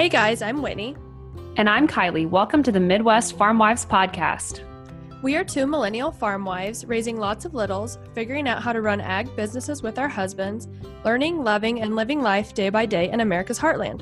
Hey 0.00 0.08
guys, 0.08 0.40
I'm 0.40 0.62
Whitney. 0.62 0.96
And 1.58 1.68
I'm 1.68 1.86
Kylie. 1.86 2.26
Welcome 2.26 2.62
to 2.62 2.72
the 2.72 2.80
Midwest 2.80 3.36
Farm 3.36 3.58
Wives 3.58 3.84
Podcast. 3.84 4.62
We 5.20 5.36
are 5.36 5.44
two 5.44 5.66
millennial 5.66 6.10
farm 6.10 6.42
wives 6.46 6.86
raising 6.86 7.18
lots 7.18 7.44
of 7.44 7.52
littles, 7.52 7.98
figuring 8.14 8.48
out 8.48 8.62
how 8.62 8.72
to 8.72 8.80
run 8.80 9.02
ag 9.02 9.36
businesses 9.36 9.82
with 9.82 9.98
our 9.98 10.08
husbands, 10.08 10.68
learning, 11.04 11.44
loving, 11.44 11.82
and 11.82 11.96
living 11.96 12.22
life 12.22 12.54
day 12.54 12.70
by 12.70 12.86
day 12.86 13.10
in 13.10 13.20
America's 13.20 13.58
heartland. 13.58 14.00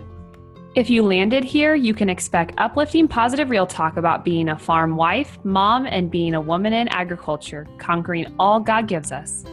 If 0.77 0.89
you 0.89 1.03
landed 1.03 1.43
here, 1.43 1.75
you 1.75 1.95
can 1.95 2.09
expect 2.09 2.55
uplifting, 2.59 3.09
positive 3.09 3.51
real 3.51 3.67
talk 3.67 3.97
about 3.97 4.25
being 4.25 4.51
a 4.51 4.57
farm 4.57 4.95
wife, 4.95 5.37
mom, 5.43 5.85
and 5.85 6.13
being 6.13 6.35
a 6.35 6.41
woman 6.41 6.75
in 6.75 6.87
agriculture, 6.91 7.67
conquering 7.79 8.33
all 8.39 8.61
God 8.61 8.87
gives 8.87 9.11
us. 9.11 9.45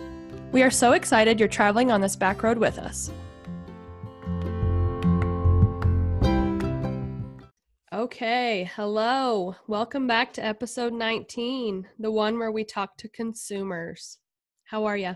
We 0.52 0.62
are 0.62 0.70
so 0.70 0.91
excited 0.91 1.39
you're 1.39 1.50
traveling 1.50 1.89
on 1.89 2.02
this 2.02 2.16
back 2.16 2.43
road 2.43 2.59
with 2.59 2.77
us. 2.77 3.09
Okay, 7.95 8.70
hello. 8.76 9.55
Welcome 9.67 10.05
back 10.05 10.34
to 10.34 10.44
episode 10.44 10.91
19, 10.91 11.88
the 11.98 12.12
one 12.12 12.38
where 12.38 12.52
we 12.52 12.66
talk 12.66 12.98
to 12.98 13.08
consumers. 13.08 14.18
How 14.66 14.84
are 14.84 14.98
you? 14.98 15.16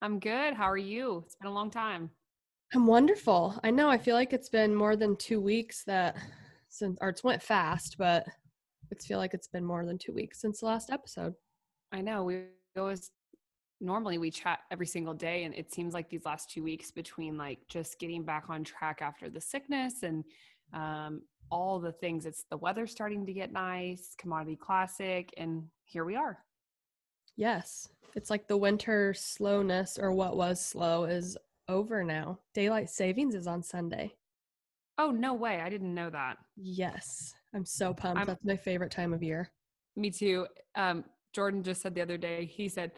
I'm 0.00 0.20
good. 0.20 0.54
How 0.54 0.70
are 0.70 0.76
you? 0.76 1.24
It's 1.26 1.34
been 1.34 1.50
a 1.50 1.52
long 1.52 1.72
time. 1.72 2.10
I'm 2.72 2.86
wonderful. 2.86 3.58
I 3.64 3.72
know. 3.72 3.90
I 3.90 3.98
feel 3.98 4.14
like 4.14 4.32
it's 4.32 4.48
been 4.48 4.72
more 4.72 4.94
than 4.94 5.16
two 5.16 5.40
weeks 5.40 5.82
that 5.88 6.16
since, 6.68 6.96
or 7.00 7.08
it's 7.08 7.24
went 7.24 7.42
fast, 7.42 7.96
but 7.98 8.24
it's 8.92 9.04
feel 9.04 9.18
like 9.18 9.34
it's 9.34 9.48
been 9.48 9.64
more 9.64 9.84
than 9.84 9.98
two 9.98 10.12
weeks 10.12 10.40
since 10.40 10.60
the 10.60 10.66
last 10.66 10.88
episode. 10.88 11.34
I 11.90 12.00
know. 12.00 12.22
We 12.22 12.44
always 12.78 13.10
normally 13.80 14.18
we 14.18 14.30
chat 14.30 14.60
every 14.70 14.86
single 14.86 15.14
day, 15.14 15.42
and 15.42 15.54
it 15.56 15.74
seems 15.74 15.94
like 15.94 16.08
these 16.08 16.24
last 16.24 16.48
two 16.48 16.62
weeks 16.62 16.92
between 16.92 17.36
like 17.36 17.58
just 17.68 17.98
getting 17.98 18.22
back 18.22 18.44
on 18.50 18.62
track 18.62 19.02
after 19.02 19.28
the 19.28 19.40
sickness 19.40 20.04
and 20.04 20.22
um, 20.74 21.22
all 21.50 21.78
the 21.78 21.92
things. 21.92 22.26
It's 22.26 22.44
the 22.50 22.56
weather 22.58 22.86
starting 22.86 23.24
to 23.26 23.32
get 23.32 23.52
nice, 23.52 24.14
commodity 24.18 24.56
classic, 24.56 25.32
and 25.36 25.64
here 25.84 26.04
we 26.04 26.16
are. 26.16 26.38
Yes. 27.36 27.88
It's 28.14 28.30
like 28.30 28.46
the 28.46 28.56
winter 28.56 29.14
slowness 29.14 29.98
or 29.98 30.12
what 30.12 30.36
was 30.36 30.64
slow 30.64 31.04
is 31.04 31.36
over 31.68 32.04
now. 32.04 32.38
Daylight 32.52 32.90
savings 32.90 33.34
is 33.34 33.46
on 33.46 33.62
Sunday. 33.62 34.14
Oh, 34.98 35.10
no 35.10 35.34
way. 35.34 35.60
I 35.60 35.68
didn't 35.68 35.94
know 35.94 36.10
that. 36.10 36.38
Yes. 36.56 37.34
I'm 37.54 37.64
so 37.64 37.92
pumped. 37.92 38.20
I'm, 38.20 38.26
That's 38.26 38.44
my 38.44 38.56
favorite 38.56 38.92
time 38.92 39.12
of 39.12 39.22
year. 39.22 39.50
Me 39.96 40.10
too. 40.10 40.46
Um, 40.76 41.04
Jordan 41.32 41.62
just 41.62 41.82
said 41.82 41.94
the 41.94 42.02
other 42.02 42.18
day, 42.18 42.44
he 42.46 42.68
said, 42.68 42.92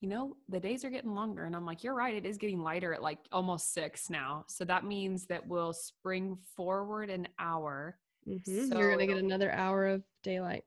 you 0.00 0.08
know, 0.08 0.36
the 0.48 0.60
days 0.60 0.84
are 0.84 0.90
getting 0.90 1.14
longer. 1.14 1.44
And 1.44 1.56
I'm 1.56 1.66
like, 1.66 1.82
you're 1.82 1.94
right. 1.94 2.14
It 2.14 2.24
is 2.24 2.38
getting 2.38 2.62
lighter 2.62 2.94
at 2.94 3.02
like 3.02 3.18
almost 3.32 3.74
six 3.74 4.08
now. 4.10 4.44
So 4.48 4.64
that 4.64 4.84
means 4.84 5.26
that 5.26 5.46
we'll 5.46 5.72
spring 5.72 6.38
forward 6.56 7.10
an 7.10 7.26
hour. 7.38 7.98
Mm-hmm. 8.28 8.68
So 8.68 8.78
you're 8.78 8.94
going 8.94 9.06
to 9.06 9.12
get 9.12 9.22
another 9.22 9.50
hour 9.50 9.86
of 9.86 10.02
daylight. 10.22 10.64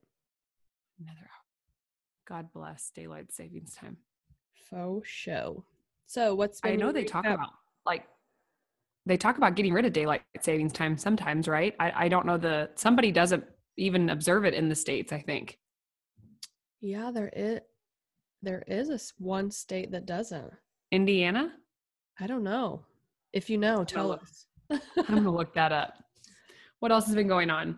Another 1.00 1.22
hour. 1.22 1.28
God 2.28 2.48
bless 2.54 2.92
daylight 2.94 3.32
savings 3.32 3.76
time. 3.76 3.98
Faux 4.70 5.08
show. 5.08 5.66
So 6.08 6.36
what's 6.36 6.60
I 6.64 6.76
know 6.76 6.92
they 6.92 7.06
talk 7.06 7.26
about 7.26 7.52
like 7.86 8.06
they 9.06 9.18
talk 9.18 9.38
about 9.38 9.56
getting 9.56 9.74
rid 9.74 9.86
of 9.86 9.94
daylight 9.94 10.22
savings 10.42 10.74
time 10.74 10.98
sometimes, 10.98 11.48
right? 11.48 11.74
I, 11.80 12.06
I 12.06 12.08
don't 12.10 12.26
know 12.26 12.38
the 12.38 12.70
somebody 12.76 13.12
doesn't 13.12 13.44
even 13.78 14.10
observe 14.10 14.46
it 14.46 14.54
in 14.54 14.70
the 14.70 14.76
states, 14.76 15.14
I 15.14 15.22
think. 15.22 15.58
Yeah, 16.82 17.12
there 17.12 17.32
is 17.34 17.60
there 18.42 18.64
is 18.68 18.90
a 18.90 19.00
one 19.24 19.52
state 19.52 19.92
that 19.92 20.06
doesn't. 20.06 20.52
Indiana? 20.92 21.54
I 22.20 22.28
don't 22.28 22.44
know. 22.44 22.86
If 23.34 23.50
you 23.50 23.58
know, 23.58 23.84
tell 23.84 24.12
us. 24.12 24.46
I'm 24.72 24.80
going 25.08 25.24
to 25.24 25.32
look 25.32 25.54
that 25.54 25.72
up. 25.72 25.94
What 26.80 26.92
else 26.92 27.06
has 27.06 27.16
been 27.16 27.28
going 27.28 27.50
on? 27.50 27.78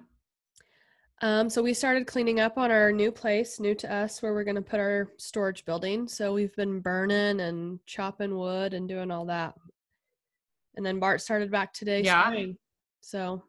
Um, 1.21 1.49
so 1.49 1.61
we 1.61 1.73
started 1.73 2.07
cleaning 2.07 2.39
up 2.39 2.57
on 2.57 2.71
our 2.71 2.91
new 2.91 3.11
place, 3.11 3.59
new 3.59 3.75
to 3.75 3.93
us, 3.93 4.21
where 4.21 4.33
we're 4.33 4.43
going 4.43 4.55
to 4.55 4.61
put 4.61 4.79
our 4.79 5.11
storage 5.17 5.63
building. 5.65 6.07
So 6.07 6.33
we've 6.33 6.55
been 6.55 6.79
burning 6.79 7.39
and 7.39 7.79
chopping 7.85 8.37
wood 8.37 8.73
and 8.73 8.89
doing 8.89 9.11
all 9.11 9.25
that. 9.25 9.53
And 10.75 10.85
then 10.85 10.99
Bart 10.99 11.21
started 11.21 11.51
back 11.51 11.73
today. 11.73 12.01
Yeah. 12.01 12.25
Spring. 12.27 12.57
So 13.01 13.43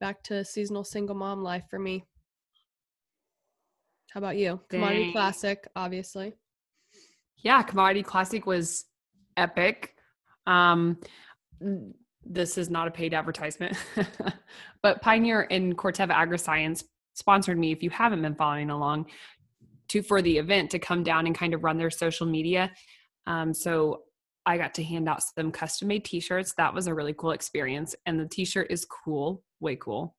back 0.00 0.22
to 0.24 0.44
seasonal 0.44 0.84
single 0.84 1.16
mom 1.16 1.42
life 1.42 1.64
for 1.68 1.78
me. 1.78 2.04
How 4.10 4.18
about 4.18 4.36
you? 4.36 4.60
Dang. 4.70 4.80
Commodity 4.80 5.12
Classic, 5.12 5.66
obviously 5.74 6.34
yeah, 7.42 7.62
Commodity 7.62 8.02
Classic 8.02 8.46
was 8.46 8.84
epic. 9.36 9.96
Um, 10.46 10.98
this 12.24 12.58
is 12.58 12.70
not 12.70 12.88
a 12.88 12.90
paid 12.90 13.14
advertisement, 13.14 13.76
but 14.82 15.02
Pioneer 15.02 15.46
and 15.50 15.76
Corteva 15.76 16.12
AgriScience 16.12 16.84
sponsored 17.14 17.58
me. 17.58 17.72
If 17.72 17.82
you 17.82 17.90
haven't 17.90 18.22
been 18.22 18.34
following 18.34 18.70
along, 18.70 19.06
to 19.88 20.02
for 20.02 20.22
the 20.22 20.38
event 20.38 20.70
to 20.70 20.78
come 20.78 21.02
down 21.02 21.26
and 21.26 21.36
kind 21.36 21.52
of 21.52 21.64
run 21.64 21.76
their 21.76 21.90
social 21.90 22.26
media. 22.26 22.72
Um, 23.26 23.52
so 23.52 24.04
I 24.46 24.56
got 24.56 24.74
to 24.74 24.82
hand 24.82 25.08
out 25.08 25.22
some 25.22 25.52
custom 25.52 25.88
made 25.88 26.04
T-shirts. 26.04 26.54
That 26.56 26.74
was 26.74 26.86
a 26.86 26.94
really 26.94 27.12
cool 27.12 27.32
experience, 27.32 27.94
and 28.06 28.18
the 28.18 28.26
T-shirt 28.26 28.68
is 28.70 28.84
cool, 28.84 29.42
way 29.60 29.76
cool. 29.76 30.16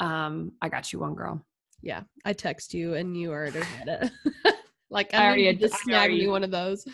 Um, 0.00 0.52
I 0.60 0.68
got 0.68 0.92
you 0.92 0.98
one, 0.98 1.14
girl. 1.14 1.44
Yeah, 1.82 2.02
I 2.24 2.32
text 2.32 2.74
you, 2.74 2.94
and 2.94 3.16
you 3.16 3.30
already 3.30 3.60
had 3.78 3.88
it. 3.88 4.12
Like 4.90 5.12
I, 5.14 5.18
I 5.18 5.26
already 5.26 5.46
had 5.46 5.60
just 5.60 5.82
snag 5.82 6.12
you 6.12 6.30
one 6.30 6.44
of 6.44 6.50
those. 6.50 6.86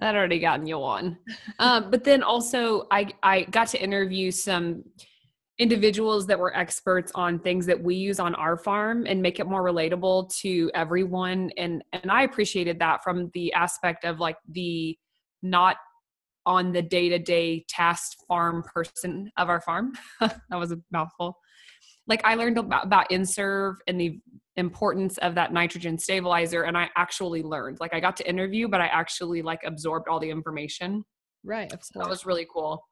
I'd 0.00 0.14
already 0.14 0.38
gotten 0.38 0.66
you 0.66 0.78
one. 0.78 1.18
um, 1.58 1.90
but 1.90 2.04
then 2.04 2.22
also 2.22 2.86
I 2.90 3.08
I 3.22 3.42
got 3.44 3.68
to 3.68 3.82
interview 3.82 4.30
some 4.30 4.84
individuals 5.58 6.26
that 6.28 6.38
were 6.38 6.56
experts 6.56 7.10
on 7.16 7.40
things 7.40 7.66
that 7.66 7.82
we 7.82 7.96
use 7.96 8.20
on 8.20 8.34
our 8.36 8.56
farm 8.56 9.06
and 9.08 9.20
make 9.20 9.40
it 9.40 9.46
more 9.46 9.64
relatable 9.64 10.32
to 10.36 10.70
everyone 10.72 11.50
and 11.56 11.82
and 11.92 12.12
I 12.12 12.22
appreciated 12.22 12.78
that 12.78 13.02
from 13.02 13.30
the 13.34 13.52
aspect 13.54 14.04
of 14.04 14.20
like 14.20 14.36
the 14.48 14.96
not 15.42 15.76
on 16.46 16.72
the 16.72 16.80
day-to-day 16.80 17.64
task 17.68 18.18
farm 18.28 18.62
person 18.72 19.30
of 19.36 19.48
our 19.48 19.60
farm 19.60 19.92
that 20.20 20.40
was 20.52 20.70
a 20.70 20.78
mouthful 20.92 21.36
like 22.06 22.24
I 22.24 22.36
learned 22.36 22.58
about, 22.58 22.86
about 22.86 23.06
N-Serve 23.10 23.76
and 23.86 24.00
the 24.00 24.18
importance 24.58 25.18
of 25.18 25.34
that 25.36 25.52
nitrogen 25.52 25.96
stabilizer 25.98 26.62
and 26.64 26.76
I 26.76 26.90
actually 26.96 27.42
learned. 27.42 27.78
Like 27.80 27.94
I 27.94 28.00
got 28.00 28.16
to 28.16 28.28
interview, 28.28 28.68
but 28.68 28.80
I 28.80 28.86
actually 28.86 29.40
like 29.40 29.60
absorbed 29.64 30.08
all 30.08 30.18
the 30.18 30.28
information. 30.28 31.04
Right. 31.44 31.70
So 31.70 32.00
that 32.00 32.08
was 32.08 32.26
really 32.26 32.46
cool. 32.52 32.84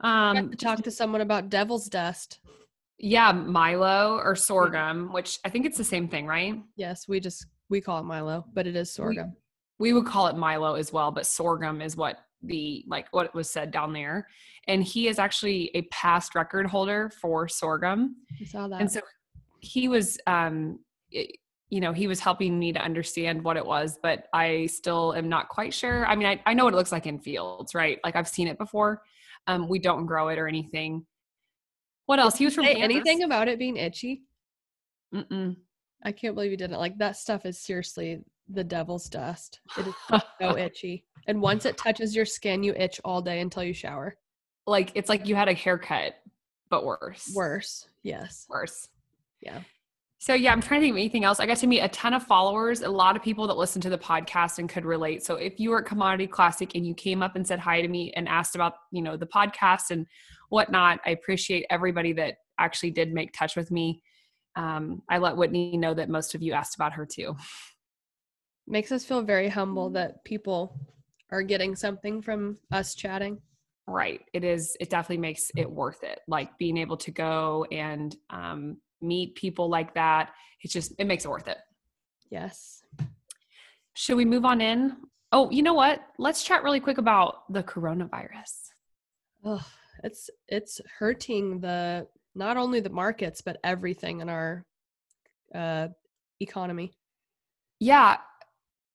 Um 0.00 0.50
to 0.50 0.56
talk 0.56 0.82
to 0.82 0.90
someone 0.90 1.20
about 1.20 1.50
devil's 1.50 1.88
dust. 1.88 2.40
Yeah, 2.98 3.32
Milo 3.32 4.18
or 4.18 4.36
sorghum, 4.36 5.12
which 5.12 5.38
I 5.44 5.48
think 5.48 5.66
it's 5.66 5.78
the 5.78 5.84
same 5.84 6.08
thing, 6.08 6.26
right? 6.26 6.54
Yes, 6.76 7.08
we 7.08 7.18
just 7.18 7.46
we 7.68 7.80
call 7.80 7.98
it 7.98 8.04
Milo, 8.04 8.44
but 8.52 8.66
it 8.66 8.76
is 8.76 8.92
sorghum. 8.92 9.34
We, 9.78 9.92
we 9.92 9.98
would 9.98 10.06
call 10.06 10.28
it 10.28 10.36
Milo 10.36 10.74
as 10.74 10.92
well, 10.92 11.10
but 11.10 11.26
sorghum 11.26 11.82
is 11.82 11.96
what 11.96 12.18
the 12.42 12.84
like 12.88 13.06
what 13.10 13.34
was 13.34 13.50
said 13.50 13.70
down 13.70 13.92
there 13.92 14.26
and 14.66 14.82
he 14.82 15.08
is 15.08 15.18
actually 15.18 15.70
a 15.74 15.82
past 15.90 16.34
record 16.34 16.66
holder 16.66 17.10
for 17.20 17.46
sorghum 17.46 18.16
I 18.40 18.44
saw 18.44 18.66
that. 18.68 18.80
and 18.80 18.90
so 18.90 19.00
he 19.60 19.88
was 19.88 20.18
um 20.26 20.78
it, 21.10 21.36
you 21.68 21.80
know 21.80 21.92
he 21.92 22.06
was 22.06 22.20
helping 22.20 22.58
me 22.58 22.72
to 22.72 22.80
understand 22.80 23.42
what 23.42 23.56
it 23.56 23.64
was 23.64 23.98
but 24.02 24.26
i 24.32 24.66
still 24.66 25.14
am 25.14 25.28
not 25.28 25.48
quite 25.48 25.72
sure 25.72 26.06
i 26.06 26.14
mean 26.16 26.26
i, 26.26 26.40
I 26.46 26.54
know 26.54 26.64
what 26.64 26.74
it 26.74 26.76
looks 26.76 26.92
like 26.92 27.06
in 27.06 27.18
fields 27.18 27.74
right 27.74 27.98
like 28.04 28.16
i've 28.16 28.28
seen 28.28 28.48
it 28.48 28.58
before 28.58 29.02
um 29.46 29.68
we 29.68 29.78
don't 29.78 30.06
grow 30.06 30.28
it 30.28 30.38
or 30.38 30.48
anything 30.48 31.06
what 32.06 32.18
else 32.18 32.36
he 32.36 32.44
was 32.44 32.54
from 32.54 32.64
anything 32.64 33.22
about 33.22 33.48
it 33.48 33.58
being 33.58 33.76
itchy 33.76 34.22
Mm-mm. 35.14 35.56
i 36.04 36.12
can't 36.12 36.34
believe 36.34 36.50
you 36.50 36.56
didn't 36.56 36.78
like 36.78 36.98
that 36.98 37.16
stuff 37.16 37.46
is 37.46 37.58
seriously 37.58 38.20
the 38.48 38.64
devil's 38.64 39.08
dust 39.08 39.60
it 39.78 39.86
is 39.86 39.94
so 40.40 40.56
itchy 40.56 41.04
and 41.26 41.40
once 41.40 41.64
it 41.66 41.76
touches 41.76 42.14
your 42.16 42.24
skin, 42.24 42.62
you 42.62 42.74
itch 42.74 43.00
all 43.04 43.22
day 43.22 43.40
until 43.40 43.62
you 43.62 43.72
shower. 43.72 44.16
Like 44.66 44.92
it's 44.94 45.08
like 45.08 45.26
you 45.26 45.34
had 45.34 45.48
a 45.48 45.54
haircut, 45.54 46.14
but 46.68 46.84
worse. 46.84 47.32
Worse. 47.34 47.88
Yes. 48.02 48.46
Worse. 48.48 48.88
Yeah. 49.40 49.60
So 50.18 50.34
yeah, 50.34 50.52
I'm 50.52 50.60
trying 50.60 50.80
to 50.80 50.84
think 50.84 50.92
of 50.92 50.98
anything 50.98 51.24
else. 51.24 51.40
I 51.40 51.46
got 51.46 51.56
to 51.58 51.66
meet 51.66 51.80
a 51.80 51.88
ton 51.88 52.12
of 52.12 52.22
followers, 52.22 52.82
a 52.82 52.90
lot 52.90 53.16
of 53.16 53.22
people 53.22 53.46
that 53.46 53.56
listen 53.56 53.80
to 53.80 53.88
the 53.88 53.96
podcast 53.96 54.58
and 54.58 54.68
could 54.68 54.84
relate. 54.84 55.24
So 55.24 55.36
if 55.36 55.58
you 55.58 55.70
were 55.70 55.80
at 55.80 55.86
Commodity 55.86 56.26
Classic 56.26 56.74
and 56.74 56.86
you 56.86 56.94
came 56.94 57.22
up 57.22 57.36
and 57.36 57.46
said 57.46 57.58
hi 57.58 57.80
to 57.80 57.88
me 57.88 58.12
and 58.14 58.28
asked 58.28 58.54
about, 58.54 58.74
you 58.92 59.00
know, 59.00 59.16
the 59.16 59.26
podcast 59.26 59.90
and 59.90 60.06
whatnot, 60.50 61.00
I 61.06 61.10
appreciate 61.10 61.64
everybody 61.70 62.12
that 62.12 62.34
actually 62.58 62.90
did 62.90 63.14
make 63.14 63.32
touch 63.32 63.56
with 63.56 63.70
me. 63.70 64.02
Um, 64.56 65.00
I 65.08 65.16
let 65.16 65.38
Whitney 65.38 65.78
know 65.78 65.94
that 65.94 66.10
most 66.10 66.34
of 66.34 66.42
you 66.42 66.52
asked 66.52 66.74
about 66.74 66.92
her 66.92 67.06
too. 67.06 67.34
Makes 68.66 68.92
us 68.92 69.06
feel 69.06 69.22
very 69.22 69.48
humble 69.48 69.88
that 69.90 70.22
people 70.24 70.78
are 71.30 71.42
getting 71.42 71.74
something 71.74 72.20
from 72.20 72.58
us 72.70 72.94
chatting. 72.94 73.40
Right. 73.86 74.20
It 74.34 74.44
is, 74.44 74.76
it 74.80 74.90
definitely 74.90 75.22
makes 75.22 75.50
it 75.56 75.70
worth 75.70 76.02
it. 76.02 76.20
Like 76.28 76.58
being 76.58 76.76
able 76.76 76.98
to 76.98 77.10
go 77.10 77.64
and 77.72 78.14
um, 78.28 78.76
meet 79.02 79.34
people 79.34 79.68
like 79.68 79.94
that. 79.94 80.30
It's 80.62 80.72
just, 80.72 80.92
it 80.98 81.06
makes 81.06 81.24
it 81.24 81.30
worth 81.30 81.48
it. 81.48 81.58
Yes. 82.30 82.82
Should 83.94 84.16
we 84.16 84.24
move 84.24 84.44
on 84.44 84.60
in? 84.60 84.96
Oh, 85.32 85.50
you 85.50 85.62
know 85.62 85.74
what? 85.74 86.02
Let's 86.18 86.42
chat 86.42 86.62
really 86.62 86.80
quick 86.80 86.98
about 86.98 87.52
the 87.52 87.62
coronavirus. 87.62 88.70
Oh, 89.44 89.64
it's 90.02 90.30
it's 90.48 90.80
hurting 90.98 91.60
the 91.60 92.06
not 92.34 92.56
only 92.56 92.80
the 92.80 92.90
markets 92.90 93.40
but 93.40 93.58
everything 93.64 94.20
in 94.20 94.28
our 94.28 94.64
uh 95.54 95.88
economy. 96.40 96.92
Yeah, 97.78 98.18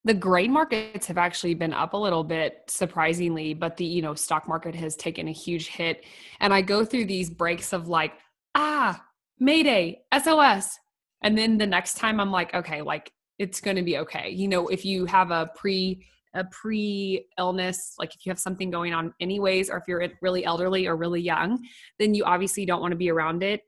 the 0.06 0.14
grain 0.14 0.52
markets 0.52 1.08
have 1.08 1.18
actually 1.18 1.56
been 1.56 1.74
up 1.74 1.94
a 1.94 1.98
little 1.98 2.24
bit 2.24 2.64
surprisingly, 2.68 3.56
but 3.56 3.76
the, 3.76 3.86
you 3.86 4.04
know, 4.04 4.14
stock 4.14 4.48
market 4.48 4.76
has 4.76 4.96
taken 4.96 5.28
a 5.28 5.32
huge 5.32 5.68
hit. 5.68 6.06
And 6.40 6.54
I 6.54 6.62
go 6.62 6.86
through 6.86 7.06
these 7.06 7.30
breaks 7.30 7.74
of 7.74 7.88
like, 7.88 8.14
ah, 8.54 9.04
Mayday, 9.40 10.02
SOS. 10.18 10.78
And 11.24 11.38
then 11.38 11.58
the 11.58 11.68
next 11.68 11.96
time 11.96 12.20
I'm 12.20 12.32
like, 12.32 12.54
okay, 12.54 12.82
like 12.82 13.12
it's 13.40 13.60
going 13.60 13.78
to 13.78 13.84
be 13.84 13.98
okay. 14.00 14.30
You 14.30 14.48
know, 14.48 14.68
if 14.68 14.86
you 14.86 15.06
have 15.06 15.32
a 15.32 15.50
pre 15.56 16.06
a 16.36 16.44
pre 16.46 17.26
illness, 17.40 17.96
like 17.98 18.14
if 18.14 18.26
you 18.26 18.30
have 18.30 18.40
something 18.40 18.70
going 18.70 18.94
on 18.94 19.14
anyways, 19.22 19.70
or 19.70 19.78
if 19.78 19.84
you're 19.88 20.06
really 20.22 20.46
elderly 20.46 20.86
or 20.86 20.96
really 20.96 21.22
young, 21.22 21.66
then 21.98 22.14
you 22.14 22.26
obviously 22.26 22.66
don't 22.66 22.82
want 22.82 22.92
to 22.92 22.98
be 22.98 23.10
around 23.10 23.42
it. 23.42 23.62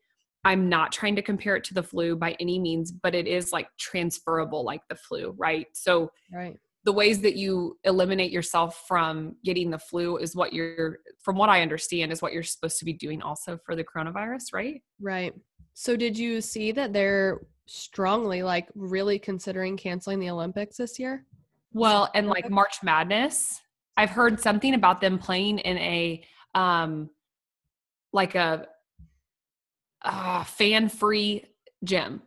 I'm 0.43 0.69
not 0.69 0.91
trying 0.91 1.15
to 1.15 1.21
compare 1.21 1.55
it 1.55 1.63
to 1.65 1.73
the 1.73 1.83
flu 1.83 2.15
by 2.15 2.35
any 2.39 2.59
means, 2.59 2.91
but 2.91 3.15
it 3.15 3.27
is 3.27 3.51
like 3.51 3.67
transferable 3.79 4.63
like 4.63 4.81
the 4.89 4.95
flu, 4.95 5.33
right? 5.37 5.67
So 5.73 6.11
right. 6.31 6.57
The 6.87 6.93
ways 6.93 7.19
that 7.19 7.35
you 7.35 7.77
eliminate 7.83 8.31
yourself 8.31 8.85
from 8.87 9.35
getting 9.43 9.69
the 9.69 9.77
flu 9.77 10.15
is 10.15 10.37
what 10.37 10.53
you're 10.53 10.99
from 11.21 11.35
what 11.35 11.49
I 11.49 11.61
understand 11.61 12.13
is 12.13 12.21
what 12.21 12.31
you're 12.31 12.43
supposed 12.43 12.79
to 12.79 12.85
be 12.85 12.93
doing 12.93 13.21
also 13.21 13.59
for 13.65 13.75
the 13.75 13.83
coronavirus, 13.83 14.53
right? 14.53 14.81
Right. 15.01 15.33
So 15.73 15.97
did 15.97 16.17
you 16.17 16.39
see 16.39 16.71
that 16.71 16.93
they're 16.93 17.41
strongly 17.65 18.41
like 18.41 18.69
really 18.73 19.19
considering 19.19 19.75
canceling 19.75 20.21
the 20.21 20.29
Olympics 20.29 20.77
this 20.77 20.97
year? 20.97 21.25
Well, 21.73 22.09
and 22.15 22.29
like 22.29 22.49
March 22.49 22.77
Madness, 22.81 23.59
I've 23.97 24.11
heard 24.11 24.39
something 24.39 24.73
about 24.73 25.01
them 25.01 25.19
playing 25.19 25.59
in 25.59 25.77
a 25.79 26.23
um 26.55 27.09
like 28.13 28.35
a 28.35 28.65
uh, 30.03 30.45
fan-free 30.45 31.43
gym. 31.83 32.21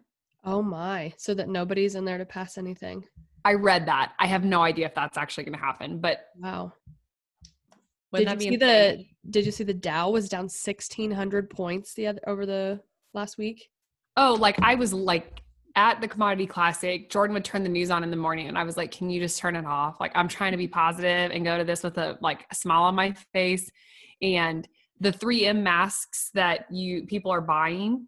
Oh 0.44 0.60
my. 0.60 1.14
So 1.16 1.32
that 1.32 1.48
nobody's 1.48 1.94
in 1.94 2.04
there 2.04 2.18
to 2.18 2.26
pass 2.26 2.58
anything. 2.58 3.06
I 3.44 3.54
read 3.54 3.86
that. 3.86 4.12
I 4.18 4.26
have 4.26 4.44
no 4.44 4.62
idea 4.62 4.86
if 4.86 4.94
that's 4.94 5.16
actually 5.16 5.44
going 5.44 5.58
to 5.58 5.64
happen, 5.64 5.98
but 5.98 6.26
wow. 6.36 6.72
Did 8.14 8.30
you 8.30 8.50
see 8.50 8.56
the 8.56 9.04
did 9.28 9.46
you 9.46 9.52
see 9.52 9.64
the 9.64 9.74
Dow 9.74 10.10
was 10.10 10.28
down 10.28 10.44
1600 10.44 11.50
points 11.50 11.94
the 11.94 12.08
other 12.08 12.20
over 12.26 12.44
the 12.44 12.80
last 13.14 13.38
week? 13.38 13.68
Oh, 14.16 14.36
like 14.38 14.60
I 14.62 14.74
was 14.74 14.92
like 14.92 15.42
at 15.76 16.00
the 16.00 16.08
commodity 16.08 16.46
classic, 16.46 17.10
Jordan 17.10 17.34
would 17.34 17.44
turn 17.44 17.62
the 17.62 17.68
news 17.68 17.90
on 17.90 18.02
in 18.02 18.10
the 18.10 18.16
morning 18.16 18.48
and 18.48 18.58
I 18.58 18.64
was 18.64 18.76
like, 18.76 18.90
"Can 18.90 19.10
you 19.10 19.20
just 19.20 19.38
turn 19.38 19.54
it 19.54 19.64
off?" 19.64 20.00
Like 20.00 20.12
I'm 20.14 20.26
trying 20.26 20.50
to 20.52 20.58
be 20.58 20.66
positive 20.66 21.30
and 21.30 21.44
go 21.44 21.56
to 21.56 21.64
this 21.64 21.84
with 21.84 21.98
a 21.98 22.18
like 22.20 22.46
a 22.50 22.54
smile 22.54 22.82
on 22.82 22.94
my 22.94 23.12
face 23.32 23.70
and 24.20 24.66
the 24.98 25.12
3M 25.12 25.62
masks 25.62 26.30
that 26.34 26.66
you 26.70 27.06
people 27.06 27.30
are 27.30 27.40
buying. 27.40 28.06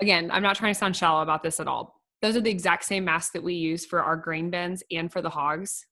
Again, 0.00 0.30
I'm 0.30 0.42
not 0.42 0.56
trying 0.56 0.72
to 0.72 0.78
sound 0.78 0.96
shallow 0.96 1.22
about 1.22 1.42
this 1.42 1.60
at 1.60 1.68
all. 1.68 1.99
Those 2.22 2.36
are 2.36 2.40
the 2.40 2.50
exact 2.50 2.84
same 2.84 3.04
masks 3.04 3.32
that 3.32 3.42
we 3.42 3.54
use 3.54 3.86
for 3.86 4.02
our 4.02 4.16
grain 4.16 4.50
bins 4.50 4.82
and 4.90 5.10
for 5.10 5.22
the 5.22 5.30
hogs. 5.30 5.86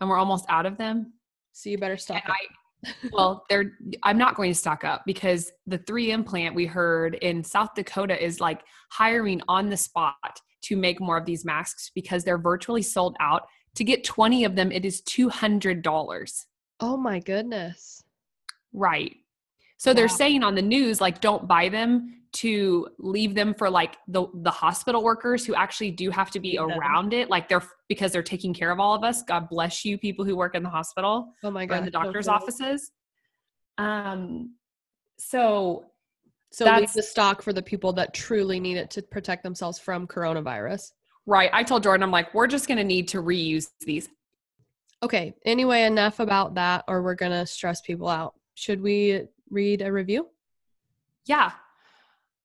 And 0.00 0.08
we're 0.08 0.18
almost 0.18 0.46
out 0.48 0.66
of 0.66 0.78
them. 0.78 1.12
So 1.52 1.70
you 1.70 1.78
better 1.78 1.96
stock 1.96 2.22
up. 2.28 2.92
well, 3.12 3.44
they're 3.50 3.72
I'm 4.02 4.18
not 4.18 4.36
going 4.36 4.50
to 4.50 4.58
stock 4.58 4.84
up 4.84 5.02
because 5.06 5.52
the 5.66 5.78
3M 5.78 6.26
plant 6.26 6.54
we 6.54 6.66
heard 6.66 7.14
in 7.16 7.42
South 7.42 7.70
Dakota 7.74 8.22
is 8.22 8.40
like 8.40 8.62
hiring 8.90 9.40
on 9.48 9.68
the 9.68 9.76
spot 9.76 10.40
to 10.62 10.76
make 10.76 11.00
more 11.00 11.16
of 11.16 11.24
these 11.24 11.44
masks 11.44 11.90
because 11.94 12.24
they're 12.24 12.38
virtually 12.38 12.82
sold 12.82 13.16
out. 13.20 13.46
To 13.76 13.84
get 13.84 14.04
20 14.04 14.44
of 14.44 14.56
them, 14.56 14.72
it 14.72 14.84
is 14.84 15.02
$200. 15.02 16.44
Oh 16.80 16.96
my 16.96 17.20
goodness. 17.20 18.02
Right. 18.72 19.16
So 19.78 19.90
wow. 19.90 19.94
they're 19.94 20.08
saying 20.08 20.42
on 20.42 20.54
the 20.54 20.62
news 20.62 21.00
like 21.00 21.20
don't 21.20 21.46
buy 21.46 21.68
them 21.68 22.22
to 22.36 22.86
leave 22.98 23.34
them 23.34 23.54
for 23.54 23.70
like 23.70 23.96
the 24.08 24.26
the 24.34 24.50
hospital 24.50 25.02
workers 25.02 25.46
who 25.46 25.54
actually 25.54 25.90
do 25.90 26.10
have 26.10 26.30
to 26.30 26.38
be 26.38 26.50
yeah. 26.50 26.62
around 26.62 27.14
it 27.14 27.30
like 27.30 27.48
they're 27.48 27.62
because 27.88 28.12
they're 28.12 28.22
taking 28.22 28.52
care 28.52 28.70
of 28.70 28.78
all 28.78 28.94
of 28.94 29.02
us. 29.04 29.22
God 29.22 29.48
bless 29.48 29.86
you 29.86 29.96
people 29.96 30.22
who 30.22 30.36
work 30.36 30.54
in 30.54 30.62
the 30.62 30.68
hospital 30.68 31.32
oh 31.42 31.50
my 31.50 31.64
god 31.64 31.78
in 31.78 31.84
the 31.86 31.90
doctor's 31.90 32.28
okay. 32.28 32.34
offices. 32.34 32.92
Um 33.78 34.54
so 35.18 35.86
so 36.52 36.64
that's 36.64 36.92
the 36.92 37.02
stock 37.02 37.40
for 37.40 37.54
the 37.54 37.62
people 37.62 37.94
that 37.94 38.12
truly 38.12 38.60
need 38.60 38.76
it 38.76 38.90
to 38.90 39.02
protect 39.02 39.42
themselves 39.42 39.78
from 39.78 40.06
coronavirus. 40.06 40.92
Right 41.24 41.50
i 41.54 41.62
told 41.62 41.82
jordan 41.82 42.02
i'm 42.02 42.10
like 42.10 42.34
we're 42.34 42.46
just 42.46 42.68
going 42.68 42.78
to 42.78 42.84
need 42.84 43.08
to 43.08 43.22
reuse 43.22 43.68
these. 43.80 44.10
Okay 45.02 45.34
anyway 45.46 45.84
enough 45.84 46.20
about 46.20 46.54
that 46.56 46.84
or 46.86 47.02
we're 47.02 47.14
going 47.14 47.32
to 47.32 47.46
stress 47.46 47.80
people 47.80 48.08
out. 48.08 48.34
Should 48.56 48.82
we 48.82 49.22
read 49.48 49.80
a 49.80 49.90
review? 49.90 50.28
Yeah 51.24 51.52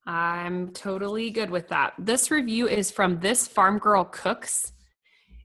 I'm 0.06 0.72
totally 0.72 1.30
good 1.30 1.50
with 1.50 1.68
that. 1.70 1.94
This 2.00 2.32
review 2.32 2.68
is 2.68 2.90
from 2.90 3.20
This 3.20 3.48
Farm 3.48 3.78
Girl 3.78 4.06
Cooks. 4.06 4.74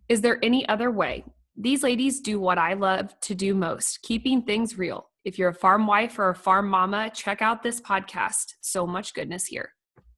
Is 0.08 0.20
there 0.20 0.38
any 0.42 0.66
other 0.68 0.90
way? 0.90 1.24
These 1.56 1.82
ladies 1.82 2.20
do 2.20 2.40
what 2.40 2.58
I 2.58 2.74
love 2.74 3.18
to 3.22 3.34
do 3.34 3.54
most 3.54 4.02
keeping 4.02 4.42
things 4.42 4.78
real. 4.78 5.08
If 5.24 5.38
you're 5.38 5.50
a 5.50 5.54
farm 5.54 5.86
wife 5.86 6.18
or 6.18 6.30
a 6.30 6.34
farm 6.34 6.68
mama, 6.68 7.10
check 7.12 7.42
out 7.42 7.62
this 7.62 7.80
podcast. 7.80 8.54
So 8.60 8.86
much 8.86 9.12
goodness 9.12 9.46
here. 9.46 9.72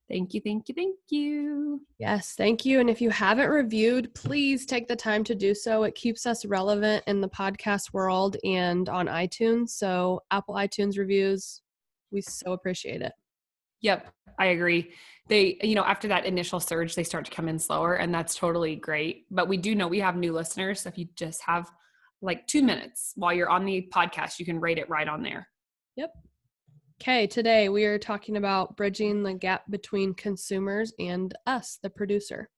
Thank 0.08 0.32
you, 0.35 0.41
thank 0.41 0.69
you, 0.69 0.75
thank 0.75 0.96
you. 1.11 1.82
Yes, 1.99 2.34
thank 2.37 2.64
you. 2.64 2.81
And 2.81 2.88
if 2.88 3.00
you 3.00 3.11
haven't 3.11 3.50
reviewed, 3.50 4.14
please 4.14 4.64
take 4.64 4.88
the 4.88 4.96
time 4.96 5.23
to 5.25 5.34
do 5.34 5.55
so. 5.55 5.82
It 5.82 5.94
keeps 5.94 6.26
us 6.26 6.46
relevant 6.46 7.05
in 7.06 7.20
the 7.20 7.29
podcast 7.29 7.93
world 7.93 8.37
and 8.43 8.88
on 8.88 9.06
iTunes. 9.06 9.70
So, 9.70 10.23
Apple 10.31 10.55
iTunes 10.55 10.96
reviews, 10.96 11.61
we 12.11 12.23
so 12.23 12.52
appreciate 12.52 13.02
it. 13.02 13.12
Yep, 13.81 14.13
I 14.39 14.47
agree. 14.47 14.93
They, 15.29 15.59
you 15.63 15.75
know, 15.75 15.85
after 15.85 16.09
that 16.09 16.25
initial 16.25 16.61
surge, 16.61 16.95
they 16.95 17.05
start 17.05 17.27
to 17.27 17.31
come 17.31 17.49
in 17.49 17.59
slower, 17.59 17.95
and 17.95 18.13
that's 18.15 18.35
totally 18.35 18.77
great. 18.77 19.27
But 19.31 19.49
we 19.49 19.57
do 19.57 19.75
know 19.75 19.89
we 19.89 20.01
have 20.01 20.17
new 20.17 20.33
listeners. 20.33 20.81
So 20.81 20.89
if 20.89 20.99
you 20.99 21.09
just 21.15 21.43
have 21.43 21.71
like 22.23 22.47
two 22.47 22.63
minutes 22.63 23.13
while 23.15 23.33
you're 23.33 23.51
on 23.51 23.65
the 23.65 23.89
podcast, 23.93 24.39
you 24.39 24.47
can 24.47 24.59
rate 24.59 24.79
it 24.79 24.89
right 24.89 25.07
on 25.07 25.23
there. 25.23 25.49
Yep. 25.97 26.13
Okay, 27.01 27.29
today 27.29 27.69
we 27.69 27.85
are 27.85 27.99
talking 27.99 28.37
about 28.37 28.77
bridging 28.77 29.23
the 29.23 29.35
gap 29.35 29.63
between 29.71 30.15
consumers 30.15 30.93
and 30.99 31.33
us, 31.47 31.79
the 31.81 31.91
producer. 31.91 32.49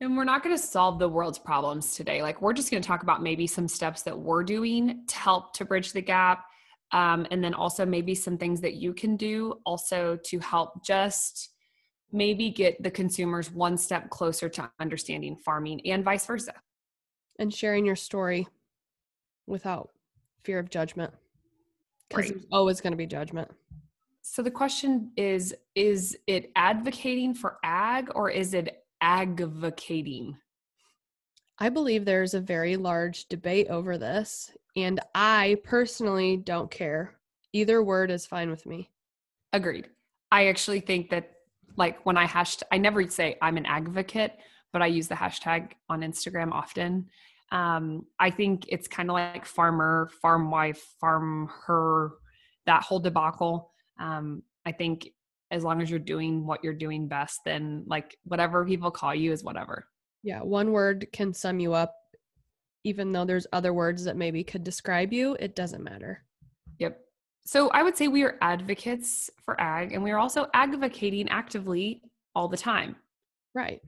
And 0.00 0.16
we're 0.16 0.24
not 0.24 0.42
going 0.42 0.56
to 0.56 0.62
solve 0.62 0.98
the 0.98 1.08
world's 1.08 1.38
problems 1.38 1.94
today. 1.94 2.22
Like, 2.22 2.40
we're 2.40 2.52
just 2.52 2.70
going 2.70 2.82
to 2.82 2.86
talk 2.86 3.02
about 3.02 3.22
maybe 3.22 3.46
some 3.46 3.68
steps 3.68 4.02
that 4.02 4.18
we're 4.18 4.44
doing 4.44 5.04
to 5.06 5.16
help 5.16 5.52
to 5.54 5.64
bridge 5.64 5.92
the 5.92 6.00
gap 6.00 6.44
um, 6.92 7.26
and 7.30 7.42
then 7.42 7.54
also 7.54 7.84
maybe 7.84 8.14
some 8.14 8.38
things 8.38 8.60
that 8.60 8.74
you 8.74 8.94
can 8.94 9.16
do 9.16 9.54
also 9.64 10.18
to 10.24 10.38
help 10.38 10.84
just 10.84 11.50
maybe 12.12 12.50
get 12.50 12.82
the 12.82 12.90
consumers 12.90 13.50
one 13.50 13.76
step 13.76 14.08
closer 14.10 14.48
to 14.48 14.70
understanding 14.80 15.36
farming 15.36 15.80
and 15.86 16.04
vice 16.04 16.24
versa. 16.26 16.54
And 17.38 17.52
sharing 17.52 17.84
your 17.84 17.96
story 17.96 18.48
without 19.46 19.90
fear 20.42 20.58
of 20.58 20.70
judgment. 20.70 21.12
Because 22.08 22.24
right. 22.24 22.34
there's 22.34 22.46
always 22.50 22.80
going 22.80 22.92
to 22.92 22.96
be 22.96 23.06
judgment. 23.06 23.50
So 24.22 24.42
the 24.42 24.50
question 24.50 25.12
is 25.16 25.54
is 25.74 26.16
it 26.26 26.50
advocating 26.56 27.34
for 27.34 27.58
ag 27.62 28.10
or 28.14 28.30
is 28.30 28.54
it 28.54 28.84
advocating? 29.00 30.36
I 31.58 31.68
believe 31.68 32.04
there's 32.04 32.34
a 32.34 32.40
very 32.40 32.76
large 32.76 33.26
debate 33.28 33.68
over 33.68 33.98
this, 33.98 34.52
and 34.78 35.00
I 35.14 35.58
personally 35.64 36.36
don't 36.36 36.70
care. 36.70 37.14
Either 37.52 37.82
word 37.82 38.10
is 38.10 38.26
fine 38.26 38.50
with 38.50 38.66
me. 38.66 38.90
Agreed. 39.52 39.88
I 40.30 40.48
actually 40.48 40.80
think 40.80 41.10
that, 41.10 41.32
like, 41.76 42.04
when 42.04 42.16
I 42.16 42.26
hashed, 42.26 42.62
I 42.70 42.78
never 42.78 43.08
say 43.08 43.36
I'm 43.40 43.56
an 43.56 43.66
advocate, 43.66 44.36
but 44.72 44.82
I 44.82 44.86
use 44.86 45.08
the 45.08 45.14
hashtag 45.14 45.72
on 45.88 46.02
Instagram 46.02 46.52
often. 46.52 47.08
Um, 47.50 48.04
I 48.18 48.30
think 48.30 48.66
it's 48.68 48.88
kind 48.88 49.08
of 49.08 49.14
like 49.14 49.46
farmer, 49.46 50.10
farm 50.20 50.50
wife, 50.50 50.84
farm 51.00 51.50
her, 51.66 52.12
that 52.66 52.82
whole 52.82 53.00
debacle. 53.00 53.72
Um, 53.98 54.42
I 54.66 54.72
think 54.72 55.08
as 55.50 55.64
long 55.64 55.80
as 55.80 55.88
you're 55.88 55.98
doing 55.98 56.46
what 56.46 56.62
you're 56.62 56.74
doing 56.74 57.08
best, 57.08 57.40
then 57.46 57.84
like 57.86 58.18
whatever 58.24 58.66
people 58.66 58.90
call 58.90 59.14
you 59.14 59.32
is 59.32 59.42
whatever. 59.42 59.86
Yeah, 60.22 60.42
one 60.42 60.72
word 60.72 61.08
can 61.12 61.32
sum 61.32 61.58
you 61.58 61.72
up. 61.72 61.94
Even 62.88 63.12
though 63.12 63.26
there's 63.26 63.46
other 63.52 63.74
words 63.74 64.04
that 64.04 64.16
maybe 64.16 64.42
could 64.42 64.64
describe 64.64 65.12
you, 65.12 65.36
it 65.38 65.54
doesn't 65.54 65.84
matter. 65.84 66.24
Yep. 66.78 66.98
So 67.44 67.68
I 67.68 67.82
would 67.82 67.98
say 67.98 68.08
we 68.08 68.22
are 68.22 68.38
advocates 68.40 69.28
for 69.44 69.60
ag 69.60 69.92
and 69.92 70.02
we 70.02 70.10
are 70.10 70.18
also 70.18 70.46
advocating 70.54 71.28
actively 71.28 72.00
all 72.34 72.48
the 72.48 72.56
time. 72.56 72.96
Right. 73.54 73.82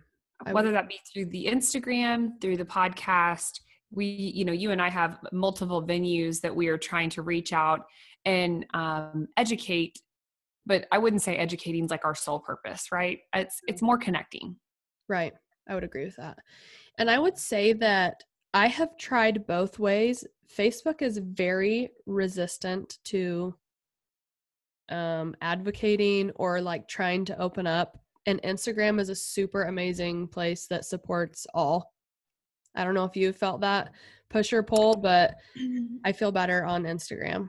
Whether 0.51 0.73
that 0.73 0.89
be 0.89 1.01
through 1.11 1.27
the 1.27 1.47
Instagram, 1.47 2.41
through 2.43 2.59
the 2.59 2.65
podcast, 2.65 3.61
we, 3.91 4.05
you 4.07 4.45
know, 4.45 4.53
you 4.53 4.71
and 4.71 4.83
I 4.83 4.91
have 4.91 5.19
multiple 5.33 5.83
venues 5.83 6.43
that 6.43 6.55
we 6.55 6.69
are 6.69 6.79
trying 6.79 7.11
to 7.11 7.23
reach 7.23 7.55
out 7.55 7.81
and 8.27 8.67
um, 8.75 9.29
educate. 9.37 9.99
But 10.67 10.87
I 10.93 10.99
wouldn't 10.99 11.23
say 11.23 11.37
educating 11.37 11.85
is 11.85 11.91
like 11.91 12.05
our 12.05 12.15
sole 12.15 12.41
purpose, 12.41 12.93
right? 12.93 13.19
It's 13.35 13.61
it's 13.67 13.83
more 13.83 13.99
connecting. 13.99 14.57
Right. 15.09 15.33
I 15.69 15.75
would 15.75 15.85
agree 15.85 16.05
with 16.05 16.17
that. 16.17 16.39
And 16.99 17.11
I 17.11 17.19
would 17.19 17.39
say 17.39 17.73
that 17.75 18.23
I 18.53 18.67
have 18.67 18.97
tried 18.97 19.47
both 19.47 19.79
ways. 19.79 20.25
Facebook 20.57 21.03
is 21.03 21.19
very 21.19 21.91
resistant 22.07 22.99
to 23.05 23.55
um, 24.91 25.37
advocating 25.41 26.31
or 26.35 26.61
like 26.61 26.89
trying 26.89 27.25
to 27.27 27.41
open 27.41 27.67
up. 27.67 27.99
And 28.27 28.43
Instagram 28.43 29.01
is 29.01 29.09
a 29.09 29.15
super 29.15 29.65
amazing 29.65 30.29
place 30.29 30.67
that 30.67 30.85
supports 30.85 31.47
all. 31.55 31.95
I 32.75 32.85
don't 32.85 32.95
know 32.95 33.05
if 33.05 33.17
you 33.17 33.33
felt 33.33 33.61
that 33.61 33.93
push 34.29 34.53
or 34.53 34.63
pull, 34.63 34.97
but 34.97 35.37
I 36.05 36.13
feel 36.13 36.33
better 36.33 36.65
on 36.65 36.85
Instagram. 36.85 37.49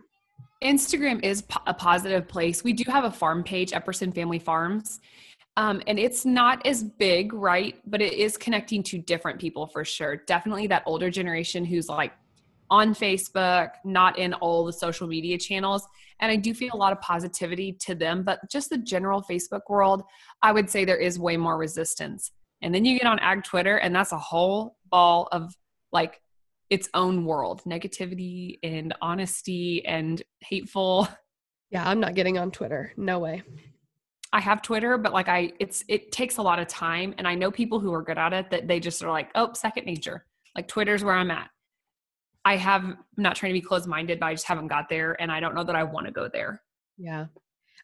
Instagram 0.63 1.23
is 1.23 1.41
po- 1.41 1.61
a 1.65 1.73
positive 1.73 2.27
place. 2.27 2.63
We 2.63 2.73
do 2.73 2.89
have 2.91 3.03
a 3.03 3.11
farm 3.11 3.43
page, 3.43 3.71
Epperson 3.71 4.13
Family 4.13 4.39
Farms. 4.39 4.99
Um, 5.57 5.81
and 5.87 5.99
it's 5.99 6.25
not 6.25 6.65
as 6.65 6.83
big, 6.83 7.33
right? 7.33 7.79
But 7.85 8.01
it 8.01 8.13
is 8.13 8.37
connecting 8.37 8.83
to 8.83 8.97
different 8.97 9.39
people 9.39 9.67
for 9.67 9.83
sure. 9.83 10.15
Definitely 10.15 10.67
that 10.67 10.83
older 10.85 11.09
generation 11.09 11.65
who's 11.65 11.89
like 11.89 12.13
on 12.69 12.95
Facebook, 12.95 13.71
not 13.83 14.17
in 14.17 14.33
all 14.35 14.63
the 14.65 14.71
social 14.71 15.07
media 15.07 15.37
channels. 15.37 15.85
And 16.21 16.31
I 16.31 16.37
do 16.37 16.53
feel 16.53 16.73
a 16.73 16.77
lot 16.77 16.93
of 16.93 17.01
positivity 17.01 17.73
to 17.81 17.95
them, 17.95 18.23
but 18.23 18.39
just 18.49 18.69
the 18.69 18.77
general 18.77 19.21
Facebook 19.21 19.61
world, 19.67 20.03
I 20.41 20.53
would 20.53 20.69
say 20.69 20.85
there 20.85 20.95
is 20.95 21.19
way 21.19 21.35
more 21.35 21.57
resistance. 21.57 22.31
And 22.61 22.73
then 22.73 22.85
you 22.85 22.97
get 22.97 23.07
on 23.07 23.19
ag 23.19 23.43
Twitter, 23.43 23.77
and 23.77 23.93
that's 23.93 24.11
a 24.11 24.17
whole 24.17 24.77
ball 24.89 25.27
of 25.31 25.53
like 25.91 26.21
its 26.69 26.87
own 26.93 27.25
world 27.25 27.61
negativity 27.65 28.59
and 28.63 28.93
honesty 29.01 29.85
and 29.85 30.21
hateful. 30.39 31.07
Yeah, 31.71 31.87
I'm 31.87 31.99
not 31.99 32.15
getting 32.15 32.37
on 32.37 32.51
Twitter. 32.51 32.93
No 32.97 33.19
way. 33.19 33.43
I 34.33 34.39
have 34.39 34.61
Twitter, 34.61 34.97
but 34.97 35.13
like 35.13 35.27
I, 35.27 35.51
it's 35.59 35.83
it 35.87 36.11
takes 36.11 36.37
a 36.37 36.41
lot 36.41 36.59
of 36.59 36.67
time, 36.67 37.13
and 37.17 37.27
I 37.27 37.35
know 37.35 37.51
people 37.51 37.79
who 37.79 37.93
are 37.93 38.01
good 38.01 38.17
at 38.17 38.33
it 38.33 38.49
that 38.51 38.67
they 38.67 38.79
just 38.79 39.03
are 39.03 39.11
like, 39.11 39.29
oh, 39.35 39.51
second 39.53 39.85
nature. 39.85 40.25
Like 40.55 40.67
Twitter's 40.67 41.03
where 41.03 41.15
I'm 41.15 41.31
at. 41.31 41.49
I 42.43 42.55
have 42.55 42.83
I'm 42.83 42.97
not 43.17 43.35
trying 43.35 43.51
to 43.51 43.59
be 43.59 43.65
closed 43.65 43.87
minded, 43.87 44.19
but 44.19 44.27
I 44.27 44.33
just 44.33 44.47
haven't 44.47 44.67
got 44.67 44.89
there, 44.89 45.21
and 45.21 45.31
I 45.31 45.39
don't 45.39 45.55
know 45.55 45.63
that 45.63 45.75
I 45.75 45.83
want 45.83 46.07
to 46.07 46.13
go 46.13 46.29
there. 46.31 46.61
Yeah, 46.97 47.25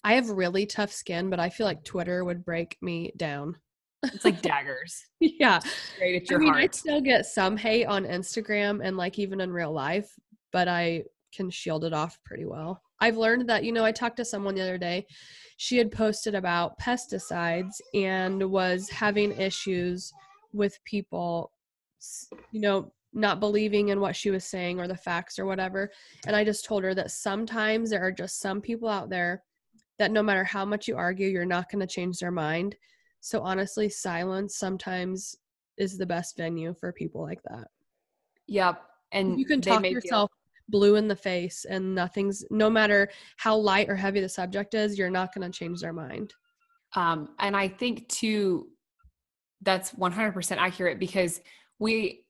I 0.04 0.14
have 0.14 0.30
really 0.30 0.66
tough 0.66 0.92
skin, 0.92 1.30
but 1.30 1.40
I 1.40 1.50
feel 1.50 1.66
like 1.66 1.84
Twitter 1.84 2.24
would 2.24 2.46
break 2.46 2.78
me 2.82 3.12
down. 3.18 3.58
It's 4.04 4.26
like 4.26 4.42
daggers. 4.44 5.04
yeah, 5.20 5.60
Straight 5.96 6.22
at 6.22 6.30
your 6.30 6.40
I 6.40 6.44
mean, 6.44 6.54
heart. 6.54 6.64
I 6.64 6.68
still 6.78 7.02
get 7.02 7.26
some 7.26 7.58
hate 7.58 7.86
on 7.86 8.06
Instagram 8.06 8.80
and 8.84 8.96
like 8.96 9.20
even 9.20 9.42
in 9.42 9.52
real 9.52 9.74
life, 9.74 10.10
but 10.54 10.68
I 10.68 11.04
can 11.34 11.50
shield 11.50 11.84
it 11.84 11.94
off 11.94 12.18
pretty 12.24 12.46
well. 12.46 12.82
I've 13.00 13.18
learned 13.18 13.50
that, 13.50 13.64
you 13.64 13.72
know, 13.72 13.86
I 13.86 13.92
talked 13.92 14.18
to 14.18 14.26
someone 14.26 14.56
the 14.56 14.62
other 14.62 14.78
day. 14.78 15.06
She 15.58 15.78
had 15.78 15.92
posted 15.92 16.36
about 16.36 16.80
pesticides 16.80 17.82
and 17.94 18.52
was 18.52 18.90
having 18.90 19.32
issues 19.40 20.14
with 20.54 20.84
people, 20.86 21.52
you 22.52 22.62
know, 22.62 22.94
not 23.14 23.40
believing 23.40 23.90
in 23.90 24.00
what 24.00 24.16
she 24.16 24.30
was 24.30 24.46
saying 24.46 24.80
or 24.80 24.88
the 24.88 24.96
facts 24.96 25.40
or 25.40 25.46
whatever. 25.46 25.90
And 26.28 26.36
I 26.36 26.44
just 26.44 26.66
told 26.66 26.84
her 26.84 26.94
that 26.94 27.12
sometimes 27.12 27.90
there 27.90 28.06
are 28.06 28.12
just 28.12 28.40
some 28.40 28.62
people 28.62 28.88
out 28.88 29.10
there 29.10 29.44
that 29.98 30.12
no 30.12 30.22
matter 30.22 30.44
how 30.44 30.64
much 30.64 30.88
you 30.88 30.96
argue, 30.96 31.28
you're 31.28 31.46
not 31.46 31.72
going 31.72 31.80
to 31.80 31.88
change 31.88 32.20
their 32.20 32.32
mind. 32.32 32.76
So 33.20 33.42
honestly, 33.42 33.90
silence 33.90 34.56
sometimes 34.58 35.36
is 35.78 35.98
the 35.98 36.06
best 36.06 36.38
venue 36.38 36.76
for 36.80 36.92
people 36.92 37.22
like 37.22 37.42
that. 37.44 37.68
Yep. 38.48 38.84
And 39.12 39.40
You 39.40 39.46
can 39.46 39.62
talk 39.62 39.84
yourself 39.90 40.32
blue 40.70 40.96
in 40.96 41.08
the 41.08 41.16
face 41.16 41.66
and 41.70 41.96
nothing's 41.96 42.44
no 42.50 42.70
matter 42.70 43.10
how 43.38 43.56
light 43.56 43.90
or 43.90 43.96
heavy 43.96 44.20
the 44.20 44.30
subject 44.30 44.74
is, 44.74 44.98
you're 44.98 45.10
not 45.10 45.34
going 45.34 45.50
to 45.50 45.58
change 45.58 45.82
their 45.82 45.94
mind. 45.94 46.34
Um, 46.96 47.30
and 47.40 47.56
I 47.56 47.68
think 47.68 48.08
too, 48.10 48.68
that's 49.62 49.92
100% 49.92 50.58
accurate 50.58 51.00
because 51.00 51.42
we, 51.80 52.26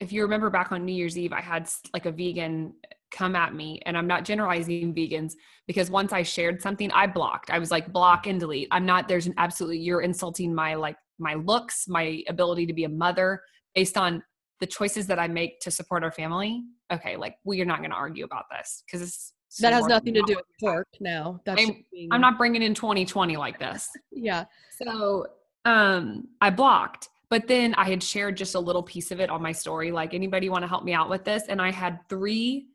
if 0.00 0.12
you 0.12 0.22
remember 0.22 0.50
back 0.50 0.72
on 0.72 0.84
New 0.84 0.92
Year's 0.92 1.18
Eve, 1.18 1.32
I 1.32 1.40
had 1.40 1.68
like 1.92 2.06
a 2.06 2.12
vegan 2.12 2.74
come 3.10 3.34
at 3.34 3.54
me, 3.54 3.80
and 3.86 3.98
I'm 3.98 4.06
not 4.06 4.24
generalizing 4.24 4.94
vegans 4.94 5.32
because 5.66 5.90
once 5.90 6.12
I 6.12 6.22
shared 6.22 6.62
something, 6.62 6.90
I 6.92 7.06
blocked. 7.06 7.50
I 7.50 7.58
was 7.58 7.70
like, 7.70 7.92
block 7.92 8.26
and 8.26 8.38
delete. 8.38 8.68
I'm 8.70 8.86
not, 8.86 9.08
there's 9.08 9.26
an 9.26 9.34
absolutely, 9.36 9.78
you're 9.78 10.00
insulting 10.00 10.54
my 10.54 10.74
like 10.74 10.96
my 11.18 11.34
looks, 11.34 11.86
my 11.86 12.22
ability 12.28 12.66
to 12.66 12.72
be 12.72 12.84
a 12.84 12.88
mother 12.88 13.42
based 13.74 13.96
on 13.96 14.22
the 14.60 14.66
choices 14.66 15.06
that 15.06 15.18
I 15.18 15.26
make 15.28 15.60
to 15.60 15.70
support 15.70 16.04
our 16.04 16.12
family. 16.12 16.62
Okay, 16.92 17.16
like 17.16 17.36
we 17.44 17.60
are 17.60 17.64
not 17.64 17.78
going 17.78 17.90
to 17.90 17.96
argue 17.96 18.24
about 18.24 18.44
this 18.50 18.82
because 18.86 19.02
it's 19.02 19.32
That 19.60 19.72
has 19.72 19.86
nothing 19.86 20.14
to 20.14 20.22
do 20.22 20.36
with 20.36 20.44
pork 20.60 20.88
now. 21.00 21.40
That's 21.44 21.60
I'm- 21.60 21.84
being- 21.92 22.08
I'm 22.12 22.20
not 22.20 22.38
bringing 22.38 22.62
in 22.62 22.74
2020 22.74 23.36
like 23.36 23.58
this. 23.58 23.88
Yeah. 24.12 24.44
So 24.82 25.26
um 25.64 26.28
I 26.40 26.50
blocked, 26.50 27.08
but 27.28 27.46
then 27.46 27.74
I 27.74 27.84
had 27.88 28.02
shared 28.02 28.36
just 28.36 28.54
a 28.54 28.60
little 28.60 28.82
piece 28.82 29.10
of 29.10 29.20
it 29.20 29.28
on 29.30 29.42
my 29.42 29.52
story 29.52 29.92
like 29.92 30.14
anybody 30.14 30.48
want 30.48 30.62
to 30.62 30.68
help 30.68 30.84
me 30.84 30.92
out 30.94 31.10
with 31.10 31.24
this 31.24 31.44
and 31.48 31.60
I 31.60 31.70
had 31.70 31.98
3 32.08 32.66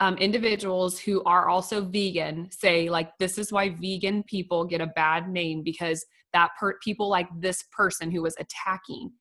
um, 0.00 0.16
individuals 0.18 0.98
who 0.98 1.22
are 1.24 1.48
also 1.48 1.80
vegan 1.84 2.50
say 2.50 2.90
like 2.90 3.16
this 3.18 3.38
is 3.38 3.52
why 3.52 3.68
vegan 3.70 4.24
people 4.24 4.64
get 4.64 4.80
a 4.80 4.88
bad 4.88 5.28
name 5.28 5.62
because 5.62 6.04
that 6.32 6.50
per- 6.58 6.78
people 6.82 7.08
like 7.08 7.28
this 7.38 7.62
person 7.70 8.10
who 8.10 8.22
was 8.22 8.34
attacking 8.40 9.12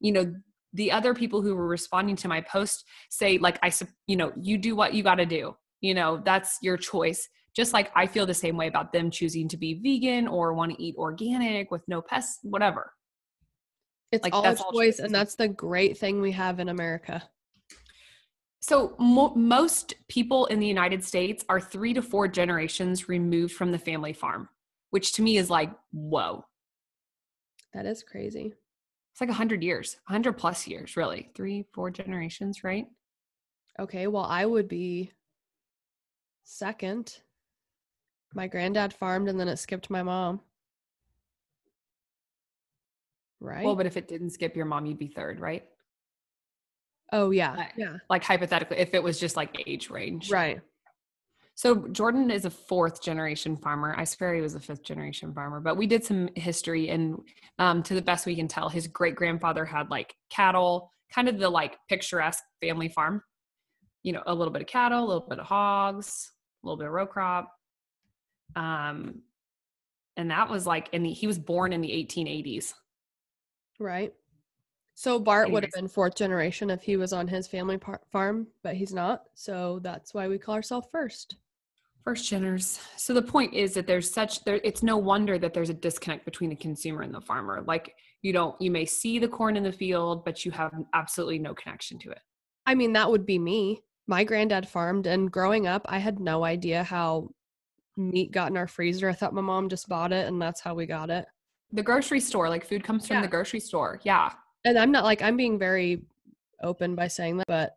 you 0.00 0.12
know 0.12 0.32
the 0.78 0.92
other 0.92 1.12
people 1.12 1.42
who 1.42 1.54
were 1.54 1.66
responding 1.66 2.14
to 2.16 2.28
my 2.28 2.40
post 2.40 2.84
say 3.10 3.36
like 3.38 3.58
i 3.62 3.70
you 4.06 4.16
know 4.16 4.32
you 4.40 4.56
do 4.56 4.74
what 4.74 4.94
you 4.94 5.02
got 5.02 5.16
to 5.16 5.26
do 5.26 5.54
you 5.80 5.92
know 5.92 6.22
that's 6.24 6.58
your 6.62 6.76
choice 6.76 7.28
just 7.54 7.72
like 7.72 7.90
i 7.96 8.06
feel 8.06 8.24
the 8.24 8.32
same 8.32 8.56
way 8.56 8.68
about 8.68 8.92
them 8.92 9.10
choosing 9.10 9.48
to 9.48 9.56
be 9.56 9.74
vegan 9.74 10.28
or 10.28 10.54
want 10.54 10.70
to 10.72 10.82
eat 10.82 10.94
organic 10.96 11.70
with 11.70 11.82
no 11.88 12.00
pests 12.00 12.38
whatever 12.42 12.92
It's 14.12 14.22
Like, 14.24 14.32
all 14.32 14.42
that's 14.42 14.60
a 14.60 14.64
all 14.64 14.72
choice, 14.72 15.00
and 15.00 15.14
that's 15.14 15.34
the 15.34 15.48
great 15.48 15.98
thing 15.98 16.22
we 16.22 16.32
have 16.32 16.60
in 16.60 16.68
America. 16.70 17.22
So 18.60 18.96
mo- 18.98 19.34
most 19.34 19.94
people 20.08 20.46
in 20.46 20.60
the 20.60 20.66
United 20.66 21.04
States 21.04 21.44
are 21.48 21.60
three 21.60 21.92
to 21.94 22.02
four 22.02 22.26
generations 22.26 23.08
removed 23.08 23.52
from 23.54 23.70
the 23.70 23.78
family 23.78 24.12
farm, 24.12 24.48
which 24.90 25.12
to 25.14 25.22
me 25.22 25.36
is 25.36 25.50
like, 25.50 25.70
whoa. 25.92 26.44
That 27.74 27.86
is 27.86 28.02
crazy. 28.02 28.54
It's 29.18 29.20
like 29.20 29.30
a 29.30 29.32
hundred 29.32 29.64
years, 29.64 29.96
hundred 30.04 30.34
plus 30.34 30.68
years, 30.68 30.96
really. 30.96 31.28
Three, 31.34 31.64
four 31.72 31.90
generations, 31.90 32.62
right? 32.62 32.86
Okay, 33.76 34.06
well, 34.06 34.22
I 34.22 34.46
would 34.46 34.68
be 34.68 35.10
second. 36.44 37.18
My 38.32 38.46
granddad 38.46 38.92
farmed 38.92 39.28
and 39.28 39.40
then 39.40 39.48
it 39.48 39.56
skipped 39.56 39.90
my 39.90 40.04
mom. 40.04 40.40
Right? 43.40 43.64
Well, 43.64 43.74
but 43.74 43.86
if 43.86 43.96
it 43.96 44.06
didn't 44.06 44.30
skip 44.30 44.54
your 44.54 44.66
mom, 44.66 44.86
you'd 44.86 45.00
be 45.00 45.08
third, 45.08 45.40
right? 45.40 45.64
oh, 47.12 47.30
yeah. 47.32 47.70
Yeah. 47.76 47.96
Like 48.08 48.22
hypothetically, 48.22 48.76
if 48.76 48.94
it 48.94 49.02
was 49.02 49.18
just 49.18 49.34
like 49.34 49.64
age 49.66 49.90
range. 49.90 50.30
Right. 50.30 50.60
So 51.58 51.88
Jordan 51.88 52.30
is 52.30 52.44
a 52.44 52.50
fourth 52.50 53.02
generation 53.02 53.56
farmer. 53.56 53.92
I 53.98 54.04
swear 54.04 54.32
he 54.32 54.40
was 54.40 54.54
a 54.54 54.60
fifth 54.60 54.84
generation 54.84 55.34
farmer, 55.34 55.58
but 55.58 55.76
we 55.76 55.88
did 55.88 56.04
some 56.04 56.28
history 56.36 56.88
and 56.88 57.18
um, 57.58 57.82
to 57.82 57.94
the 57.94 58.00
best 58.00 58.26
we 58.26 58.36
can 58.36 58.46
tell, 58.46 58.68
his 58.68 58.86
great 58.86 59.16
grandfather 59.16 59.64
had 59.64 59.90
like 59.90 60.14
cattle, 60.30 60.92
kind 61.12 61.28
of 61.28 61.40
the 61.40 61.50
like 61.50 61.76
picturesque 61.88 62.44
family 62.60 62.88
farm. 62.88 63.24
You 64.04 64.12
know, 64.12 64.22
a 64.26 64.34
little 64.36 64.52
bit 64.52 64.62
of 64.62 64.68
cattle, 64.68 65.00
a 65.00 65.04
little 65.04 65.26
bit 65.28 65.40
of 65.40 65.46
hogs, 65.46 66.30
a 66.62 66.66
little 66.68 66.78
bit 66.78 66.86
of 66.86 66.92
row 66.92 67.08
crop. 67.08 67.52
Um, 68.54 69.22
and 70.16 70.30
that 70.30 70.48
was 70.48 70.64
like 70.64 70.88
in 70.92 71.02
the 71.02 71.12
he 71.12 71.26
was 71.26 71.40
born 71.40 71.72
in 71.72 71.80
the 71.80 71.90
1880s. 71.90 72.74
Right. 73.80 74.14
So 74.94 75.18
Bart 75.18 75.50
would 75.50 75.64
have 75.64 75.72
been 75.72 75.88
fourth 75.88 76.14
generation 76.14 76.70
if 76.70 76.82
he 76.82 76.96
was 76.96 77.12
on 77.12 77.26
his 77.26 77.48
family 77.48 77.78
par- 77.78 78.02
farm, 78.12 78.46
but 78.62 78.76
he's 78.76 78.94
not. 78.94 79.24
So 79.34 79.80
that's 79.82 80.14
why 80.14 80.28
we 80.28 80.38
call 80.38 80.54
ourselves 80.54 80.86
first. 80.92 81.34
First 82.08 82.32
geners. 82.32 82.80
So 82.96 83.12
the 83.12 83.20
point 83.20 83.52
is 83.52 83.74
that 83.74 83.86
there's 83.86 84.10
such 84.10 84.42
there 84.44 84.62
it's 84.64 84.82
no 84.82 84.96
wonder 84.96 85.38
that 85.38 85.52
there's 85.52 85.68
a 85.68 85.74
disconnect 85.74 86.24
between 86.24 86.48
the 86.48 86.56
consumer 86.56 87.02
and 87.02 87.12
the 87.12 87.20
farmer. 87.20 87.62
Like 87.66 87.94
you 88.22 88.32
don't 88.32 88.58
you 88.62 88.70
may 88.70 88.86
see 88.86 89.18
the 89.18 89.28
corn 89.28 89.58
in 89.58 89.62
the 89.62 89.70
field, 89.70 90.24
but 90.24 90.42
you 90.42 90.50
have 90.52 90.72
absolutely 90.94 91.38
no 91.38 91.52
connection 91.52 91.98
to 91.98 92.10
it. 92.12 92.20
I 92.64 92.74
mean, 92.74 92.94
that 92.94 93.10
would 93.10 93.26
be 93.26 93.38
me. 93.38 93.82
My 94.06 94.24
granddad 94.24 94.66
farmed, 94.66 95.06
and 95.06 95.30
growing 95.30 95.66
up, 95.66 95.82
I 95.84 95.98
had 95.98 96.18
no 96.18 96.44
idea 96.44 96.82
how 96.82 97.28
meat 97.98 98.32
got 98.32 98.50
in 98.50 98.56
our 98.56 98.68
freezer. 98.68 99.10
I 99.10 99.12
thought 99.12 99.34
my 99.34 99.42
mom 99.42 99.68
just 99.68 99.86
bought 99.86 100.10
it, 100.14 100.28
and 100.28 100.40
that's 100.40 100.62
how 100.62 100.74
we 100.74 100.86
got 100.86 101.10
it. 101.10 101.26
The 101.72 101.82
grocery 101.82 102.20
store, 102.20 102.48
like 102.48 102.64
food 102.64 102.84
comes 102.84 103.06
from 103.06 103.16
Yeah. 103.16 103.22
the 103.22 103.28
grocery 103.28 103.60
store. 103.60 104.00
Yeah. 104.02 104.32
And 104.64 104.78
I'm 104.78 104.92
not 104.92 105.04
like, 105.04 105.20
I'm 105.20 105.36
being 105.36 105.58
very 105.58 106.06
open 106.62 106.94
by 106.94 107.08
saying 107.08 107.36
that, 107.36 107.46
but 107.48 107.76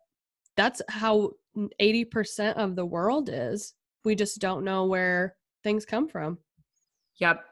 that's 0.56 0.80
how 0.88 1.32
80% 1.78 2.54
of 2.54 2.76
the 2.76 2.86
world 2.86 3.28
is. 3.30 3.74
We 4.04 4.14
just 4.14 4.40
don't 4.40 4.64
know 4.64 4.86
where 4.86 5.36
things 5.62 5.84
come 5.84 6.08
from. 6.08 6.38
Yep. 7.20 7.44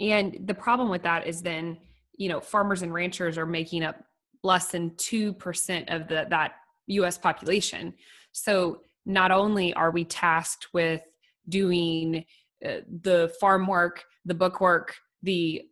And 0.00 0.38
the 0.44 0.54
problem 0.54 0.88
with 0.88 1.02
that 1.02 1.26
is 1.26 1.42
then, 1.42 1.78
you 2.16 2.28
know, 2.28 2.40
farmers 2.40 2.82
and 2.82 2.92
ranchers 2.92 3.38
are 3.38 3.46
making 3.46 3.82
up 3.82 3.96
less 4.42 4.68
than 4.68 4.90
2% 4.90 5.94
of 5.94 6.08
the 6.08 6.26
that 6.30 6.52
US 6.86 7.18
population. 7.18 7.94
So 8.32 8.82
not 9.04 9.30
only 9.30 9.72
are 9.74 9.90
we 9.90 10.04
tasked 10.04 10.68
with 10.72 11.02
doing 11.48 12.24
uh, 12.64 12.78
the 13.02 13.32
farm 13.40 13.66
work, 13.66 14.04
the 14.24 14.34
book 14.34 14.60
work, 14.60 14.94
the 15.22 15.62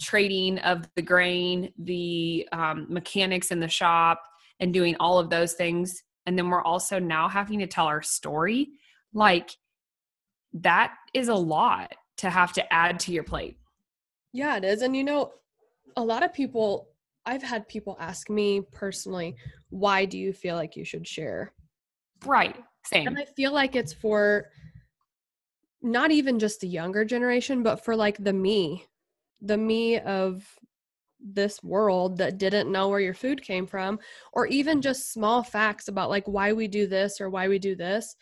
trading 0.00 0.58
of 0.60 0.88
the 0.96 1.02
grain, 1.02 1.72
the 1.78 2.48
um, 2.52 2.86
mechanics 2.88 3.50
in 3.50 3.60
the 3.60 3.68
shop, 3.68 4.22
and 4.60 4.72
doing 4.72 4.96
all 5.00 5.18
of 5.18 5.30
those 5.30 5.54
things. 5.54 6.02
And 6.26 6.38
then 6.38 6.48
we're 6.48 6.62
also 6.62 6.98
now 6.98 7.28
having 7.28 7.58
to 7.58 7.66
tell 7.66 7.86
our 7.86 8.02
story. 8.02 8.68
Like, 9.12 9.50
that 10.54 10.94
is 11.12 11.28
a 11.28 11.34
lot 11.34 11.94
to 12.18 12.30
have 12.30 12.52
to 12.54 12.72
add 12.72 13.00
to 13.00 13.12
your 13.12 13.24
plate. 13.24 13.58
Yeah, 14.32 14.56
it 14.56 14.64
is. 14.64 14.82
And 14.82 14.96
you 14.96 15.04
know, 15.04 15.32
a 15.96 16.02
lot 16.02 16.24
of 16.24 16.32
people, 16.32 16.88
I've 17.26 17.42
had 17.42 17.68
people 17.68 17.96
ask 18.00 18.30
me 18.30 18.62
personally, 18.72 19.36
why 19.70 20.04
do 20.04 20.18
you 20.18 20.32
feel 20.32 20.56
like 20.56 20.76
you 20.76 20.84
should 20.84 21.06
share? 21.06 21.52
Right. 22.24 22.56
Same. 22.86 23.08
And 23.08 23.18
I 23.18 23.24
feel 23.24 23.52
like 23.52 23.76
it's 23.76 23.92
for 23.92 24.46
not 25.82 26.10
even 26.10 26.38
just 26.38 26.60
the 26.60 26.68
younger 26.68 27.04
generation, 27.04 27.62
but 27.62 27.84
for 27.84 27.94
like 27.96 28.22
the 28.22 28.32
me, 28.32 28.86
the 29.40 29.56
me 29.56 29.98
of 30.00 30.46
this 31.20 31.62
world 31.62 32.18
that 32.18 32.38
didn't 32.38 32.70
know 32.70 32.88
where 32.88 33.00
your 33.00 33.14
food 33.14 33.42
came 33.42 33.66
from, 33.66 33.98
or 34.32 34.46
even 34.46 34.82
just 34.82 35.12
small 35.12 35.42
facts 35.42 35.88
about 35.88 36.10
like 36.10 36.26
why 36.26 36.52
we 36.52 36.68
do 36.68 36.86
this 36.86 37.20
or 37.20 37.30
why 37.30 37.48
we 37.48 37.58
do 37.58 37.74
this. 37.74 38.16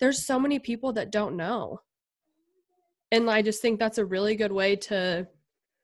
There's 0.00 0.26
so 0.26 0.38
many 0.38 0.58
people 0.58 0.92
that 0.94 1.12
don't 1.12 1.36
know. 1.36 1.80
And 3.12 3.30
I 3.30 3.42
just 3.42 3.62
think 3.62 3.78
that's 3.78 3.98
a 3.98 4.04
really 4.04 4.36
good 4.36 4.52
way 4.52 4.76
to 4.76 5.26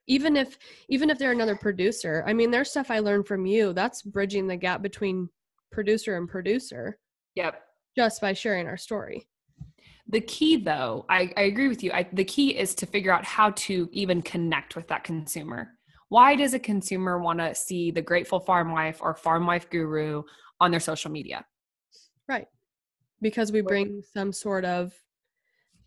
even 0.09 0.37
if 0.37 0.59
even 0.89 1.11
if 1.11 1.19
they're 1.19 1.33
another 1.33 1.57
producer. 1.57 2.25
I 2.27 2.33
mean, 2.33 2.51
there's 2.51 2.71
stuff 2.71 2.91
I 2.91 2.99
learned 2.99 3.27
from 3.27 3.47
you. 3.47 3.73
That's 3.73 4.03
bridging 4.03 4.47
the 4.47 4.57
gap 4.57 4.83
between 4.83 5.29
producer 5.71 6.17
and 6.17 6.29
producer. 6.29 6.99
Yep. 7.35 7.63
Just 7.97 8.21
by 8.21 8.33
sharing 8.33 8.67
our 8.67 8.77
story. 8.77 9.29
The 10.09 10.21
key, 10.21 10.57
though, 10.57 11.07
I, 11.09 11.33
I 11.37 11.43
agree 11.43 11.69
with 11.69 11.83
you. 11.83 11.93
I, 11.93 12.09
the 12.13 12.25
key 12.25 12.59
is 12.59 12.75
to 12.77 12.87
figure 12.87 13.13
out 13.13 13.25
how 13.25 13.51
to 13.51 13.89
even 13.93 14.21
connect 14.21 14.77
with 14.77 14.89
that 14.89 15.05
consumer. 15.05 15.71
Why 16.09 16.37
does 16.37 16.53
a 16.53 16.59
consumer 16.59 17.19
want 17.19 17.39
to 17.39 17.55
see 17.55 17.91
the 17.91 18.03
Grateful 18.03 18.41
Farm 18.41 18.73
Wife 18.73 18.99
or 19.01 19.15
Farm 19.15 19.47
Wife 19.47 19.71
Guru 19.71 20.23
on 20.61 20.71
their 20.71 20.81
social 20.81 21.11
media? 21.11 21.47
Right. 22.29 22.47
Because 23.23 23.53
we 23.53 23.63
bring 23.63 24.03
some 24.13 24.33
sort 24.33 24.65
of, 24.65 24.93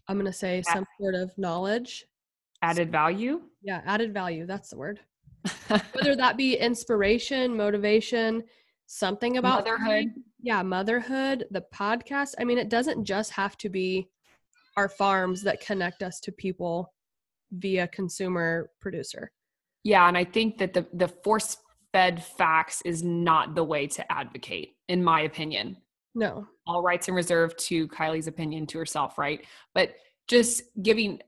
I'm 0.08 0.16
going 0.16 0.26
to 0.26 0.34
say, 0.34 0.64
some 0.64 0.86
sort 1.00 1.14
of 1.14 1.32
knowledge. 1.38 2.06
Added 2.62 2.92
value? 2.92 3.42
Yeah, 3.62 3.82
added 3.86 4.14
value. 4.14 4.48
That's 4.48 4.70
the 4.70 4.78
word. 4.78 5.02
Whether 5.68 6.16
that 6.16 6.38
be 6.38 6.56
inspiration, 6.58 7.56
motivation, 7.56 8.44
something 8.88 9.38
about 9.38 9.66
motherhood. 9.66 10.06
Yeah, 10.42 10.64
motherhood, 10.64 11.46
the 11.52 11.64
podcast. 11.74 12.36
I 12.40 12.44
mean, 12.44 12.58
it 12.58 12.70
doesn't 12.70 13.04
just 13.04 13.32
have 13.32 13.58
to 13.58 13.70
be 13.70 14.10
our 14.78 14.90
farms 14.90 15.42
that 15.44 15.62
connect 15.62 16.04
us 16.04 16.20
to 16.22 16.32
people 16.32 16.94
via 17.52 17.88
consumer 17.88 18.70
producer. 18.80 19.32
Yeah, 19.84 20.08
and 20.08 20.18
I 20.18 20.24
think 20.24 20.58
that 20.58 20.74
the 20.74 20.88
the 20.94 21.08
force 21.08 21.58
fed 21.94 22.24
facts 22.24 22.82
is 22.84 23.04
not 23.04 23.56
the 23.56 23.64
way 23.64 23.88
to 23.88 24.12
advocate, 24.12 24.76
in 24.90 25.04
my 25.04 25.22
opinion. 25.22 25.78
No. 26.14 26.48
All 26.68 26.82
rights 26.82 27.08
and 27.08 27.16
reserved 27.16 27.60
to 27.68 27.88
Kylie's 27.90 28.28
opinion 28.28 28.66
to 28.68 28.78
herself, 28.80 29.18
right? 29.18 29.46
But 29.74 29.96
just 30.28 30.64
giving 30.82 31.22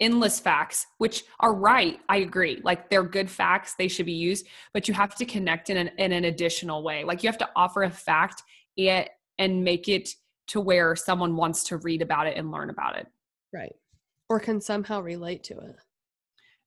endless 0.00 0.40
facts, 0.40 0.86
which 0.98 1.24
are 1.40 1.54
right. 1.54 2.00
I 2.08 2.18
agree. 2.18 2.60
Like 2.64 2.90
they're 2.90 3.04
good 3.04 3.30
facts, 3.30 3.74
they 3.74 3.88
should 3.88 4.06
be 4.06 4.12
used, 4.12 4.46
but 4.74 4.88
you 4.88 4.94
have 4.94 5.14
to 5.14 5.24
connect 5.24 5.70
in 5.70 5.76
an, 5.76 5.90
in 5.98 6.12
an 6.12 6.24
additional 6.24 6.82
way. 6.82 7.04
Like 7.04 7.22
you 7.22 7.28
have 7.28 7.38
to 7.38 7.48
offer 7.54 7.84
a 7.84 7.90
fact 7.90 8.42
and, 8.76 9.08
and 9.38 9.62
make 9.62 9.88
it 9.88 10.08
to 10.48 10.60
where 10.60 10.96
someone 10.96 11.36
wants 11.36 11.64
to 11.64 11.76
read 11.78 12.02
about 12.02 12.26
it 12.26 12.36
and 12.36 12.50
learn 12.50 12.68
about 12.68 12.96
it. 12.96 13.06
Right. 13.54 13.74
Or 14.28 14.40
can 14.40 14.60
somehow 14.60 15.00
relate 15.00 15.44
to 15.44 15.58
it. 15.58 15.76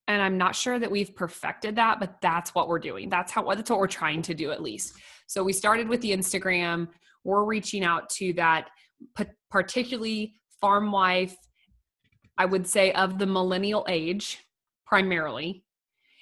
And 0.08 0.22
I'm 0.22 0.38
not 0.38 0.56
sure 0.56 0.80
that 0.80 0.90
we've 0.90 1.16
perfected 1.16 1.76
that, 1.76 2.00
but 2.00 2.22
that's 2.22 2.54
what 2.54 2.68
we're 2.68 2.80
doing. 2.80 3.10
That's 3.10 3.32
how 3.32 3.44
that's 3.54 3.70
what 3.70 3.80
we're 3.80 3.88
trying 3.88 4.22
to 4.24 4.36
do 4.36 4.52
at 4.52 4.62
least. 4.62 4.96
So 5.28 5.44
we 5.44 5.52
started 5.52 5.90
with 5.90 6.00
the 6.02 6.12
Instagram. 6.12 6.90
We're 7.26 7.44
reaching 7.44 7.84
out 7.84 8.10
to 8.12 8.32
that 8.34 8.70
particularly 9.52 10.36
farm 10.62 10.92
wife 10.92 11.36
I 12.38 12.46
would 12.46 12.68
say 12.68 12.92
of 12.94 13.18
the 13.18 13.26
millennial 13.26 13.86
age 13.88 14.46
primarily. 14.86 15.64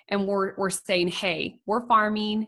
And 0.09 0.27
we're 0.27 0.53
we're 0.57 0.69
saying, 0.69 1.07
hey, 1.09 1.59
we're 1.65 1.87
farming, 1.87 2.47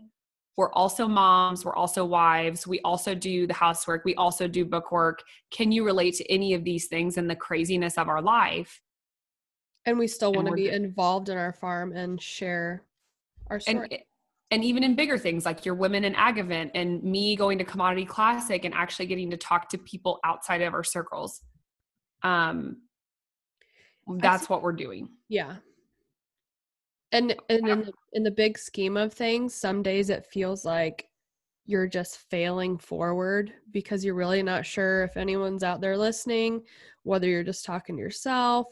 we're 0.57 0.71
also 0.73 1.07
moms, 1.07 1.65
we're 1.65 1.75
also 1.75 2.05
wives, 2.05 2.67
we 2.67 2.79
also 2.81 3.15
do 3.15 3.47
the 3.47 3.53
housework, 3.53 4.03
we 4.05 4.13
also 4.15 4.47
do 4.47 4.65
book 4.65 4.91
work. 4.91 5.23
Can 5.51 5.71
you 5.71 5.85
relate 5.85 6.15
to 6.15 6.31
any 6.31 6.53
of 6.53 6.63
these 6.63 6.87
things 6.87 7.17
and 7.17 7.29
the 7.29 7.35
craziness 7.35 7.97
of 7.97 8.09
our 8.09 8.21
life? 8.21 8.81
And 9.85 9.97
we 9.97 10.07
still 10.07 10.33
want 10.33 10.47
to 10.47 10.53
be 10.53 10.69
involved 10.69 11.29
in 11.29 11.37
our 11.37 11.53
farm 11.53 11.93
and 11.93 12.21
share 12.21 12.83
our 13.47 13.59
story. 13.59 13.87
And, 13.91 13.99
and 14.51 14.63
even 14.63 14.83
in 14.83 14.95
bigger 14.95 15.17
things 15.17 15.45
like 15.45 15.65
your 15.65 15.75
women 15.75 16.03
in 16.03 16.15
ag 16.15 16.37
event 16.37 16.71
and 16.75 17.03
me 17.03 17.35
going 17.35 17.57
to 17.57 17.63
commodity 17.63 18.05
classic 18.05 18.65
and 18.65 18.73
actually 18.73 19.05
getting 19.05 19.29
to 19.31 19.37
talk 19.37 19.69
to 19.69 19.77
people 19.77 20.19
outside 20.23 20.61
of 20.61 20.73
our 20.73 20.83
circles. 20.83 21.41
Um 22.23 22.77
that's 24.19 24.49
what 24.49 24.61
we're 24.61 24.73
doing. 24.73 25.09
Yeah. 25.29 25.55
And, 27.11 27.35
and 27.49 27.67
in, 27.67 27.79
the, 27.81 27.93
in 28.13 28.23
the 28.23 28.31
big 28.31 28.57
scheme 28.57 28.97
of 28.97 29.13
things 29.13 29.55
some 29.55 29.81
days 29.81 30.09
it 30.09 30.25
feels 30.25 30.65
like 30.65 31.07
you're 31.65 31.87
just 31.87 32.17
failing 32.29 32.77
forward 32.77 33.51
because 33.71 34.05
you're 34.05 34.13
really 34.13 34.43
not 34.43 34.65
sure 34.65 35.03
if 35.03 35.17
anyone's 35.17 35.63
out 35.63 35.81
there 35.81 35.97
listening 35.97 36.61
whether 37.03 37.27
you're 37.27 37.43
just 37.43 37.65
talking 37.65 37.95
to 37.95 38.01
yourself. 38.01 38.67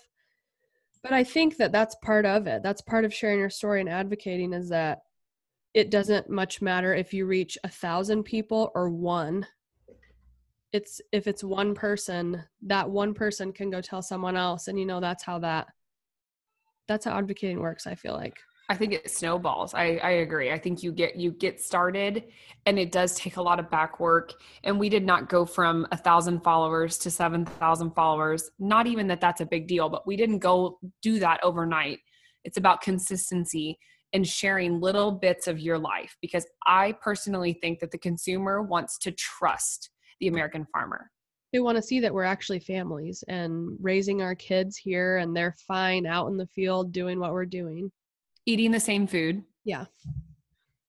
But 1.02 1.14
i 1.14 1.24
think 1.24 1.58
that 1.58 1.72
that's 1.72 1.96
part 2.04 2.26
of 2.26 2.48
it. 2.48 2.64
That's 2.64 2.82
part 2.82 3.06
of 3.06 3.14
sharing 3.14 3.40
your 3.40 3.50
story 3.50 3.80
and 3.82 3.90
advocating 3.90 4.54
is 4.54 4.70
that 4.70 5.02
it 5.74 5.90
doesn't 5.90 6.30
much 6.30 6.62
matter 6.62 6.94
if 6.94 7.14
you 7.14 7.26
reach 7.26 7.58
a 7.64 7.70
thousand 7.70 8.24
people 8.24 8.72
or 8.76 8.90
one. 8.90 9.46
It's 10.72 11.02
if 11.12 11.28
it's 11.28 11.44
one 11.44 11.76
person 11.76 12.44
that 12.64 12.90
one 12.90 13.14
person 13.14 13.52
can 13.52 13.70
go 13.70 13.82
tell 13.82 14.02
someone 14.02 14.36
else 14.36 14.68
and 14.68 14.80
you 14.80 14.86
know 14.86 15.00
that's 15.00 15.24
how 15.24 15.40
that 15.40 15.68
that's 16.88 17.06
how 17.06 17.18
advocating 17.18 17.60
works 17.60 17.88
i 17.88 17.96
feel 17.96 18.14
like. 18.14 18.38
I 18.70 18.76
think 18.76 18.94
it 18.94 19.12
snowballs. 19.12 19.74
I 19.74 20.00
i 20.04 20.10
agree. 20.12 20.52
I 20.52 20.58
think 20.58 20.82
you 20.82 20.92
get 20.92 21.16
you 21.16 21.32
get 21.32 21.62
started 21.62 22.24
and 22.66 22.80
it 22.80 22.92
does 22.92 23.16
take 23.16 23.38
a 23.38 23.42
lot 23.42 23.60
of 23.60 23.70
back 23.70 24.00
work. 24.00 24.34
And 24.64 24.80
we 24.80 24.90
did 24.90 25.06
not 25.06 25.30
go 25.30 25.46
from 25.46 25.86
a 25.92 25.98
thousand 25.98 26.44
followers 26.44 26.98
to 27.00 27.12
seven 27.12 27.46
thousand 27.46 27.92
followers. 27.92 28.50
Not 28.58 28.88
even 28.88 29.08
that 29.08 29.22
that's 29.22 29.42
a 29.42 29.46
big 29.46 29.68
deal 29.68 29.90
but 29.90 30.08
we 30.08 30.16
didn't 30.16 30.40
go 30.40 30.80
do 31.02 31.20
that 31.20 31.44
overnight. 31.44 32.00
It's 32.46 32.58
about 32.58 32.82
consistency 32.82 33.78
and 34.14 34.28
sharing 34.28 34.80
little 34.80 35.12
bits 35.12 35.48
of 35.48 35.60
your 35.60 35.78
life 35.78 36.16
because 36.22 36.46
i 36.66 36.92
personally 37.02 37.54
think 37.54 37.80
that 37.80 37.92
the 37.92 37.98
consumer 37.98 38.62
wants 38.62 38.98
to 38.98 39.12
trust 39.12 39.90
the 40.24 40.30
American 40.30 40.66
farmer. 40.72 41.12
They 41.52 41.60
want 41.60 41.76
to 41.76 41.82
see 41.82 42.00
that 42.00 42.14
we're 42.14 42.24
actually 42.24 42.60
families 42.60 43.24
and 43.28 43.78
raising 43.82 44.22
our 44.22 44.36
kids 44.36 44.78
here 44.78 45.18
and 45.18 45.36
they're 45.36 45.56
fine 45.68 46.06
out 46.06 46.28
in 46.28 46.38
the 46.38 46.48
field 46.48 46.94
doing 46.94 47.20
what 47.20 47.34
we're 47.34 47.46
doing. 47.46 47.92
Eating 48.46 48.72
the 48.72 48.80
same 48.80 49.06
food. 49.06 49.44
Yeah. 49.66 49.86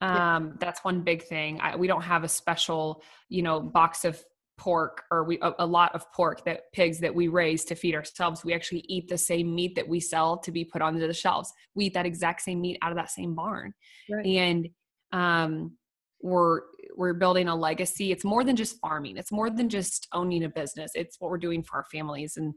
Um, 0.00 0.10
yeah. 0.10 0.52
that's 0.60 0.84
one 0.84 1.02
big 1.02 1.24
thing. 1.24 1.60
I, 1.60 1.76
we 1.76 1.87
don't 1.87 2.02
have 2.02 2.24
a 2.24 2.28
special, 2.28 3.02
you 3.28 3.42
know, 3.42 3.60
box 3.60 4.04
of 4.04 4.22
pork 4.56 5.02
or 5.10 5.24
we 5.24 5.38
a, 5.40 5.52
a, 5.58 5.66
lot 5.66 5.94
of 5.94 6.10
pork 6.12 6.44
that 6.44 6.72
pigs 6.72 7.00
that 7.00 7.14
we 7.14 7.28
raise 7.28 7.64
to 7.64 7.74
feed 7.74 7.94
ourselves 7.94 8.44
we 8.44 8.54
actually 8.54 8.84
eat 8.88 9.08
the 9.08 9.18
same 9.18 9.52
meat 9.54 9.74
that 9.74 9.88
we 9.88 9.98
sell 9.98 10.38
to 10.38 10.52
be 10.52 10.64
put 10.64 10.80
onto 10.80 11.00
the 11.00 11.12
shelves. 11.12 11.52
We 11.74 11.86
eat 11.86 11.94
that 11.94 12.06
exact 12.06 12.42
same 12.42 12.60
meat 12.60 12.78
out 12.80 12.92
of 12.92 12.96
that 12.96 13.10
same 13.10 13.34
barn. 13.34 13.74
Right. 14.10 14.26
and 14.26 14.68
um 15.12 15.76
we're 16.22 16.62
we're 16.96 17.12
building 17.12 17.48
a 17.48 17.56
legacy. 17.56 18.12
It's 18.12 18.24
more 18.24 18.44
than 18.44 18.56
just 18.56 18.78
farming. 18.78 19.16
It's 19.16 19.32
more 19.32 19.50
than 19.50 19.68
just 19.68 20.06
owning 20.12 20.44
a 20.44 20.48
business. 20.48 20.92
It's 20.94 21.20
what 21.20 21.30
we're 21.30 21.38
doing 21.38 21.62
for 21.62 21.76
our 21.78 21.84
families. 21.92 22.36
And 22.36 22.54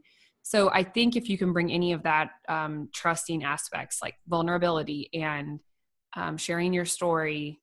so 0.48 0.70
i 0.70 0.82
think 0.82 1.14
if 1.14 1.28
you 1.28 1.36
can 1.36 1.52
bring 1.52 1.70
any 1.70 1.92
of 1.92 2.02
that 2.02 2.30
um, 2.48 2.88
trusting 2.94 3.44
aspects 3.44 4.00
like 4.02 4.14
vulnerability 4.26 5.10
and 5.12 5.60
um, 6.16 6.36
sharing 6.36 6.72
your 6.72 6.86
story 6.86 7.60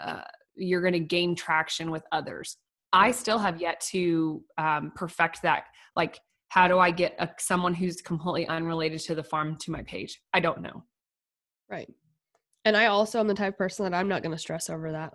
uh, 0.00 0.22
you're 0.54 0.80
going 0.80 0.92
to 0.92 1.00
gain 1.00 1.34
traction 1.34 1.90
with 1.90 2.04
others 2.12 2.56
i 2.92 3.10
still 3.10 3.38
have 3.38 3.60
yet 3.60 3.80
to 3.80 4.42
um, 4.58 4.92
perfect 4.94 5.42
that 5.42 5.64
like 5.96 6.18
how 6.48 6.66
do 6.68 6.78
i 6.78 6.90
get 6.90 7.14
a, 7.18 7.28
someone 7.38 7.74
who's 7.74 8.00
completely 8.00 8.46
unrelated 8.48 9.00
to 9.00 9.14
the 9.14 9.22
farm 9.22 9.56
to 9.56 9.70
my 9.70 9.82
page 9.82 10.20
i 10.32 10.40
don't 10.40 10.62
know 10.62 10.82
right 11.70 11.88
and 12.64 12.76
I 12.76 12.86
also 12.86 13.20
am 13.20 13.26
the 13.26 13.34
type 13.34 13.54
of 13.54 13.58
person 13.58 13.84
that 13.84 13.96
I'm 13.96 14.08
not 14.08 14.22
going 14.22 14.32
to 14.32 14.38
stress 14.38 14.68
over 14.68 14.92
that. 14.92 15.14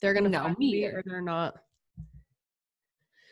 They're 0.00 0.12
going 0.12 0.24
to 0.24 0.30
know 0.30 0.54
me 0.58 0.84
or 0.84 1.02
they're 1.04 1.22
not. 1.22 1.54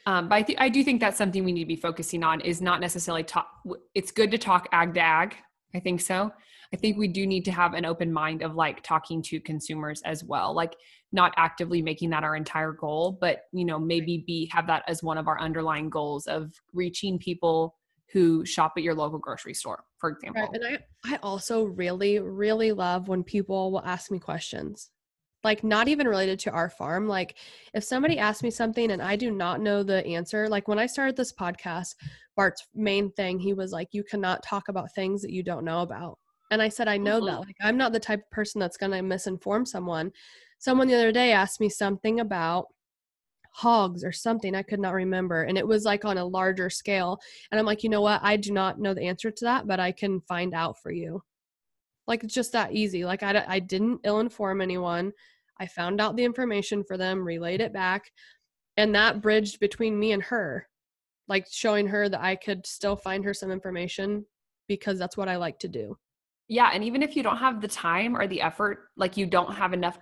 Um, 0.07 0.29
but 0.29 0.37
I, 0.37 0.43
th- 0.43 0.59
I 0.61 0.69
do 0.69 0.83
think 0.83 1.01
that's 1.01 1.19
something 1.19 1.45
we 1.45 1.53
need 1.53 1.65
to 1.65 1.67
be 1.67 1.77
focusing 1.77 2.25
on 2.25 2.41
is 2.41 2.61
not 2.61 2.81
necessarily 2.81 3.23
talk. 3.23 3.49
It's 3.95 4.11
good 4.11 4.31
to 4.31 4.39
talk 4.39 4.69
ag 4.73 4.95
to 4.95 5.01
ag. 5.01 5.37
I 5.75 5.81
think 5.81 6.01
so. 6.01 6.33
I 6.73 6.77
think 6.77 6.97
we 6.97 7.09
do 7.09 7.27
need 7.27 7.45
to 7.45 7.53
have 7.53 7.75
an 7.75 7.85
open 7.85 8.13
mind 8.13 8.43
of 8.43 8.55
like 8.55 8.83
talking 8.83 9.23
to 9.25 9.39
consumers 9.41 10.03
as 10.03 10.25
well, 10.25 10.55
like 10.55 10.75
not 11.13 11.33
actively 11.37 11.83
making 11.83 12.11
that 12.11 12.25
our 12.25 12.35
entire 12.35 12.73
goal, 12.73 13.19
but 13.21 13.43
you 13.53 13.65
know 13.65 13.79
maybe 13.79 14.25
be 14.27 14.51
have 14.53 14.67
that 14.67 14.83
as 14.89 15.03
one 15.03 15.19
of 15.19 15.29
our 15.29 15.41
underlying 15.41 15.91
goals 15.91 16.27
of 16.27 16.53
reaching 16.73 17.19
people 17.19 17.77
who 18.13 18.45
shop 18.45 18.75
at 18.77 18.83
your 18.83 18.95
local 18.95 19.19
grocery 19.19 19.55
store, 19.55 19.85
for 19.97 20.11
example. 20.11 20.43
Right. 20.43 20.51
And 20.53 20.79
I, 21.07 21.15
I 21.15 21.19
also 21.23 21.65
really, 21.65 22.19
really 22.19 22.73
love 22.73 23.09
when 23.09 23.25
people 23.25 23.73
will 23.73 23.85
ask 23.85 24.11
me 24.11 24.19
questions. 24.19 24.91
like 25.45 25.65
not 25.65 25.89
even 25.89 26.07
related 26.07 26.39
to 26.41 26.51
our 26.51 26.69
farm. 26.71 27.09
Like 27.09 27.37
if 27.75 27.85
somebody 27.85 28.19
asks 28.19 28.43
me 28.43 28.51
something 28.51 28.91
and 28.91 29.03
I 29.03 29.17
do 29.17 29.31
not 29.31 29.61
know 29.61 29.83
the 29.83 30.05
answer, 30.07 30.49
like 30.49 30.69
when 30.69 30.79
I 30.79 30.87
started 30.87 31.17
this 31.17 31.33
podcast, 31.33 31.97
Bart's 32.37 32.67
main 32.75 33.11
thing, 33.13 33.39
he 33.39 33.53
was 33.53 33.73
like, 33.73 33.89
you 33.93 34.05
cannot 34.05 34.43
talk 34.43 34.69
about 34.69 34.95
things 34.95 35.23
that 35.23 35.33
you 35.33 35.43
don't 35.43 35.65
know 35.65 35.83
about. 35.83 36.19
And 36.51 36.63
I 36.63 36.69
said, 36.69 36.87
I 36.89 36.99
know 36.99 37.19
mm-hmm. 37.19 37.27
that. 37.27 37.41
Like 37.41 37.57
I'm 37.63 37.77
not 37.77 37.93
the 37.93 38.01
type 38.01 38.21
of 38.21 38.31
person 38.31 38.61
that's 38.61 38.77
going 38.77 38.93
to 38.93 38.99
misinform 38.99 39.67
someone. 39.67 40.13
Someone 40.63 40.89
the 40.89 40.95
other 40.95 41.13
day 41.13 41.33
asked 41.33 41.61
me 41.61 41.69
something 41.69 42.21
about 42.21 42.67
hogs 43.55 44.03
or 44.03 44.13
something 44.13 44.55
I 44.55 44.63
could 44.63 44.81
not 44.81 44.95
remember 44.95 45.43
and 45.43 45.59
it 45.59 45.67
was 45.67 45.85
like 45.85 46.07
on 46.07 46.17
a 46.17 46.25
larger 46.25 46.71
scale 46.71 47.21
and 47.51 47.61
I'm 47.61 47.67
like 47.67 47.83
you 47.83 47.91
know 47.91 48.01
what 48.01 48.23
I 48.23 48.39
do 48.39 48.51
not 48.51 48.81
know 48.81 48.95
the 48.95 49.03
answer 49.03 49.31
to 49.31 49.45
that 49.45 49.67
but 49.67 49.79
I 49.79 49.93
can 49.93 50.23
find 50.23 50.55
out 50.55 50.81
for 50.83 50.91
you 50.91 51.23
like 52.07 52.25
it's 52.25 52.33
just 52.33 52.53
that 52.53 52.73
easy 52.73 53.05
like 53.05 53.23
I, 53.23 53.45
I 53.47 53.59
didn't 53.59 54.01
ill 54.05 54.21
inform 54.21 54.63
anyone 54.63 55.13
I 55.63 55.67
found 55.67 56.01
out 56.01 56.17
the 56.17 56.25
information 56.25 56.83
for 56.83 56.97
them, 56.97 57.25
relayed 57.25 57.61
it 57.61 57.73
back, 57.73 58.11
and 58.77 58.93
that 58.97 59.21
bridged 59.21 59.61
between 59.61 59.97
me 59.97 60.11
and 60.11 60.23
her, 60.25 60.67
like 61.29 61.47
showing 61.49 61.87
her 61.87 62.09
that 62.09 62.21
I 62.21 62.35
could 62.35 62.67
still 62.67 62.97
find 62.97 63.25
her 63.25 63.33
some 63.33 63.53
information 63.53 64.27
because 64.67 64.99
that's 64.99 65.17
what 65.17 65.29
I 65.29 65.37
like 65.37 65.61
to 65.61 65.69
do. 65.69 65.97
Yeah. 66.49 66.71
And 66.75 66.83
even 66.83 67.01
if 67.01 67.15
you 67.15 67.23
don't 67.23 67.37
have 67.37 67.61
the 67.61 67.69
time 67.69 68.17
or 68.17 68.27
the 68.27 68.41
effort, 68.43 68.89
like 68.97 69.17
you 69.17 69.25
don't 69.25 69.55
have 69.55 69.73
enough 69.73 69.99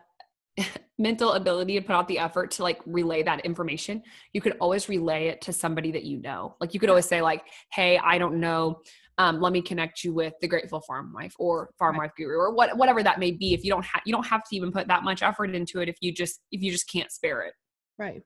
mental 0.98 1.32
ability 1.32 1.78
to 1.78 1.84
put 1.84 1.94
out 1.94 2.08
the 2.08 2.18
effort 2.18 2.50
to 2.52 2.62
like 2.62 2.80
relay 2.86 3.22
that 3.22 3.44
information, 3.44 4.02
you 4.32 4.40
could 4.40 4.56
always 4.60 4.88
relay 4.88 5.28
it 5.28 5.40
to 5.42 5.52
somebody 5.52 5.90
that 5.92 6.04
you 6.04 6.20
know. 6.20 6.56
Like 6.60 6.74
you 6.74 6.80
could 6.80 6.90
always 6.90 7.06
say, 7.06 7.22
like, 7.22 7.44
hey, 7.72 7.98
I 7.98 8.18
don't 8.18 8.40
know 8.40 8.80
um, 9.20 9.38
let 9.38 9.52
me 9.52 9.60
connect 9.60 10.02
you 10.02 10.14
with 10.14 10.32
the 10.40 10.48
grateful 10.48 10.80
farm 10.80 11.12
wife 11.12 11.34
or 11.38 11.68
farm 11.78 11.98
right. 11.98 12.06
wife 12.06 12.12
guru 12.16 12.38
or 12.38 12.54
what, 12.54 12.74
whatever 12.78 13.02
that 13.02 13.18
may 13.18 13.30
be 13.30 13.52
if 13.52 13.62
you 13.62 13.70
don't 13.70 13.84
have 13.84 14.00
you 14.06 14.14
don't 14.14 14.26
have 14.26 14.42
to 14.44 14.56
even 14.56 14.72
put 14.72 14.88
that 14.88 15.04
much 15.04 15.22
effort 15.22 15.54
into 15.54 15.80
it 15.80 15.90
if 15.90 15.96
you 16.00 16.10
just 16.10 16.40
if 16.50 16.62
you 16.62 16.72
just 16.72 16.90
can't 16.90 17.12
spare 17.12 17.42
it 17.42 17.52
right 17.98 18.22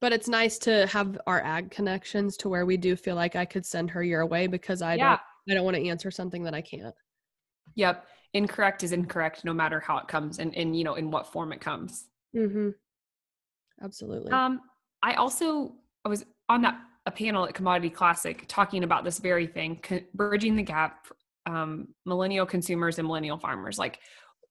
but 0.00 0.12
it's 0.12 0.26
nice 0.26 0.58
to 0.58 0.84
have 0.88 1.16
our 1.28 1.40
ag 1.44 1.70
connections 1.70 2.36
to 2.38 2.48
where 2.48 2.66
we 2.66 2.76
do 2.76 2.96
feel 2.96 3.14
like 3.14 3.36
i 3.36 3.44
could 3.44 3.64
send 3.64 3.88
her 3.88 4.02
your 4.02 4.26
way 4.26 4.48
because 4.48 4.82
i 4.82 4.94
yeah. 4.94 5.10
don't 5.10 5.20
i 5.50 5.54
don't 5.54 5.64
want 5.64 5.76
to 5.76 5.86
answer 5.86 6.10
something 6.10 6.42
that 6.42 6.54
i 6.54 6.60
can't 6.60 6.94
yep 7.76 8.04
incorrect 8.34 8.82
is 8.82 8.92
incorrect 8.92 9.44
no 9.44 9.52
matter 9.52 9.80
how 9.80 9.98
it 9.98 10.08
comes 10.08 10.38
and 10.38 10.54
and 10.56 10.76
you 10.76 10.84
know 10.84 10.94
in 10.94 11.10
what 11.10 11.26
form 11.26 11.52
it 11.52 11.60
comes 11.60 12.06
mm-hmm 12.36 12.70
absolutely 13.82 14.30
um 14.32 14.60
i 15.02 15.14
also 15.14 15.72
i 16.04 16.08
was 16.08 16.24
on 16.48 16.62
that 16.62 16.78
a 17.06 17.10
panel 17.10 17.46
at 17.46 17.54
Commodity 17.54 17.90
Classic 17.90 18.44
talking 18.46 18.84
about 18.84 19.04
this 19.04 19.18
very 19.18 19.46
thing, 19.46 19.80
co- 19.82 20.00
bridging 20.14 20.56
the 20.56 20.62
gap, 20.62 21.08
um, 21.46 21.88
millennial 22.04 22.46
consumers 22.46 22.98
and 22.98 23.06
millennial 23.06 23.38
farmers. 23.38 23.78
Like 23.78 23.98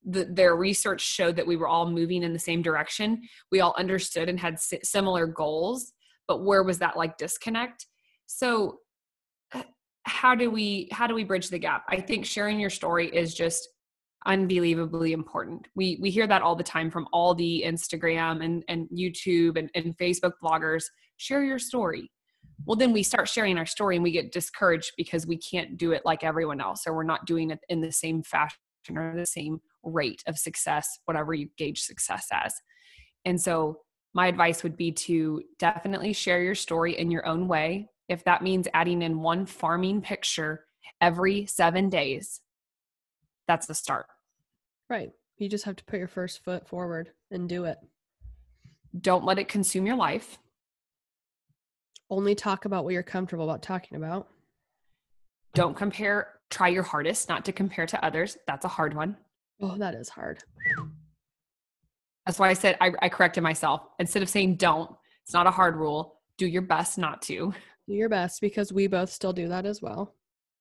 the, 0.04 0.24
their 0.24 0.56
research 0.56 1.00
showed 1.00 1.36
that 1.36 1.46
we 1.46 1.56
were 1.56 1.68
all 1.68 1.88
moving 1.88 2.22
in 2.22 2.32
the 2.32 2.38
same 2.38 2.62
direction. 2.62 3.22
We 3.52 3.60
all 3.60 3.74
understood 3.78 4.28
and 4.28 4.38
had 4.38 4.58
si- 4.58 4.80
similar 4.82 5.26
goals, 5.26 5.92
but 6.26 6.44
where 6.44 6.62
was 6.62 6.78
that 6.78 6.96
like 6.96 7.16
disconnect? 7.18 7.86
So 8.26 8.78
how 10.04 10.34
do 10.34 10.50
we 10.50 10.88
how 10.92 11.06
do 11.06 11.14
we 11.14 11.24
bridge 11.24 11.48
the 11.50 11.58
gap? 11.58 11.84
I 11.88 12.00
think 12.00 12.24
sharing 12.24 12.58
your 12.58 12.70
story 12.70 13.08
is 13.08 13.34
just 13.34 13.68
unbelievably 14.26 15.12
important. 15.12 15.68
We 15.74 15.98
we 16.00 16.10
hear 16.10 16.26
that 16.26 16.42
all 16.42 16.56
the 16.56 16.62
time 16.62 16.90
from 16.90 17.08
all 17.12 17.34
the 17.34 17.62
Instagram 17.66 18.44
and, 18.44 18.64
and 18.68 18.88
YouTube 18.88 19.58
and, 19.58 19.70
and 19.74 19.96
Facebook 19.96 20.32
bloggers. 20.42 20.84
Share 21.16 21.44
your 21.44 21.58
story 21.58 22.10
well 22.66 22.76
then 22.76 22.92
we 22.92 23.02
start 23.02 23.28
sharing 23.28 23.58
our 23.58 23.66
story 23.66 23.96
and 23.96 24.02
we 24.02 24.10
get 24.10 24.32
discouraged 24.32 24.92
because 24.96 25.26
we 25.26 25.36
can't 25.36 25.76
do 25.76 25.92
it 25.92 26.02
like 26.04 26.24
everyone 26.24 26.60
else 26.60 26.86
or 26.86 26.94
we're 26.94 27.02
not 27.02 27.26
doing 27.26 27.50
it 27.50 27.60
in 27.68 27.80
the 27.80 27.92
same 27.92 28.22
fashion 28.22 28.58
or 28.96 29.14
the 29.16 29.26
same 29.26 29.60
rate 29.82 30.22
of 30.26 30.38
success 30.38 30.88
whatever 31.04 31.34
you 31.34 31.48
gauge 31.56 31.80
success 31.80 32.26
as 32.32 32.54
and 33.24 33.40
so 33.40 33.78
my 34.12 34.26
advice 34.26 34.62
would 34.62 34.76
be 34.76 34.90
to 34.90 35.42
definitely 35.58 36.12
share 36.12 36.42
your 36.42 36.54
story 36.54 36.98
in 36.98 37.10
your 37.10 37.26
own 37.26 37.46
way 37.46 37.88
if 38.10 38.24
that 38.24 38.42
means 38.42 38.68
adding 38.74 39.00
in 39.00 39.22
one 39.22 39.46
farming 39.46 40.02
picture 40.02 40.66
every 41.00 41.46
7 41.46 41.88
days 41.88 42.40
that's 43.48 43.66
the 43.66 43.74
start 43.74 44.06
right 44.90 45.12
you 45.38 45.48
just 45.48 45.64
have 45.64 45.76
to 45.76 45.84
put 45.84 45.98
your 45.98 46.08
first 46.08 46.44
foot 46.44 46.68
forward 46.68 47.10
and 47.30 47.48
do 47.48 47.64
it 47.64 47.78
don't 49.00 49.24
let 49.24 49.38
it 49.38 49.48
consume 49.48 49.86
your 49.86 49.96
life 49.96 50.38
only 52.10 52.34
talk 52.34 52.64
about 52.64 52.84
what 52.84 52.92
you're 52.92 53.02
comfortable 53.02 53.44
about 53.44 53.62
talking 53.62 53.96
about. 53.96 54.28
Don't 55.54 55.76
compare, 55.76 56.40
try 56.50 56.68
your 56.68 56.82
hardest 56.82 57.28
not 57.28 57.44
to 57.44 57.52
compare 57.52 57.86
to 57.86 58.04
others. 58.04 58.36
That's 58.46 58.64
a 58.64 58.68
hard 58.68 58.94
one. 58.94 59.16
Oh, 59.62 59.76
that 59.78 59.94
is 59.94 60.08
hard. 60.08 60.42
That's 62.26 62.38
why 62.38 62.50
I 62.50 62.54
said 62.54 62.76
I, 62.80 62.92
I 63.00 63.08
corrected 63.08 63.42
myself. 63.42 63.82
Instead 63.98 64.22
of 64.22 64.28
saying 64.28 64.56
don't, 64.56 64.90
it's 65.22 65.32
not 65.32 65.46
a 65.46 65.50
hard 65.50 65.76
rule. 65.76 66.20
Do 66.36 66.46
your 66.46 66.62
best 66.62 66.98
not 66.98 67.22
to. 67.22 67.54
Do 67.90 67.96
your 67.96 68.08
best 68.08 68.40
because 68.40 68.72
we 68.72 68.86
both 68.86 69.10
still 69.10 69.32
do 69.32 69.48
that 69.48 69.66
as 69.66 69.82
well. 69.82 70.14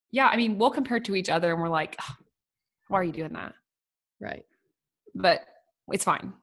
Yeah. 0.10 0.30
I 0.30 0.36
mean, 0.36 0.58
we'll 0.58 0.72
compare 0.72 1.00
to 1.02 1.16
each 1.16 1.30
other 1.30 1.54
and 1.54 1.62
we're 1.62 1.70
like, 1.70 1.96
why 2.88 3.00
are 3.00 3.04
you 3.04 3.12
doing 3.12 3.34
that? 3.34 3.54
Right. 4.20 4.46
But 5.14 5.42
it's 5.90 6.04
fine. 6.04 6.34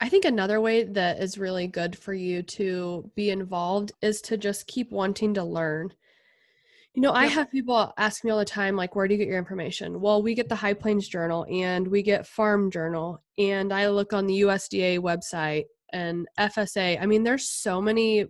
I 0.00 0.08
think 0.08 0.24
another 0.24 0.60
way 0.60 0.82
that 0.82 1.20
is 1.22 1.38
really 1.38 1.68
good 1.68 1.96
for 1.96 2.12
you 2.12 2.42
to 2.42 3.08
be 3.14 3.30
involved 3.30 3.92
is 4.02 4.20
to 4.22 4.36
just 4.36 4.66
keep 4.66 4.90
wanting 4.90 5.34
to 5.34 5.44
learn. 5.44 5.92
You 6.94 7.02
know, 7.02 7.12
I 7.12 7.26
have 7.26 7.52
people 7.52 7.92
ask 7.96 8.24
me 8.24 8.32
all 8.32 8.38
the 8.38 8.44
time, 8.44 8.74
like, 8.74 8.96
where 8.96 9.06
do 9.06 9.14
you 9.14 9.18
get 9.18 9.28
your 9.28 9.38
information? 9.38 10.00
Well, 10.00 10.20
we 10.20 10.34
get 10.34 10.48
the 10.48 10.56
High 10.56 10.74
Plains 10.74 11.06
Journal 11.06 11.46
and 11.48 11.86
we 11.86 12.02
get 12.02 12.26
Farm 12.26 12.70
Journal, 12.72 13.22
and 13.38 13.72
I 13.72 13.88
look 13.88 14.12
on 14.12 14.26
the 14.26 14.40
USDA 14.40 14.98
website 14.98 15.66
and 15.92 16.26
FSA. 16.40 17.00
I 17.00 17.06
mean, 17.06 17.22
there's 17.22 17.48
so 17.48 17.80
many 17.80 18.26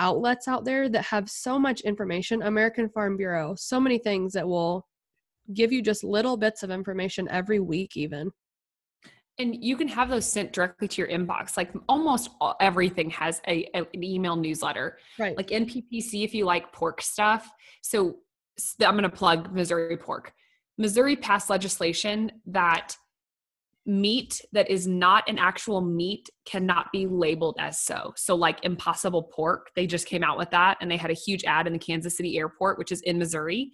outlets 0.00 0.48
out 0.48 0.64
there 0.64 0.88
that 0.88 1.04
have 1.04 1.30
so 1.30 1.58
much 1.58 1.82
information. 1.82 2.42
American 2.42 2.88
Farm 2.88 3.16
Bureau, 3.16 3.54
so 3.56 3.78
many 3.78 3.98
things 3.98 4.32
that 4.32 4.48
will 4.48 4.86
give 5.54 5.72
you 5.72 5.82
just 5.82 6.02
little 6.02 6.36
bits 6.36 6.62
of 6.62 6.70
information 6.70 7.28
every 7.28 7.60
week, 7.60 7.96
even. 7.96 8.32
And 9.38 9.64
you 9.64 9.76
can 9.76 9.88
have 9.88 10.10
those 10.10 10.26
sent 10.26 10.52
directly 10.52 10.88
to 10.88 11.02
your 11.02 11.08
inbox. 11.08 11.56
Like 11.56 11.70
almost 11.88 12.30
all, 12.40 12.56
everything 12.60 13.10
has 13.10 13.40
a, 13.46 13.68
a, 13.74 13.86
an 13.94 14.02
email 14.04 14.36
newsletter. 14.36 14.98
Right. 15.18 15.36
Like 15.36 15.48
nppc 15.48 16.24
if 16.24 16.34
you 16.34 16.44
like 16.44 16.72
pork 16.72 17.00
stuff. 17.00 17.50
So 17.82 18.16
i'm 18.82 18.92
going 18.92 19.02
to 19.02 19.08
plug 19.08 19.52
missouri 19.52 19.96
pork. 19.96 20.32
Missouri 20.76 21.16
passed 21.16 21.50
legislation 21.50 22.32
that 22.46 22.96
meat 23.90 24.40
that 24.52 24.70
is 24.70 24.86
not 24.86 25.28
an 25.28 25.38
actual 25.38 25.80
meat 25.80 26.28
cannot 26.44 26.86
be 26.92 27.06
labeled 27.06 27.56
as 27.58 27.80
so 27.80 28.12
so 28.16 28.34
like 28.34 28.64
impossible 28.64 29.22
pork 29.22 29.70
they 29.74 29.86
just 29.86 30.06
came 30.06 30.22
out 30.22 30.38
with 30.38 30.50
that 30.50 30.76
and 30.80 30.90
they 30.90 30.96
had 30.96 31.10
a 31.10 31.14
huge 31.14 31.42
ad 31.44 31.66
in 31.66 31.72
the 31.72 31.78
kansas 31.78 32.16
city 32.16 32.38
airport 32.38 32.78
which 32.78 32.92
is 32.92 33.00
in 33.02 33.18
missouri 33.18 33.72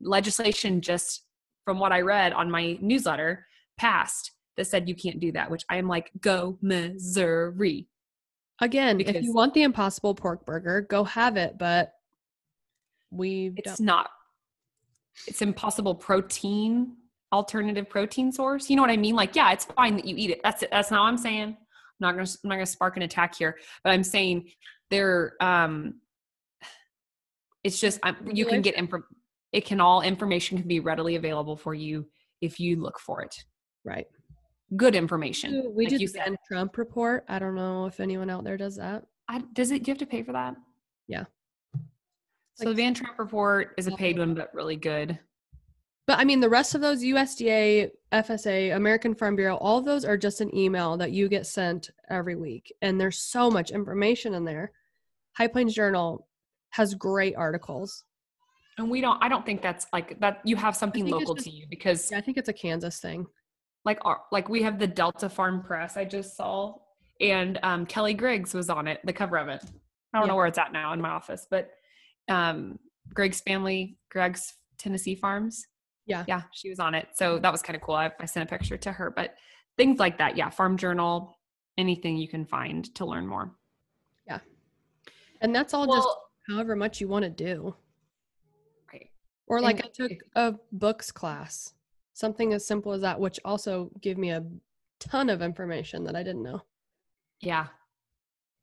legislation 0.00 0.80
just 0.80 1.24
from 1.64 1.78
what 1.78 1.92
i 1.92 2.00
read 2.00 2.32
on 2.32 2.50
my 2.50 2.78
newsletter 2.80 3.44
passed 3.78 4.32
that 4.58 4.66
said 4.66 4.88
you 4.88 4.94
can't 4.94 5.20
do 5.20 5.32
that, 5.32 5.50
which 5.50 5.64
I 5.70 5.76
am 5.76 5.88
like, 5.88 6.10
go 6.20 6.58
Missouri. 6.60 7.88
Again, 8.60 8.98
because 8.98 9.14
if 9.14 9.22
you 9.22 9.32
want 9.32 9.54
the 9.54 9.62
impossible 9.62 10.14
pork 10.14 10.44
burger, 10.44 10.82
go 10.82 11.04
have 11.04 11.36
it, 11.36 11.56
but 11.58 11.92
we 13.10 13.52
It's 13.56 13.78
don't. 13.78 13.86
not. 13.86 14.10
It's 15.26 15.40
impossible 15.40 15.94
protein 15.94 16.96
alternative 17.32 17.88
protein 17.88 18.32
source. 18.32 18.70
You 18.70 18.76
know 18.76 18.82
what 18.82 18.90
I 18.90 18.96
mean? 18.96 19.14
Like, 19.14 19.36
yeah, 19.36 19.52
it's 19.52 19.64
fine 19.64 19.96
that 19.96 20.04
you 20.04 20.16
eat 20.16 20.30
it. 20.30 20.40
That's 20.42 20.62
it. 20.62 20.70
That's 20.70 20.90
not 20.90 21.02
what 21.02 21.08
I'm 21.08 21.18
saying. 21.18 21.48
I'm 21.48 21.56
not 22.00 22.12
gonna 22.12 22.28
I'm 22.44 22.48
not 22.48 22.54
gonna 22.56 22.66
spark 22.66 22.96
an 22.96 23.02
attack 23.02 23.36
here, 23.36 23.56
but 23.82 23.90
I'm 23.90 24.04
saying 24.04 24.50
there 24.90 25.34
um 25.40 26.00
it's 27.64 27.80
just 27.80 27.98
I'm, 28.02 28.16
you 28.32 28.46
can 28.46 28.62
get 28.62 28.76
info 28.76 29.02
it 29.52 29.66
can 29.66 29.80
all 29.80 30.02
information 30.02 30.58
can 30.58 30.68
be 30.68 30.80
readily 30.80 31.16
available 31.16 31.56
for 31.56 31.74
you 31.74 32.06
if 32.40 32.60
you 32.60 32.76
look 32.76 32.98
for 33.00 33.22
it. 33.22 33.34
Right 33.84 34.06
good 34.76 34.94
information. 34.94 35.72
We 35.74 35.86
like 35.86 35.98
the 35.98 36.36
Trump 36.46 36.76
report. 36.76 37.24
I 37.28 37.38
don't 37.38 37.54
know 37.54 37.86
if 37.86 38.00
anyone 38.00 38.30
out 38.30 38.44
there 38.44 38.56
does 38.56 38.76
that. 38.76 39.04
I, 39.28 39.42
does 39.52 39.70
it? 39.70 39.82
Do 39.82 39.90
you 39.90 39.92
have 39.92 39.98
to 39.98 40.06
pay 40.06 40.22
for 40.22 40.32
that? 40.32 40.56
Yeah. 41.06 41.24
So 42.54 42.66
like, 42.66 42.76
the 42.76 42.82
Van 42.82 42.94
Trump 42.94 43.18
report 43.18 43.74
is 43.78 43.86
a 43.86 43.92
paid 43.92 44.18
one, 44.18 44.34
but 44.34 44.52
really 44.54 44.76
good. 44.76 45.18
But 46.08 46.18
I 46.18 46.24
mean, 46.24 46.40
the 46.40 46.48
rest 46.48 46.74
of 46.74 46.80
those 46.80 47.02
USDA, 47.02 47.90
FSA, 48.12 48.74
American 48.74 49.14
Farm 49.14 49.36
Bureau, 49.36 49.56
all 49.58 49.78
of 49.78 49.84
those 49.84 50.04
are 50.04 50.16
just 50.16 50.40
an 50.40 50.52
email 50.56 50.96
that 50.96 51.12
you 51.12 51.28
get 51.28 51.46
sent 51.46 51.90
every 52.10 52.34
week, 52.34 52.74
and 52.82 53.00
there's 53.00 53.18
so 53.18 53.48
much 53.48 53.70
information 53.70 54.34
in 54.34 54.44
there. 54.44 54.72
High 55.36 55.46
Plains 55.46 55.74
Journal 55.74 56.26
has 56.70 56.94
great 56.94 57.36
articles. 57.36 58.02
And 58.78 58.90
we 58.90 59.00
don't. 59.00 59.22
I 59.22 59.28
don't 59.28 59.46
think 59.46 59.62
that's 59.62 59.86
like 59.92 60.18
that. 60.18 60.40
You 60.44 60.56
have 60.56 60.74
something 60.74 61.06
local 61.06 61.34
just, 61.36 61.46
to 61.46 61.52
you 61.52 61.66
because 61.70 62.10
yeah, 62.10 62.18
I 62.18 62.20
think 62.20 62.36
it's 62.38 62.48
a 62.48 62.52
Kansas 62.52 62.98
thing 62.98 63.26
like 63.88 63.98
our, 64.04 64.20
like 64.30 64.50
we 64.50 64.62
have 64.62 64.78
the 64.78 64.86
Delta 64.86 65.28
Farm 65.30 65.62
Press 65.62 65.96
I 65.96 66.04
just 66.04 66.36
saw, 66.36 66.74
and 67.20 67.58
um, 67.62 67.86
Kelly 67.86 68.14
Griggs 68.14 68.54
was 68.54 68.68
on 68.70 68.86
it, 68.86 69.00
the 69.04 69.12
cover 69.12 69.38
of 69.38 69.48
it. 69.48 69.62
I 70.12 70.18
don't 70.18 70.26
yeah. 70.26 70.26
know 70.26 70.36
where 70.36 70.46
it's 70.46 70.58
at 70.58 70.72
now 70.72 70.92
in 70.92 71.00
my 71.00 71.08
office, 71.08 71.46
but 71.50 71.70
um, 72.28 72.78
Greg's 73.14 73.40
family, 73.40 73.96
Greg's 74.10 74.54
Tennessee 74.78 75.14
Farms. 75.14 75.66
Yeah, 76.08 76.24
yeah, 76.26 76.42
she 76.52 76.68
was 76.70 76.80
on 76.80 76.94
it, 76.94 77.08
so 77.14 77.38
that 77.38 77.52
was 77.52 77.62
kind 77.62 77.76
of 77.76 77.82
cool. 77.82 77.94
I, 77.94 78.10
I 78.18 78.24
sent 78.24 78.48
a 78.48 78.50
picture 78.50 78.76
to 78.78 78.90
her, 78.92 79.10
but 79.10 79.34
things 79.76 79.98
like 79.98 80.18
that. 80.18 80.36
Yeah, 80.36 80.50
farm 80.50 80.76
journal, 80.76 81.38
anything 81.76 82.16
you 82.16 82.28
can 82.28 82.44
find 82.44 82.92
to 82.96 83.04
learn 83.04 83.26
more. 83.26 83.54
Yeah. 84.26 84.40
And 85.40 85.54
that's 85.54 85.72
all 85.74 85.86
just 85.86 86.08
however 86.48 86.74
much 86.74 87.00
you 87.00 87.08
want 87.08 87.24
to 87.24 87.30
do. 87.30 87.76
right. 88.92 89.10
Or 89.46 89.58
And 89.58 89.64
like 89.64 89.84
I 89.84 89.88
took 89.94 90.12
a 90.34 90.54
books 90.72 91.12
class, 91.12 91.74
something 92.14 92.52
as 92.52 92.66
simple 92.66 92.92
as 92.92 93.02
that, 93.02 93.20
which 93.20 93.38
also 93.44 93.90
gave 94.00 94.18
me 94.18 94.30
a 94.30 94.44
ton 94.98 95.30
of 95.30 95.42
information 95.42 96.04
that 96.04 96.16
I 96.16 96.22
didn't 96.22 96.42
know. 96.42 96.62
Yeah. 97.40 97.66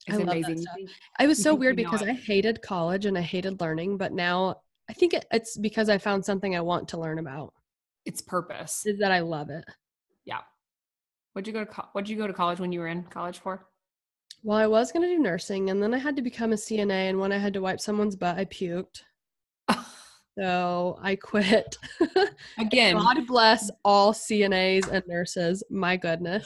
It's 0.08 0.16
I 0.16 0.20
love 0.20 0.28
that 0.28 0.36
amazing. 0.38 0.58
Stuff. 0.58 0.76
It 1.22 1.28
was 1.28 1.42
so 1.42 1.56
weird 1.56 1.78
because. 1.78 2.04
I 2.04 2.12
hated 2.12 2.62
college 2.62 3.06
and 3.06 3.18
I 3.18 3.22
hated 3.22 3.62
learning, 3.62 3.98
but 3.98 4.12
now 4.12 4.62
I 4.90 4.94
think 4.94 5.14
it's 5.32 5.58
because 5.58 5.90
I 5.90 5.98
found 5.98 6.24
something 6.24 6.56
I 6.56 6.62
want 6.62 6.88
to 6.90 7.00
learn 7.00 7.20
about. 7.20 7.54
It's 8.06 8.22
purpose. 8.22 8.86
Is 8.86 9.00
that 9.00 9.12
I 9.12 9.20
love 9.20 9.50
it. 9.50 9.66
Yeah. 10.26 10.42
What'd 11.34 11.48
you 11.48 11.54
go 11.54 11.62
to 11.62 11.66
co- 11.66 11.90
what'd 11.94 12.10
you 12.10 12.18
go 12.18 12.28
to 12.28 12.34
college 12.34 12.60
when 12.60 12.72
you 12.72 12.80
were 12.80 12.88
in 12.88 13.04
college 13.04 13.40
for? 13.40 13.68
Well, 14.44 14.58
I 14.58 14.68
was 14.68 14.92
going 14.92 15.02
to 15.02 15.16
do 15.16 15.22
nursing 15.22 15.72
and 15.72 15.82
then 15.82 15.94
I 15.94 15.98
had 15.98 16.16
to 16.18 16.22
become 16.22 16.52
a 16.52 16.56
CNA. 16.56 17.10
And 17.10 17.20
when 17.20 17.32
I 17.32 17.38
had 17.38 17.54
to 17.54 17.62
wipe 17.62 17.80
someone's 17.80 18.16
butt, 18.16 18.38
I 18.38 18.46
puked. 18.46 19.02
So 20.38 21.00
I 21.02 21.16
quit. 21.16 21.78
Again, 22.60 22.98
God 22.98 23.26
bless 23.26 23.72
all 23.86 24.12
CNAs 24.12 24.90
and 24.90 25.02
nurses. 25.08 25.64
My 25.70 25.96
goodness. 25.96 26.46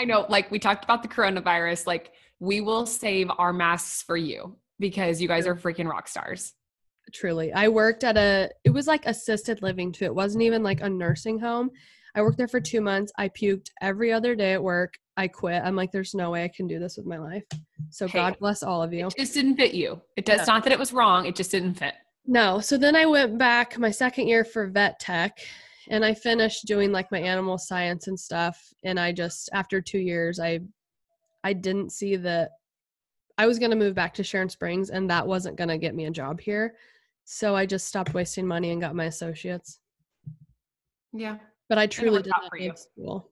I 0.00 0.04
know, 0.04 0.26
like 0.28 0.50
we 0.50 0.58
talked 0.58 0.84
about 0.84 1.02
the 1.02 1.08
coronavirus, 1.08 1.86
like 1.86 2.10
we 2.40 2.60
will 2.60 2.86
save 2.86 3.30
our 3.38 3.52
masks 3.52 4.02
for 4.02 4.16
you 4.16 4.56
because 4.80 5.22
you 5.22 5.28
guys 5.28 5.46
are 5.46 5.54
freaking 5.54 5.88
rock 5.88 6.08
stars. 6.08 6.54
Truly. 7.12 7.52
I 7.52 7.68
worked 7.68 8.02
at 8.04 8.16
a, 8.16 8.50
it 8.64 8.70
was 8.70 8.86
like 8.86 9.06
assisted 9.06 9.62
living 9.62 9.92
too. 9.92 10.04
It 10.06 10.14
wasn't 10.14 10.42
even 10.42 10.62
like 10.62 10.80
a 10.80 10.88
nursing 10.88 11.38
home. 11.38 11.70
I 12.16 12.22
worked 12.22 12.38
there 12.38 12.48
for 12.48 12.60
two 12.60 12.80
months. 12.80 13.12
I 13.18 13.28
puked 13.28 13.70
every 13.80 14.12
other 14.12 14.34
day 14.34 14.52
at 14.52 14.62
work. 14.62 14.94
I 15.16 15.28
quit. 15.28 15.62
I'm 15.64 15.76
like, 15.76 15.92
there's 15.92 16.14
no 16.14 16.30
way 16.30 16.44
I 16.44 16.48
can 16.48 16.66
do 16.66 16.78
this 16.78 16.96
with 16.96 17.06
my 17.06 17.18
life. 17.18 17.44
So 17.90 18.06
Hey, 18.08 18.18
God 18.18 18.36
bless 18.40 18.62
all 18.62 18.82
of 18.82 18.92
you. 18.92 19.06
It 19.08 19.16
just 19.16 19.34
didn't 19.34 19.56
fit 19.56 19.74
you. 19.74 20.00
It 20.16 20.24
does 20.24 20.40
Yeah. 20.40 20.54
not 20.54 20.64
that 20.64 20.72
it 20.72 20.78
was 20.78 20.92
wrong, 20.92 21.26
it 21.26 21.36
just 21.36 21.50
didn't 21.50 21.74
fit. 21.74 21.94
No. 22.26 22.58
So 22.60 22.78
then 22.78 22.96
I 22.96 23.06
went 23.06 23.36
back 23.38 23.78
my 23.78 23.90
second 23.90 24.28
year 24.28 24.44
for 24.44 24.66
vet 24.68 24.98
tech 24.98 25.38
and 25.88 26.04
I 26.04 26.14
finished 26.14 26.66
doing 26.66 26.90
like 26.90 27.12
my 27.12 27.20
animal 27.20 27.58
science 27.58 28.06
and 28.06 28.18
stuff. 28.18 28.72
And 28.82 28.98
I 28.98 29.12
just, 29.12 29.50
after 29.52 29.80
two 29.80 29.98
years, 29.98 30.40
I, 30.40 30.60
I 31.44 31.52
didn't 31.52 31.92
see 31.92 32.16
that 32.16 32.52
I 33.36 33.46
was 33.46 33.58
going 33.58 33.72
to 33.72 33.76
move 33.76 33.94
back 33.94 34.14
to 34.14 34.24
Sharon 34.24 34.48
Springs 34.48 34.90
and 34.90 35.10
that 35.10 35.26
wasn't 35.26 35.56
going 35.56 35.68
to 35.68 35.78
get 35.78 35.94
me 35.94 36.06
a 36.06 36.10
job 36.10 36.40
here. 36.40 36.74
So 37.24 37.56
I 37.56 37.66
just 37.66 37.86
stopped 37.86 38.14
wasting 38.14 38.46
money 38.46 38.70
and 38.70 38.80
got 38.80 38.94
my 38.94 39.06
associates. 39.06 39.80
Yeah. 41.12 41.38
But 41.68 41.78
I 41.78 41.86
truly 41.86 42.22
did 42.22 42.30
not 42.30 42.50
for 42.50 42.76
school. 42.76 43.30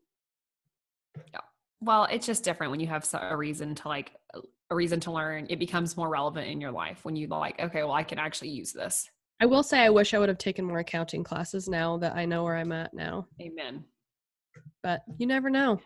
Well, 1.81 2.05
it's 2.05 2.26
just 2.26 2.44
different 2.44 2.70
when 2.70 2.81
you 2.81 2.87
have 2.87 3.07
a 3.12 3.37
reason 3.37 3.74
to 3.74 3.88
like 3.88 4.12
uh, 4.35 4.40
a 4.70 4.74
reason 4.74 5.00
to 5.00 5.12
learn. 5.12 5.46
It 5.50 5.59
becomes 5.59 5.96
more 5.96 6.09
relevant 6.09 6.48
in 6.48 6.61
your 6.61 6.70
life 6.70 7.05
when 7.05 7.16
you 7.16 7.26
like, 7.26 7.61
okay, 7.61 7.83
well, 7.83 7.92
I 7.92 8.05
can 8.05 8.18
actually 8.18 8.50
use 8.50 8.72
this. 8.72 9.09
I 9.40 9.46
will 9.46 9.64
say 9.64 9.81
I 9.81 9.90
wish 9.90 10.14
I 10.14 10.18
would 10.18 10.28
have 10.28 10.38
taken 10.38 10.64
more 10.64 10.78
accounting 10.78 11.24
classes 11.24 11.68
now 11.68 11.98
that 11.98 12.14
I 12.14 12.24
know 12.24 12.44
where 12.44 12.57
I'm 12.57 12.72
at 12.72 12.94
now. 12.94 13.26
Amen. 13.40 13.85
But 14.83 15.02
you 15.18 15.26
never 15.26 15.50
know. 15.50 15.81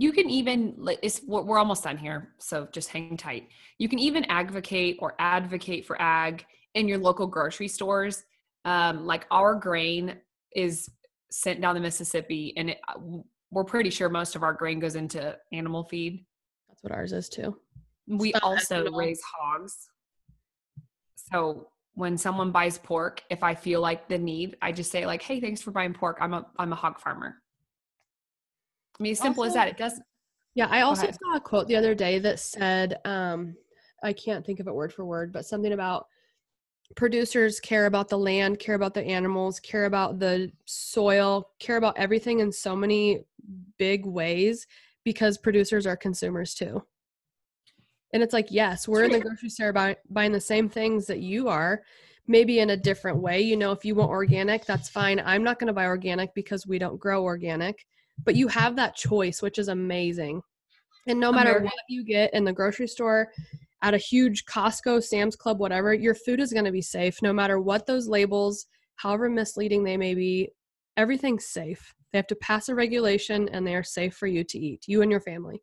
You 0.00 0.12
can 0.12 0.30
even 0.30 0.76
like 0.78 0.98
it's 1.02 1.20
we're 1.26 1.42
we're 1.42 1.58
almost 1.58 1.84
done 1.84 1.98
here, 1.98 2.30
so 2.38 2.66
just 2.72 2.88
hang 2.88 3.18
tight. 3.18 3.48
You 3.76 3.86
can 3.86 3.98
even 3.98 4.24
advocate 4.30 4.96
or 4.98 5.14
advocate 5.18 5.84
for 5.84 6.00
ag 6.00 6.46
in 6.74 6.88
your 6.88 6.96
local 6.96 7.26
grocery 7.26 7.68
stores. 7.68 8.24
Um, 8.64 9.04
like 9.04 9.26
our 9.30 9.54
grain 9.54 10.16
is 10.56 10.88
sent 11.30 11.60
down 11.60 11.74
the 11.74 11.82
Mississippi, 11.82 12.54
and 12.56 12.70
it, 12.70 12.78
we're 13.50 13.64
pretty 13.64 13.90
sure 13.90 14.08
most 14.08 14.36
of 14.36 14.42
our 14.42 14.54
grain 14.54 14.80
goes 14.80 14.94
into 14.94 15.36
animal 15.52 15.84
feed. 15.84 16.24
That's 16.70 16.82
what 16.82 16.92
ours 16.92 17.12
is 17.12 17.28
too. 17.28 17.58
We 18.06 18.30
not 18.30 18.42
also 18.42 18.84
ethanol. 18.84 18.96
raise 18.96 19.20
hogs. 19.20 19.76
So 21.30 21.68
when 21.92 22.16
someone 22.16 22.52
buys 22.52 22.78
pork, 22.78 23.20
if 23.28 23.42
I 23.42 23.54
feel 23.54 23.82
like 23.82 24.08
the 24.08 24.16
need, 24.16 24.56
I 24.62 24.72
just 24.72 24.90
say 24.90 25.04
like, 25.04 25.20
"Hey, 25.20 25.42
thanks 25.42 25.60
for 25.60 25.72
buying 25.72 25.92
pork. 25.92 26.16
I'm 26.22 26.32
a 26.32 26.46
I'm 26.58 26.72
a 26.72 26.76
hog 26.76 26.98
farmer." 27.00 27.34
I 29.00 29.02
mean, 29.02 29.14
simple 29.14 29.44
as 29.44 29.54
that. 29.54 29.68
It 29.68 29.78
does. 29.78 30.00
Yeah, 30.54 30.66
I 30.68 30.82
also 30.82 31.06
saw 31.06 31.36
a 31.36 31.40
quote 31.40 31.68
the 31.68 31.76
other 31.76 31.94
day 31.94 32.18
that 32.18 32.38
said, 32.38 32.98
um, 33.04 33.56
I 34.02 34.12
can't 34.12 34.44
think 34.44 34.60
of 34.60 34.66
it 34.66 34.74
word 34.74 34.92
for 34.92 35.04
word, 35.04 35.32
but 35.32 35.46
something 35.46 35.72
about 35.72 36.06
producers 36.96 37.60
care 37.60 37.86
about 37.86 38.08
the 38.08 38.18
land, 38.18 38.58
care 38.58 38.74
about 38.74 38.94
the 38.94 39.02
animals, 39.02 39.60
care 39.60 39.84
about 39.84 40.18
the 40.18 40.50
soil, 40.64 41.50
care 41.60 41.76
about 41.76 41.96
everything 41.96 42.40
in 42.40 42.50
so 42.50 42.74
many 42.74 43.24
big 43.78 44.04
ways 44.04 44.66
because 45.04 45.38
producers 45.38 45.86
are 45.86 45.96
consumers 45.96 46.54
too. 46.54 46.82
And 48.12 48.22
it's 48.22 48.32
like, 48.32 48.48
yes, 48.50 48.88
we're 48.88 49.04
in 49.04 49.12
the 49.12 49.20
grocery 49.20 49.50
store 49.50 49.72
buy, 49.72 49.96
buying 50.10 50.32
the 50.32 50.40
same 50.40 50.68
things 50.68 51.06
that 51.06 51.20
you 51.20 51.48
are, 51.48 51.82
maybe 52.26 52.58
in 52.58 52.70
a 52.70 52.76
different 52.76 53.18
way. 53.18 53.40
You 53.40 53.56
know, 53.56 53.70
if 53.70 53.84
you 53.84 53.94
want 53.94 54.10
organic, 54.10 54.66
that's 54.66 54.88
fine. 54.88 55.22
I'm 55.24 55.44
not 55.44 55.60
going 55.60 55.68
to 55.68 55.72
buy 55.72 55.86
organic 55.86 56.34
because 56.34 56.66
we 56.66 56.78
don't 56.78 56.98
grow 56.98 57.22
organic, 57.22 57.86
but 58.24 58.36
you 58.36 58.48
have 58.48 58.76
that 58.76 58.96
choice, 58.96 59.42
which 59.42 59.58
is 59.58 59.68
amazing. 59.68 60.42
And 61.06 61.18
no 61.18 61.32
matter 61.32 61.50
America- 61.50 61.66
what 61.66 61.84
you 61.88 62.04
get 62.04 62.32
in 62.34 62.44
the 62.44 62.52
grocery 62.52 62.86
store, 62.86 63.32
at 63.82 63.94
a 63.94 63.98
huge 63.98 64.44
Costco, 64.44 65.02
Sam's 65.02 65.36
Club, 65.36 65.58
whatever, 65.58 65.94
your 65.94 66.14
food 66.14 66.38
is 66.40 66.52
going 66.52 66.66
to 66.66 66.72
be 66.72 66.82
safe 66.82 67.22
no 67.22 67.32
matter 67.32 67.58
what 67.58 67.86
those 67.86 68.08
labels, 68.08 68.66
however 68.96 69.30
misleading 69.30 69.84
they 69.84 69.96
may 69.96 70.14
be. 70.14 70.50
Everything's 70.96 71.46
safe. 71.46 71.94
They 72.12 72.18
have 72.18 72.26
to 72.26 72.36
pass 72.36 72.68
a 72.68 72.74
regulation 72.74 73.48
and 73.48 73.66
they 73.66 73.74
are 73.74 73.82
safe 73.82 74.14
for 74.14 74.26
you 74.26 74.44
to 74.44 74.58
eat, 74.58 74.84
you 74.86 75.00
and 75.02 75.10
your 75.10 75.20
family. 75.20 75.62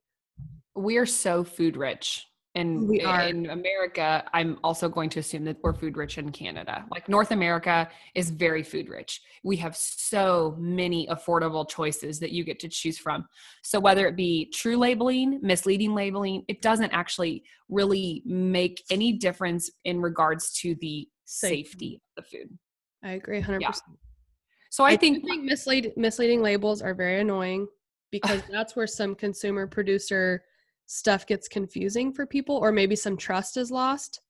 we 0.76 0.98
are 0.98 1.06
so 1.06 1.44
food 1.44 1.76
rich 1.76 2.26
and 2.58 2.88
We 2.88 3.02
are. 3.02 3.22
in 3.22 3.50
america 3.50 4.24
i'm 4.34 4.58
also 4.64 4.90
going 4.90 5.10
to 5.12 5.20
assume 5.20 5.44
that 5.46 5.58
we're 5.62 5.74
food 5.74 5.96
rich 5.96 6.18
in 6.18 6.32
canada 6.32 6.86
like 6.92 7.08
north 7.08 7.32
america 7.32 7.88
is 8.16 8.32
very 8.32 8.64
food 8.64 8.90
rich 8.90 9.22
we 9.44 9.56
have 9.58 9.76
so 9.76 10.56
many 10.60 11.08
affordable 11.08 11.70
choices 11.70 12.20
that 12.20 12.32
you 12.32 12.44
get 12.44 12.60
to 12.60 12.68
choose 12.68 12.98
from 12.98 13.26
so 13.64 13.80
whether 13.80 14.08
it 14.08 14.16
be 14.16 14.50
true 14.54 14.76
labeling 14.76 15.40
misleading 15.42 15.94
labeling 15.94 16.44
it 16.48 16.62
doesn't 16.62 16.92
actually 16.92 17.44
really 17.70 18.24
make 18.26 18.84
any 18.90 19.14
difference 19.14 19.70
in 19.86 20.02
regards 20.02 20.52
to 20.54 20.76
the 20.82 21.08
Safety. 21.26 22.02
of 22.18 22.24
the 22.24 22.30
food 22.30 22.58
I 23.04 23.12
agree 23.12 23.42
100%. 23.42 23.62
so 24.72 24.84
i, 24.84 24.92
I 24.92 24.98
think 24.98 25.18
think, 25.18 25.30
think 25.30 25.44
mislead, 25.44 25.94
misleading 25.96 26.42
labels 26.42 26.82
are 26.82 26.96
very 26.96 27.22
annoying 27.22 27.68
because 28.10 28.42
that's 28.50 28.76
where 28.76 28.88
some 28.88 29.14
consumer 29.14 29.68
producer 29.68 30.44
stuff 30.88 31.28
gets 31.28 31.48
confusing 31.48 32.12
for 32.12 32.26
people 32.26 32.56
or 32.58 32.72
maybe 32.72 32.96
some 32.96 33.16
trust 33.16 33.58
is 33.58 33.70
lost. 33.72 34.22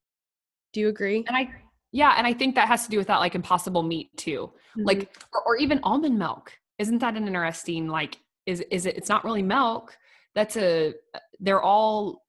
Do 0.73 0.81
you 0.81 0.89
agree? 0.89 1.23
and 1.27 1.37
i 1.37 1.49
yeah 1.93 2.15
and 2.17 2.27
i 2.27 2.33
think 2.33 2.53
that 2.55 2.67
has 2.67 2.83
to 2.83 2.89
do 2.91 2.97
with 2.97 3.07
that 3.07 3.19
like 3.19 3.33
impossible 3.33 3.81
meat 3.81 4.09
too 4.17 4.51
Mhm. 4.75 4.85
like 4.85 5.15
or, 5.33 5.41
or 5.47 5.55
even 5.57 5.79
almond 5.83 6.19
milk 6.19 6.51
isn't 6.77 6.99
that 6.99 7.15
an 7.15 7.25
interesting 7.25 7.87
like 7.87 8.17
is 8.45 8.59
is 8.69 8.85
it 8.85 8.97
it's 8.97 9.07
not 9.07 9.23
really 9.23 9.41
milk 9.41 9.97
that's 10.35 10.57
a 10.57 10.93
they're 11.39 11.61
all 11.61 12.25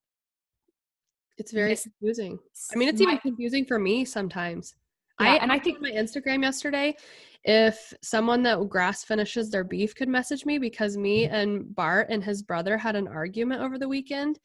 it's 1.38 1.52
very 1.52 1.76
confusing. 1.76 2.38
I 2.72 2.76
mean, 2.76 2.88
it's 2.88 3.00
even 3.00 3.18
confusing 3.18 3.64
for 3.64 3.78
me 3.78 4.04
sometimes. 4.04 4.74
Yeah, 5.20 5.32
I 5.32 5.36
and 5.36 5.52
I 5.52 5.58
think- 5.58 5.80
my 5.80 5.90
Instagram 5.90 6.42
yesterday 6.42 6.96
if 7.44 7.94
someone 8.02 8.42
that 8.42 8.68
grass 8.68 9.04
finishes 9.04 9.50
their 9.50 9.64
beef 9.64 9.94
could 9.94 10.08
message 10.08 10.44
me 10.44 10.58
because 10.58 10.96
me 10.96 11.24
mm-hmm. 11.24 11.34
and 11.34 11.74
Bart 11.74 12.08
and 12.10 12.22
his 12.22 12.42
brother 12.42 12.76
had 12.76 12.96
an 12.96 13.08
argument 13.08 13.62
over 13.62 13.78
the 13.78 13.88
weekend. 13.88 14.38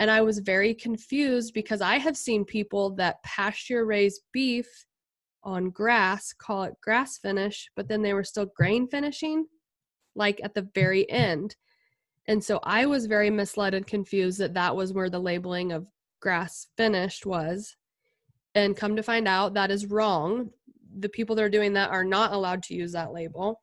And 0.00 0.10
I 0.10 0.22
was 0.22 0.38
very 0.38 0.74
confused 0.74 1.54
because 1.54 1.80
I 1.80 1.98
have 1.98 2.16
seen 2.16 2.44
people 2.44 2.94
that 2.96 3.22
pasture 3.22 3.86
raise 3.86 4.20
beef 4.32 4.66
on 5.44 5.70
grass 5.70 6.32
call 6.32 6.64
it 6.64 6.74
grass 6.82 7.18
finish, 7.18 7.68
but 7.74 7.88
then 7.88 8.02
they 8.02 8.14
were 8.14 8.24
still 8.24 8.46
grain 8.56 8.86
finishing, 8.86 9.46
like 10.14 10.40
at 10.44 10.54
the 10.54 10.68
very 10.74 11.08
end. 11.10 11.56
And 12.28 12.42
so 12.42 12.60
I 12.62 12.86
was 12.86 13.06
very 13.06 13.30
misled 13.30 13.74
and 13.74 13.86
confused 13.86 14.38
that 14.38 14.54
that 14.54 14.76
was 14.76 14.92
where 14.92 15.10
the 15.10 15.18
labeling 15.18 15.72
of 15.72 15.88
grass 16.20 16.68
finished 16.76 17.26
was. 17.26 17.76
And 18.54 18.76
come 18.76 18.96
to 18.96 19.02
find 19.02 19.26
out, 19.26 19.54
that 19.54 19.70
is 19.70 19.86
wrong. 19.86 20.50
The 20.98 21.08
people 21.08 21.34
that 21.36 21.44
are 21.44 21.50
doing 21.50 21.72
that 21.72 21.90
are 21.90 22.04
not 22.04 22.32
allowed 22.32 22.62
to 22.64 22.74
use 22.74 22.92
that 22.92 23.12
label. 23.12 23.62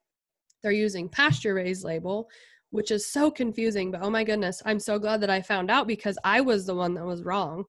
They're 0.62 0.72
using 0.72 1.10
pasture 1.10 1.54
raised 1.54 1.84
label, 1.84 2.30
which 2.72 2.92
is 2.92 3.12
so 3.12 3.30
confusing. 3.30 3.92
But 3.92 4.02
oh 4.02 4.10
my 4.10 4.24
goodness, 4.24 4.62
I'm 4.66 4.80
so 4.80 4.98
glad 5.00 5.22
that 5.22 5.30
I 5.30 5.42
found 5.42 5.70
out 5.70 5.88
because 5.88 6.18
I 6.24 6.42
was 6.42 6.66
the 6.66 6.76
one 6.76 6.94
that 6.96 7.06
was 7.06 7.24
wrong. 7.24 7.66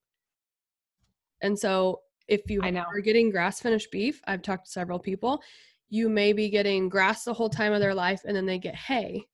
And 1.42 1.58
so 1.58 2.00
if 2.28 2.48
you 2.48 2.62
are 2.62 3.00
getting 3.00 3.30
grass 3.30 3.60
finished 3.60 3.90
beef, 3.90 4.20
I've 4.26 4.42
talked 4.42 4.66
to 4.66 4.72
several 4.72 4.98
people, 4.98 5.42
you 5.88 6.08
may 6.08 6.32
be 6.32 6.48
getting 6.48 6.88
grass 6.88 7.24
the 7.24 7.34
whole 7.34 7.50
time 7.50 7.72
of 7.72 7.80
their 7.80 7.94
life 7.94 8.22
and 8.24 8.36
then 8.36 8.46
they 8.46 8.58
get 8.58 8.76
hay 8.76 9.26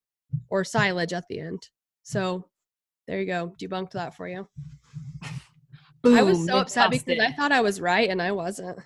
or 0.49 0.63
silage 0.63 1.13
at 1.13 1.27
the 1.29 1.39
end. 1.39 1.69
So 2.03 2.47
there 3.07 3.19
you 3.19 3.27
go. 3.27 3.53
Debunked 3.61 3.91
that 3.91 4.15
for 4.15 4.27
you. 4.27 4.47
I 6.15 6.23
was 6.23 6.45
so 6.45 6.57
upset 6.57 6.91
because 6.91 7.19
I 7.19 7.31
thought 7.33 7.51
I 7.51 7.61
was 7.61 7.81
right 7.81 8.09
and 8.09 8.21
I 8.21 8.31
wasn't. 8.31 8.79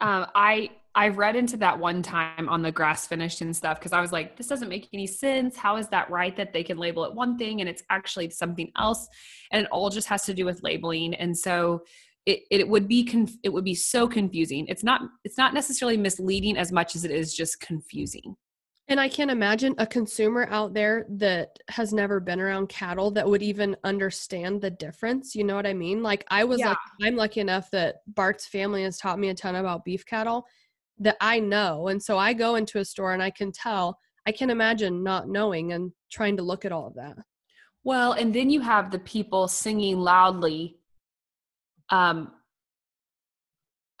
um, 0.00 0.26
I 0.34 0.70
I 0.94 1.08
read 1.08 1.36
into 1.36 1.56
that 1.58 1.78
one 1.78 2.02
time 2.02 2.48
on 2.48 2.62
the 2.62 2.72
grass 2.72 3.06
finished 3.06 3.40
and 3.40 3.54
stuff 3.54 3.78
because 3.78 3.92
I 3.92 4.00
was 4.00 4.10
like, 4.10 4.36
this 4.36 4.48
doesn't 4.48 4.68
make 4.68 4.88
any 4.92 5.06
sense. 5.06 5.56
How 5.56 5.76
is 5.76 5.86
that 5.90 6.10
right 6.10 6.36
that 6.36 6.52
they 6.52 6.64
can 6.64 6.76
label 6.76 7.04
it 7.04 7.14
one 7.14 7.38
thing 7.38 7.60
and 7.60 7.68
it's 7.68 7.84
actually 7.88 8.30
something 8.30 8.72
else? 8.76 9.06
And 9.52 9.64
it 9.64 9.70
all 9.70 9.90
just 9.90 10.08
has 10.08 10.24
to 10.24 10.34
do 10.34 10.44
with 10.44 10.62
labeling. 10.64 11.14
And 11.14 11.38
so 11.38 11.84
it, 12.26 12.40
it 12.50 12.68
would 12.68 12.88
be 12.88 13.04
conf- 13.04 13.38
it 13.44 13.50
would 13.50 13.64
be 13.64 13.76
so 13.76 14.08
confusing. 14.08 14.66
It's 14.66 14.82
not 14.82 15.02
it's 15.24 15.38
not 15.38 15.54
necessarily 15.54 15.96
misleading 15.96 16.56
as 16.56 16.72
much 16.72 16.96
as 16.96 17.04
it 17.04 17.12
is 17.12 17.32
just 17.32 17.60
confusing. 17.60 18.36
And 18.90 18.98
I 18.98 19.08
can't 19.08 19.30
imagine 19.30 19.74
a 19.76 19.86
consumer 19.86 20.46
out 20.50 20.72
there 20.72 21.04
that 21.10 21.58
has 21.68 21.92
never 21.92 22.20
been 22.20 22.40
around 22.40 22.68
cattle 22.70 23.10
that 23.10 23.28
would 23.28 23.42
even 23.42 23.76
understand 23.84 24.62
the 24.62 24.70
difference. 24.70 25.34
You 25.34 25.44
know 25.44 25.56
what 25.56 25.66
I 25.66 25.74
mean? 25.74 26.02
Like 26.02 26.24
I 26.28 26.44
was 26.44 26.60
Yeah. 26.60 26.68
like 26.68 26.78
I'm 27.02 27.14
lucky 27.14 27.40
enough 27.40 27.70
that 27.72 27.96
Bart's 28.06 28.46
family 28.46 28.84
has 28.84 28.96
taught 28.96 29.18
me 29.18 29.28
a 29.28 29.34
ton 29.34 29.56
about 29.56 29.84
beef 29.84 30.06
cattle 30.06 30.46
that 31.00 31.18
I 31.20 31.38
know. 31.38 31.88
And 31.88 32.02
so 32.02 32.16
I 32.16 32.32
go 32.32 32.54
into 32.54 32.78
a 32.78 32.84
store 32.84 33.12
and 33.12 33.22
I 33.22 33.30
can 33.30 33.52
tell. 33.52 33.98
I 34.26 34.32
can 34.32 34.48
imagine 34.50 35.02
not 35.02 35.28
knowing 35.28 35.72
and 35.72 35.92
trying 36.10 36.36
to 36.38 36.42
look 36.42 36.64
at 36.64 36.72
all 36.72 36.86
of 36.86 36.94
that. 36.94 37.16
Well, 37.84 38.12
and 38.12 38.34
then 38.34 38.50
you 38.50 38.60
have 38.62 38.90
the 38.90 38.98
people 38.98 39.48
singing 39.48 39.98
loudly. 39.98 40.78
Um, 41.90 42.32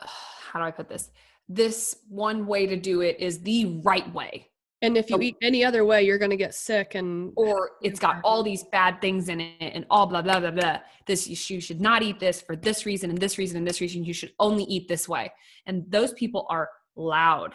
how 0.00 0.58
do 0.60 0.64
I 0.64 0.70
put 0.70 0.88
this? 0.88 1.10
This 1.46 1.94
one 2.08 2.46
way 2.46 2.66
to 2.66 2.76
do 2.76 3.02
it 3.02 3.20
is 3.20 3.40
the 3.42 3.80
right 3.82 4.12
way, 4.14 4.50
And 4.80 4.96
if 4.96 5.10
you 5.10 5.16
So- 5.16 5.22
eat 5.22 5.36
any 5.42 5.64
other 5.64 5.84
way, 5.84 6.04
you're 6.04 6.18
going 6.18 6.30
to 6.30 6.36
get 6.36 6.54
sick 6.54 6.94
and 6.94 7.32
or 7.36 7.72
it's 7.82 7.98
got 7.98 8.20
all 8.22 8.42
these 8.44 8.62
bad 8.64 9.00
things 9.00 9.28
in 9.28 9.40
it, 9.40 9.72
and 9.74 9.84
all 9.90 10.06
blah 10.06 10.22
blah 10.22 10.38
blah 10.40 10.52
blah. 10.52 10.78
This 11.06 11.28
you 11.50 11.60
should 11.60 11.80
not 11.80 12.02
eat 12.02 12.20
this 12.20 12.40
for 12.40 12.54
this 12.54 12.86
reason 12.86 13.10
and 13.10 13.18
this 13.18 13.38
reason 13.38 13.56
and 13.58 13.66
this 13.66 13.80
reason. 13.80 14.04
You 14.04 14.12
should 14.14 14.32
only 14.38 14.64
eat 14.64 14.86
this 14.88 15.08
way. 15.08 15.32
And 15.66 15.84
those 15.90 16.12
people 16.12 16.46
are 16.48 16.70
loud. 16.96 17.54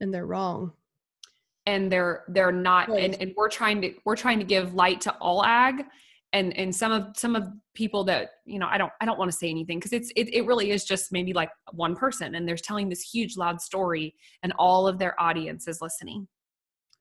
and 0.00 0.12
they're 0.12 0.26
wrong. 0.26 0.72
and 1.66 1.90
they're 1.90 2.24
they're 2.28 2.52
not 2.52 2.88
and, 2.90 3.14
and 3.22 3.32
we're 3.36 3.48
trying 3.48 3.80
to 3.82 3.94
we're 4.04 4.16
trying 4.16 4.38
to 4.38 4.44
give 4.44 4.74
light 4.74 5.00
to 5.00 5.12
all 5.18 5.42
ag 5.44 5.84
and 6.34 6.54
and 6.58 6.74
some 6.74 6.92
of 6.92 7.16
some 7.16 7.34
of 7.36 7.48
people 7.74 8.04
that 8.04 8.28
you 8.44 8.58
know 8.58 8.66
i 8.70 8.76
don't 8.76 8.92
i 9.00 9.04
don't 9.06 9.18
want 9.18 9.30
to 9.30 9.36
say 9.36 9.48
anything 9.48 9.78
because 9.78 9.92
it's 9.94 10.10
it, 10.16 10.28
it 10.34 10.44
really 10.44 10.70
is 10.70 10.84
just 10.84 11.10
maybe 11.12 11.32
like 11.32 11.48
one 11.72 11.94
person 11.96 12.34
and 12.34 12.46
they're 12.46 12.56
telling 12.56 12.88
this 12.90 13.00
huge 13.00 13.36
loud 13.38 13.60
story 13.62 14.14
and 14.42 14.52
all 14.58 14.86
of 14.86 14.98
their 14.98 15.18
audience 15.18 15.66
is 15.68 15.80
listening 15.80 16.26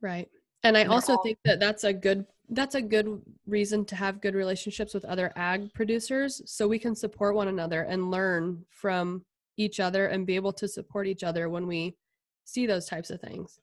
Right. 0.03 0.29
And 0.63 0.77
I 0.77 0.83
also 0.83 1.13
all- 1.13 1.23
think 1.23 1.39
that 1.45 1.59
that's 1.59 1.85
a 1.85 1.93
good 1.93 2.25
that's 2.49 2.75
a 2.75 2.81
good 2.81 3.21
reason 3.47 3.85
to 3.85 3.95
have 3.95 4.21
good 4.21 4.35
relationships 4.35 4.93
with 4.93 5.05
other 5.05 5.31
ag 5.37 5.73
producers 5.73 6.41
so 6.45 6.67
we 6.67 6.77
can 6.77 6.93
support 6.93 7.35
one 7.35 7.47
another 7.47 7.83
and 7.83 8.11
learn 8.11 8.63
from 8.69 9.23
each 9.57 9.79
other 9.79 10.07
and 10.07 10.27
be 10.27 10.35
able 10.35 10.51
to 10.51 10.67
support 10.67 11.07
each 11.07 11.23
other 11.23 11.49
when 11.49 11.65
we 11.65 11.95
see 12.43 12.65
those 12.67 12.85
types 12.85 13.09
of 13.09 13.21
things. 13.21 13.61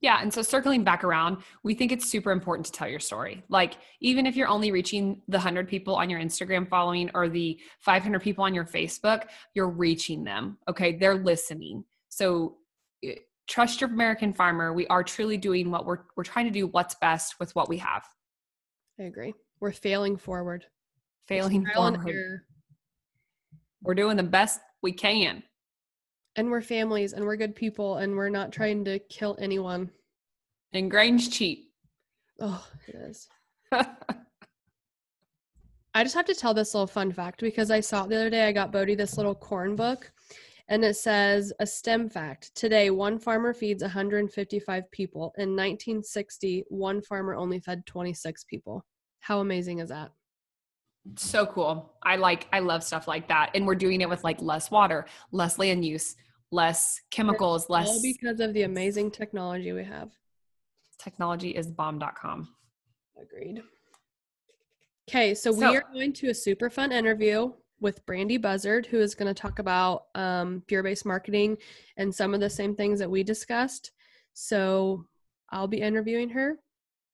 yeah 0.00 0.20
and 0.22 0.32
so 0.32 0.40
circling 0.40 0.82
back 0.82 1.04
around 1.04 1.36
we 1.64 1.74
think 1.74 1.92
it's 1.92 2.06
super 2.08 2.32
important 2.32 2.64
to 2.64 2.72
tell 2.72 2.88
your 2.88 2.98
story 3.00 3.42
like 3.50 3.74
even 4.00 4.24
if 4.26 4.34
you're 4.36 4.48
only 4.48 4.72
reaching 4.72 5.20
the 5.28 5.36
100 5.36 5.68
people 5.68 5.94
on 5.94 6.08
your 6.08 6.20
instagram 6.20 6.66
following 6.66 7.10
or 7.14 7.28
the 7.28 7.60
500 7.80 8.20
people 8.22 8.42
on 8.42 8.54
your 8.54 8.64
facebook 8.64 9.24
you're 9.54 9.68
reaching 9.68 10.24
them 10.24 10.56
okay 10.66 10.96
they're 10.96 11.22
listening 11.32 11.84
so 12.08 12.56
trust 13.46 13.80
your 13.80 13.90
american 13.90 14.32
farmer 14.32 14.72
we 14.72 14.86
are 14.88 15.02
truly 15.04 15.36
doing 15.36 15.70
what 15.70 15.84
we're 15.86 16.00
we're 16.16 16.24
trying 16.24 16.46
to 16.46 16.50
do 16.50 16.66
what's 16.68 16.94
best 16.96 17.38
with 17.38 17.54
what 17.54 17.68
we 17.68 17.76
have 17.78 18.04
I 18.98 19.04
agree. 19.04 19.34
We're 19.58 19.72
failing 19.72 20.16
forward. 20.16 20.66
failing 21.26 21.66
forward. 21.74 22.42
we're 23.82 23.94
doing 23.94 24.16
the 24.16 24.22
best 24.22 24.60
we 24.82 24.92
can 24.92 25.42
And 26.36 26.48
we're 26.50 26.62
families 26.62 27.12
and 27.12 27.24
we're 27.24 27.36
good 27.36 27.56
people 27.56 27.96
and 27.96 28.14
we're 28.14 28.28
not 28.28 28.52
trying 28.52 28.84
to 28.84 28.98
kill 29.00 29.36
anyone. 29.40 29.90
and 30.72 30.90
grain's 30.90 31.28
cheap 31.28 31.72
Oh, 32.40 32.66
it 32.88 32.94
is. 32.96 33.28
I 33.72 33.86
just 36.02 36.14
have 36.16 36.26
to 36.26 36.34
tell 36.34 36.52
this 36.54 36.74
little 36.74 36.86
fun 36.86 37.12
fact 37.12 37.40
because 37.40 37.70
I 37.70 37.80
saw 37.80 38.04
it 38.04 38.08
the 38.08 38.16
other 38.16 38.30
day. 38.30 38.48
I 38.48 38.52
got 38.52 38.72
Bodie 38.72 38.96
this 38.96 39.16
little 39.16 39.34
corn 39.36 39.76
book, 39.76 40.10
and 40.68 40.84
it 40.84 40.94
says 40.96 41.52
a 41.60 41.66
STEM 41.66 42.08
fact. 42.08 42.54
Today, 42.54 42.90
one 42.90 43.18
farmer 43.18 43.52
feeds 43.52 43.82
155 43.82 44.90
people. 44.90 45.34
In 45.36 45.50
1960, 45.50 46.64
one 46.68 47.02
farmer 47.02 47.34
only 47.34 47.60
fed 47.60 47.84
26 47.86 48.44
people. 48.44 48.84
How 49.20 49.40
amazing 49.40 49.78
is 49.80 49.88
that? 49.90 50.10
so 51.16 51.44
cool 51.44 51.92
i 52.02 52.16
like 52.16 52.48
i 52.54 52.58
love 52.60 52.82
stuff 52.82 53.06
like 53.06 53.28
that 53.28 53.50
and 53.54 53.66
we're 53.66 53.74
doing 53.74 54.00
it 54.00 54.08
with 54.08 54.24
like 54.24 54.40
less 54.40 54.70
water 54.70 55.04
less 55.32 55.58
land 55.58 55.84
use 55.84 56.16
less 56.50 56.98
chemicals 57.10 57.68
less 57.68 57.88
All 57.88 58.00
because 58.00 58.40
of 58.40 58.54
the 58.54 58.62
amazing 58.62 59.10
technology 59.10 59.72
we 59.72 59.84
have. 59.84 60.12
technology 60.98 61.50
is 61.50 61.66
bomb.com 61.66 62.48
Agreed. 63.20 63.62
Okay, 65.10 65.34
so, 65.34 65.52
So- 65.52 65.58
we 65.70 65.76
are 65.76 65.84
going 65.92 66.14
to 66.14 66.30
a 66.30 66.34
super 66.34 66.70
fun 66.70 66.90
interview 66.90 67.52
with 67.80 68.04
Brandy 68.06 68.36
Buzzard, 68.36 68.86
who 68.86 69.00
is 69.00 69.14
going 69.14 69.32
to 69.32 69.40
talk 69.40 69.58
about 69.58 70.04
um, 70.14 70.62
fear-based 70.68 71.04
marketing 71.04 71.58
and 71.96 72.14
some 72.14 72.34
of 72.34 72.40
the 72.40 72.50
same 72.50 72.74
things 72.74 72.98
that 72.98 73.10
we 73.10 73.22
discussed. 73.22 73.92
So 74.32 75.06
I'll 75.50 75.68
be 75.68 75.80
interviewing 75.80 76.30
her 76.30 76.56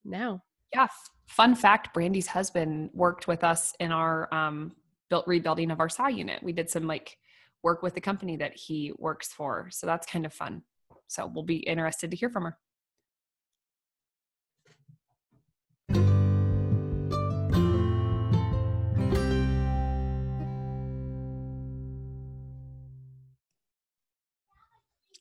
now. 0.04 0.42
yeah 0.74 0.88
fun 1.26 1.54
fact 1.54 1.92
brandy's 1.94 2.26
husband 2.26 2.90
worked 2.92 3.28
with 3.28 3.44
us 3.44 3.74
in 3.80 3.92
our 3.92 4.32
um 4.34 4.72
built 5.08 5.26
rebuilding 5.26 5.70
of 5.70 5.80
our 5.80 5.88
sow 5.88 6.08
unit 6.08 6.42
we 6.42 6.52
did 6.52 6.68
some 6.70 6.86
like 6.86 7.16
work 7.62 7.82
with 7.82 7.94
the 7.94 8.00
company 8.00 8.36
that 8.36 8.54
he 8.56 8.92
works 8.98 9.32
for 9.32 9.68
so 9.70 9.86
that's 9.86 10.06
kind 10.06 10.24
of 10.26 10.32
fun 10.32 10.62
so 11.08 11.30
we'll 11.32 11.44
be 11.44 11.56
interested 11.58 12.10
to 12.10 12.16
hear 12.16 12.30
from 12.30 12.44
her 12.44 12.58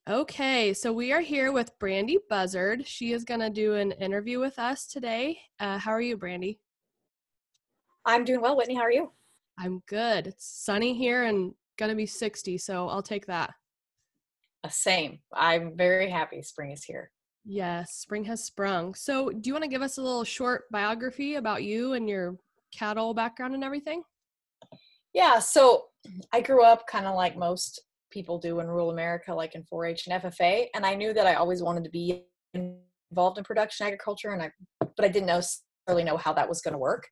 Okay, 0.10 0.74
so 0.74 0.92
we 0.92 1.12
are 1.12 1.22
here 1.22 1.52
with 1.52 1.78
Brandy 1.78 2.18
Buzzard. 2.32 2.88
She 2.88 3.12
is 3.12 3.24
going 3.24 3.42
to 3.42 3.52
do 3.52 3.76
an 3.76 3.92
interview 3.92 4.40
with 4.40 4.58
us 4.58 4.88
today. 4.88 5.38
Uh, 5.60 5.78
how 5.78 5.92
are 5.92 6.02
you, 6.02 6.18
Brandy? 6.18 6.60
I'm 8.06 8.24
doing 8.24 8.42
well, 8.42 8.58
Whitney. 8.58 8.74
How 8.74 8.82
are 8.82 8.92
you? 8.92 9.12
I'm 9.60 9.84
good. 9.86 10.26
It's 10.26 10.48
sunny 10.66 10.96
here 10.96 11.26
and 11.26 11.54
going 11.78 11.90
to 11.90 11.96
be 11.96 12.08
60, 12.08 12.58
so 12.58 12.90
I'll 12.90 13.04
take 13.04 13.28
that. 13.28 13.54
Uh, 14.64 14.70
same. 14.70 15.20
I'm 15.32 15.78
very 15.78 16.10
happy 16.10 16.42
spring 16.42 16.72
is 16.72 16.84
here. 16.84 17.12
Yes, 17.46 17.94
spring 17.94 18.24
has 18.24 18.44
sprung. 18.44 18.96
So, 18.96 19.30
do 19.30 19.48
you 19.48 19.54
want 19.54 19.64
to 19.64 19.70
give 19.70 19.84
us 19.84 20.00
a 20.00 20.02
little 20.02 20.24
short 20.24 20.64
biography 20.72 21.36
about 21.36 21.62
you 21.62 21.94
and 21.94 22.10
your 22.10 22.36
cattle 22.76 23.14
background 23.14 23.54
and 23.54 23.64
everything? 23.64 24.02
Yeah, 25.14 25.38
so 25.38 25.86
I 26.34 26.42
grew 26.42 26.64
up 26.64 26.88
kind 26.88 27.06
of 27.06 27.14
like 27.14 27.38
most 27.38 27.84
people 28.10 28.38
do 28.38 28.60
in 28.60 28.68
rural 28.68 28.92
America, 28.92 29.34
like 29.34 29.56
in 29.56 29.64
4-H 29.64 30.08
and 30.08 30.22
FFA, 30.22 30.68
and 30.74 30.86
I 30.86 30.96
knew 30.96 31.14
that 31.14 31.28
I 31.28 31.36
always 31.36 31.62
wanted 31.62 31.84
to 31.84 31.90
be 31.90 32.24
involved 32.54 33.38
in 33.38 33.44
production 33.44 33.86
agriculture, 33.86 34.32
and 34.32 34.42
I, 34.42 34.52
but 34.80 35.06
I 35.06 35.08
didn't 35.08 35.28
know, 35.28 35.42
necessarily 35.90 36.04
know 36.04 36.18
how 36.18 36.34
that 36.34 36.50
was 36.50 36.62
going 36.62 36.74
to 36.74 36.80
work. 36.80 37.08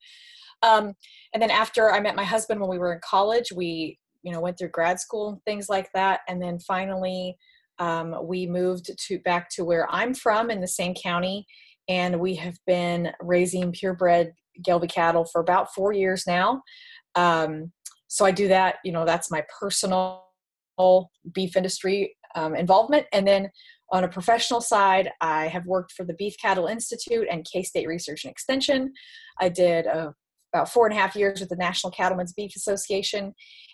Um, 0.64 0.94
and 1.34 1.42
then 1.42 1.52
after 1.52 1.92
I 1.92 2.00
met 2.00 2.16
my 2.16 2.24
husband 2.24 2.60
when 2.60 2.70
we 2.70 2.80
were 2.80 2.94
in 2.94 3.00
college, 3.04 3.52
we 3.56 4.00
you 4.24 4.32
know 4.32 4.42
went 4.42 4.58
through 4.58 4.70
grad 4.70 5.00
school 5.00 5.30
and 5.30 5.44
things 5.44 5.70
like 5.70 5.90
that, 5.94 6.22
and 6.28 6.42
then 6.42 6.60
finally 6.60 7.38
um, 7.80 8.16
we 8.24 8.48
moved 8.48 8.90
to 8.98 9.20
back 9.20 9.50
to 9.52 9.64
where 9.64 9.90
I'm 9.92 10.14
from 10.14 10.50
in 10.50 10.62
the 10.62 10.68
same 10.68 10.94
county, 10.96 11.46
and 11.88 12.20
we 12.20 12.36
have 12.36 12.58
been 12.66 13.12
raising 13.22 13.72
purebred 13.72 14.34
Gelbvieh 14.68 14.92
cattle 14.92 15.26
for 15.26 15.42
about 15.42 15.74
four 15.74 15.94
years 15.94 16.26
now. 16.26 16.62
Um, 17.16 17.72
so 18.08 18.26
I 18.26 18.32
do 18.32 18.48
that. 18.48 18.76
You 18.84 18.92
know, 18.92 19.06
that's 19.06 19.30
my 19.30 19.44
personal 19.60 20.27
beef 21.34 21.56
industry 21.56 22.16
um, 22.36 22.56
involvement, 22.56 23.06
and 23.13 23.28
then 23.28 23.50
on 23.92 24.04
a 24.04 24.08
professional 24.08 24.62
side, 24.62 25.12
I 25.22 25.48
have 25.48 25.65
worked 25.65 25.94
for 25.94 26.04
the 26.04 26.13
Beef 26.15 26.36
Cattle 26.42 26.67
Institute 26.67 27.28
and 27.32 27.48
K 27.52 27.63
State 27.63 27.88
Research 27.88 28.25
and 28.25 28.32
Extension. 28.32 28.92
I 29.40 29.50
did 29.50 29.88
uh, 29.88 30.12
about 30.54 30.69
four 30.69 30.88
and 30.88 30.96
a 30.96 31.00
half 31.00 31.15
years 31.15 31.40
with 31.40 31.50
the 31.50 31.56
National 31.56 31.92
Cattlemen's 31.92 32.34
Beef 32.34 32.56
Association, 32.56 33.34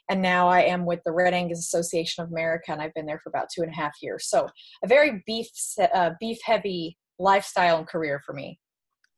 and 0.09 0.21
now 0.21 0.47
I 0.47 0.61
am 0.61 0.85
with 0.85 0.99
the 1.05 1.11
Red 1.11 1.33
Angus 1.33 1.59
Association 1.59 2.23
of 2.23 2.29
America, 2.29 2.71
and 2.71 2.81
I've 2.81 2.93
been 2.93 3.05
there 3.05 3.19
for 3.23 3.29
about 3.29 3.47
two 3.53 3.63
and 3.63 3.71
a 3.71 3.75
half 3.75 3.93
years. 4.01 4.27
So 4.29 4.47
a 4.83 4.87
very 4.87 5.23
beef 5.25 5.47
uh, 5.93 6.11
beef 6.19 6.37
heavy 6.43 6.97
lifestyle 7.19 7.77
and 7.77 7.87
career 7.87 8.21
for 8.25 8.33
me. 8.33 8.59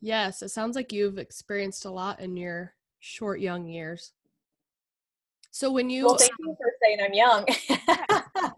Yes, 0.01 0.41
it 0.41 0.49
sounds 0.49 0.75
like 0.75 0.93
you've 0.93 1.17
experienced 1.17 1.85
a 1.85 1.91
lot 1.91 2.19
in 2.19 2.37
your 2.37 2.73
short 2.99 3.39
young 3.39 3.67
years. 3.67 4.11
So, 5.55 5.71
when 5.71 5.89
you 5.89 6.03
Well, 6.03 6.17
thank 6.17 6.33
you 6.37 6.53
for 6.57 6.73
saying 6.83 6.99
I'm 7.01 7.13
young. 7.13 7.47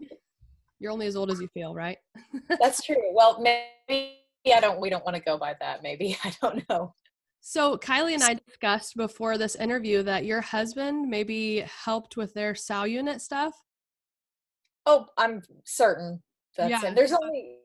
you're 0.80 0.90
only 0.90 1.06
as 1.06 1.14
old 1.14 1.30
as 1.30 1.40
you 1.40 1.46
feel, 1.46 1.72
right? 1.72 1.96
That's 2.60 2.82
true. 2.82 2.96
Well, 3.12 3.40
maybe 3.40 4.18
I 4.52 4.58
don't. 4.60 4.80
We 4.80 4.90
don't 4.90 5.04
want 5.04 5.14
to 5.14 5.22
go 5.22 5.38
by 5.38 5.54
that. 5.60 5.80
Maybe 5.80 6.18
I 6.24 6.34
don't 6.42 6.68
know. 6.68 6.92
So, 7.40 7.78
Kylie 7.78 8.14
and 8.14 8.24
I 8.24 8.34
discussed 8.34 8.96
before 8.96 9.38
this 9.38 9.54
interview 9.54 10.02
that 10.02 10.24
your 10.24 10.40
husband 10.40 11.08
maybe 11.08 11.60
helped 11.60 12.16
with 12.16 12.34
their 12.34 12.56
sow 12.56 12.82
unit 12.82 13.22
stuff. 13.22 13.54
Oh, 14.84 15.06
I'm 15.16 15.42
certain 15.64 16.20
That's 16.56 16.68
Yeah. 16.68 16.80
him. 16.80 16.96
There's 16.96 17.12
only 17.12 17.58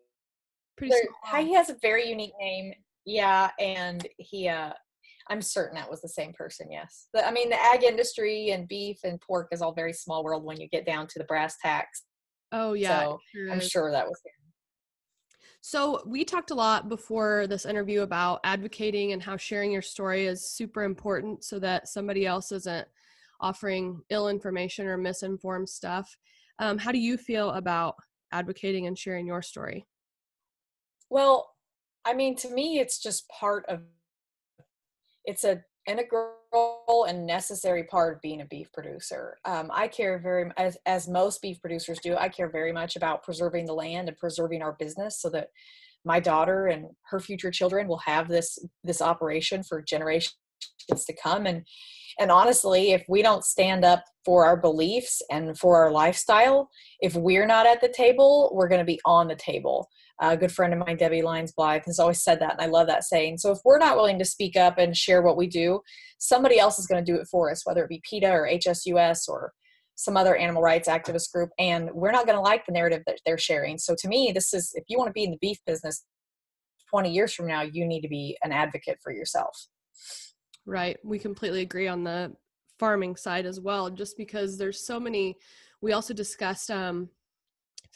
Pretty 0.78 0.94
there, 1.32 1.42
he 1.42 1.56
has 1.56 1.72
a 1.72 1.78
very 1.82 2.08
unique 2.08 2.34
name. 2.40 2.76
Yeah, 3.06 3.50
and 3.58 4.08
he 4.20 4.48
uh 4.48 4.74
I'm 5.30 5.42
certain 5.42 5.76
that 5.76 5.90
was 5.90 6.02
the 6.02 6.10
same 6.10 6.34
person, 6.34 6.72
yes. 6.72 7.08
But, 7.14 7.26
I 7.26 7.32
mean 7.32 7.50
the 7.50 7.62
ag 7.62 7.84
industry 7.84 8.50
and 8.52 8.68
beef 8.68 9.00
and 9.04 9.20
pork 9.22 9.50
is 9.52 9.62
all 9.62 9.74
very 9.74 9.94
small 9.94 10.24
world 10.24 10.44
when 10.44 10.60
you 10.60 10.68
get 10.70 10.86
down 10.86 11.08
to 11.08 11.20
the 11.20 11.26
brass 11.26 11.56
tacks. 11.62 12.04
Oh 12.52 12.74
yeah. 12.74 13.00
So, 13.00 13.20
sure 13.34 13.52
I'm 13.52 13.60
sure 13.60 13.92
that 13.92 14.06
was 14.06 14.20
him. 14.26 14.32
So, 15.62 16.04
we 16.06 16.26
talked 16.26 16.52
a 16.52 16.56
lot 16.56 16.90
before 16.90 17.48
this 17.48 17.66
interview 17.66 18.02
about 18.02 18.42
advocating 18.44 19.14
and 19.14 19.24
how 19.24 19.38
sharing 19.38 19.72
your 19.72 19.82
story 19.82 20.26
is 20.26 20.50
super 20.50 20.84
important 20.84 21.46
so 21.46 21.58
that 21.60 21.88
somebody 21.88 22.26
else 22.26 22.52
isn't 22.52 22.88
offering 23.40 24.02
ill 24.10 24.28
information 24.28 24.86
or 24.88 24.98
misinformed 24.98 25.70
stuff. 25.70 26.18
Um, 26.60 26.78
how 26.78 26.92
do 26.92 27.00
you 27.00 27.18
feel 27.18 27.52
about 27.52 27.96
advocating 28.32 28.88
and 28.88 28.98
sharing 28.98 29.26
your 29.26 29.42
story? 29.42 29.86
Well, 31.10 31.50
I 32.06 32.14
mean, 32.14 32.36
to 32.38 32.50
me, 32.50 32.80
it's 32.80 33.00
just 33.00 33.28
part 33.30 33.66
of. 33.68 33.82
It's 35.26 35.44
a 35.44 35.64
integral 35.86 37.06
and 37.08 37.26
necessary 37.26 37.84
part 37.84 38.16
of 38.16 38.22
being 38.22 38.42
a 38.42 38.46
beef 38.46 38.72
producer. 38.72 39.38
Um, 39.46 39.70
I 39.74 39.88
care 39.88 40.20
very, 40.20 40.50
as 40.58 40.78
as 40.86 41.08
most 41.08 41.42
beef 41.42 41.62
producers 41.62 42.00
do, 42.00 42.16
I 42.16 42.30
care 42.30 42.50
very 42.50 42.72
much 42.72 42.96
about 42.96 43.24
preserving 43.24 43.66
the 43.66 43.74
land 43.74 44.08
and 44.08 44.18
preserving 44.18 44.62
our 44.62 44.76
business, 44.80 45.22
so 45.22 45.30
that 45.32 45.50
my 46.06 46.20
daughter 46.20 46.68
and 46.68 46.88
her 47.10 47.20
future 47.20 47.52
children 47.52 47.88
will 47.88 48.00
have 48.00 48.28
this 48.28 48.60
this 48.84 49.02
operation 49.02 49.64
for 49.64 49.82
generations 49.82 50.36
to 50.90 51.16
come. 51.22 51.46
And 51.46 51.66
and 52.20 52.32
honestly, 52.32 52.92
if 52.92 53.04
we 53.10 53.22
don't 53.22 53.44
stand 53.44 53.84
up 53.84 54.04
for 54.24 54.46
our 54.46 54.56
beliefs 54.56 55.22
and 55.32 55.58
for 55.58 55.84
our 55.84 55.92
lifestyle, 55.92 56.70
if 57.00 57.16
we're 57.16 57.48
not 57.48 57.66
at 57.66 57.82
the 57.82 57.90
table, 57.90 58.52
we're 58.54 58.68
going 58.68 58.80
to 58.80 58.86
be 58.86 59.02
on 59.06 59.28
the 59.28 59.36
table 59.36 59.90
a 60.22 60.38
good 60.38 60.52
friend 60.52 60.74
of 60.74 60.80
mine, 60.80 60.98
Debbie 60.98 61.22
Lyons 61.22 61.54
Blythe, 61.54 61.84
has 61.86 62.00
always 62.00 62.24
said 62.24 62.40
that, 62.40 62.54
and 62.54 62.62
I 62.62 62.68
love 62.68 62.88
that 62.88 63.04
saying. 63.04 63.40
So 63.40 63.52
if 63.52 63.60
we're 63.66 63.80
not 63.80 63.96
willing 63.96 64.20
to 64.20 64.26
speak 64.26 64.56
up 64.56 64.78
and 64.78 64.96
share 64.96 65.22
what 65.22 65.38
we 65.38 65.48
do, 65.48 65.82
somebody 66.20 66.60
else 66.60 66.80
is 66.80 66.88
going 66.88 67.04
to 67.04 67.12
do 67.12 67.20
it 67.20 67.28
for 67.30 67.52
us, 67.52 67.66
whether 67.66 67.84
it 67.84 67.90
be 67.90 68.02
PETA 68.08 68.30
or 68.30 68.48
HSUS 68.48 69.28
or 69.28 69.52
some 69.96 70.18
other 70.18 70.36
animal 70.36 70.62
rights 70.62 70.90
activist 70.90 71.32
group, 71.32 71.50
and 71.60 71.90
we're 71.94 72.12
not 72.12 72.26
going 72.26 72.38
to 72.38 72.42
like 72.42 72.66
the 72.66 72.72
narrative 72.72 73.04
that 73.06 73.20
they're 73.26 73.38
sharing. 73.38 73.78
So 73.78 73.96
to 74.00 74.08
me, 74.08 74.32
this 74.34 74.54
is 74.54 74.72
if 74.76 74.84
you 74.88 74.98
want 74.98 75.10
to 75.10 75.14
be 75.14 75.24
in 75.24 75.32
the 75.32 75.38
beef 75.38 75.58
business 75.66 76.04
20 76.90 77.12
years 77.12 77.34
from 77.34 77.48
now, 77.48 77.62
you 77.62 77.86
need 77.86 78.02
to 78.02 78.08
be 78.08 78.38
an 78.44 78.52
advocate 78.52 78.98
for 79.04 79.12
yourself. 79.12 79.68
Right. 80.66 80.98
We 81.04 81.20
completely 81.20 81.62
agree 81.62 81.88
on 81.88 82.04
the 82.04 82.34
farming 82.80 83.16
side 83.16 83.46
as 83.46 83.60
well, 83.60 83.90
just 83.90 84.18
because 84.18 84.58
there's 84.58 84.86
so 84.86 85.00
many. 85.00 85.36
We 85.82 85.94
also 85.94 86.14
discussed 86.14 86.72
um, 86.72 87.10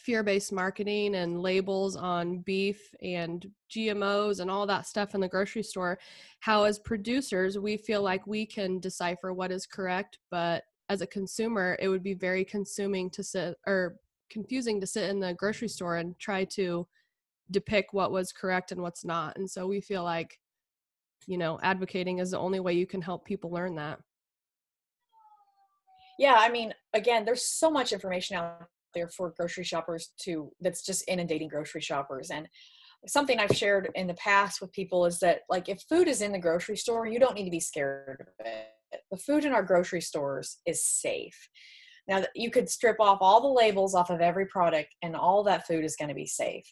fear 0.07 0.23
based 0.23 0.53
marketing 0.53 1.15
and 1.15 1.41
labels 1.41 1.97
on 1.97 2.37
beef 2.39 2.95
and 3.01 3.51
GMOs 3.69 4.39
and 4.39 4.49
all 4.49 4.65
that 4.65 4.87
stuff 4.87 5.13
in 5.13 5.19
the 5.19 5.27
grocery 5.27 5.61
store. 5.61 5.99
How, 6.39 6.63
as 6.63 6.79
producers, 6.79 7.59
we 7.59 7.75
feel 7.75 8.01
like 8.01 8.25
we 8.25 8.45
can 8.45 8.79
decipher 8.79 9.33
what 9.33 9.51
is 9.51 9.65
correct, 9.65 10.19
but 10.31 10.63
as 10.87 11.01
a 11.01 11.07
consumer, 11.07 11.77
it 11.81 11.89
would 11.89 12.03
be 12.03 12.13
very 12.13 12.45
consuming 12.45 13.09
to 13.09 13.21
sit 13.21 13.57
or 13.67 13.97
confusing 14.29 14.79
to 14.79 14.87
sit 14.87 15.09
in 15.09 15.19
the 15.19 15.33
grocery 15.33 15.67
store 15.67 15.97
and 15.97 16.17
try 16.19 16.45
to 16.45 16.87
depict 17.51 17.93
what 17.93 18.13
was 18.13 18.31
correct 18.31 18.71
and 18.71 18.81
what's 18.81 19.03
not. 19.03 19.37
And 19.37 19.49
so 19.49 19.67
we 19.67 19.81
feel 19.81 20.05
like 20.05 20.39
you 21.25 21.37
know 21.37 21.59
advocating 21.63 22.19
is 22.19 22.31
the 22.31 22.39
only 22.39 22.61
way 22.61 22.71
you 22.71 22.87
can 22.87 23.01
help 23.01 23.25
people 23.25 23.51
learn 23.51 23.75
that 23.75 23.99
Yeah, 26.17 26.35
I 26.37 26.49
mean, 26.49 26.73
again, 26.93 27.25
there's 27.25 27.43
so 27.43 27.69
much 27.69 27.91
information 27.91 28.37
out 28.37 28.69
there 28.93 29.09
for 29.09 29.33
grocery 29.37 29.63
shoppers 29.63 30.11
to 30.23 30.51
that's 30.61 30.85
just 30.85 31.03
inundating 31.07 31.47
grocery 31.47 31.81
shoppers 31.81 32.29
and 32.29 32.47
something 33.05 33.39
I've 33.39 33.55
shared 33.55 33.89
in 33.95 34.07
the 34.07 34.13
past 34.15 34.61
with 34.61 34.71
people 34.71 35.05
is 35.05 35.19
that 35.19 35.41
like 35.49 35.69
if 35.69 35.81
food 35.87 36.07
is 36.07 36.21
in 36.21 36.31
the 36.31 36.39
grocery 36.39 36.77
store, 36.77 37.05
you 37.05 37.19
don't 37.19 37.35
need 37.35 37.45
to 37.45 37.51
be 37.51 37.59
scared 37.59 38.21
of 38.21 38.45
it. 38.45 39.01
The 39.11 39.17
food 39.17 39.45
in 39.45 39.51
our 39.51 39.63
grocery 39.63 40.01
stores 40.01 40.57
is 40.65 40.83
safe. 40.83 41.49
Now 42.07 42.23
you 42.35 42.49
could 42.49 42.69
strip 42.69 42.99
off 42.99 43.19
all 43.21 43.41
the 43.41 43.47
labels 43.47 43.93
off 43.93 44.09
of 44.09 44.21
every 44.21 44.45
product 44.45 44.95
and 45.01 45.15
all 45.15 45.43
that 45.43 45.67
food 45.67 45.83
is 45.83 45.95
going 45.95 46.09
to 46.09 46.15
be 46.15 46.25
safe. 46.25 46.65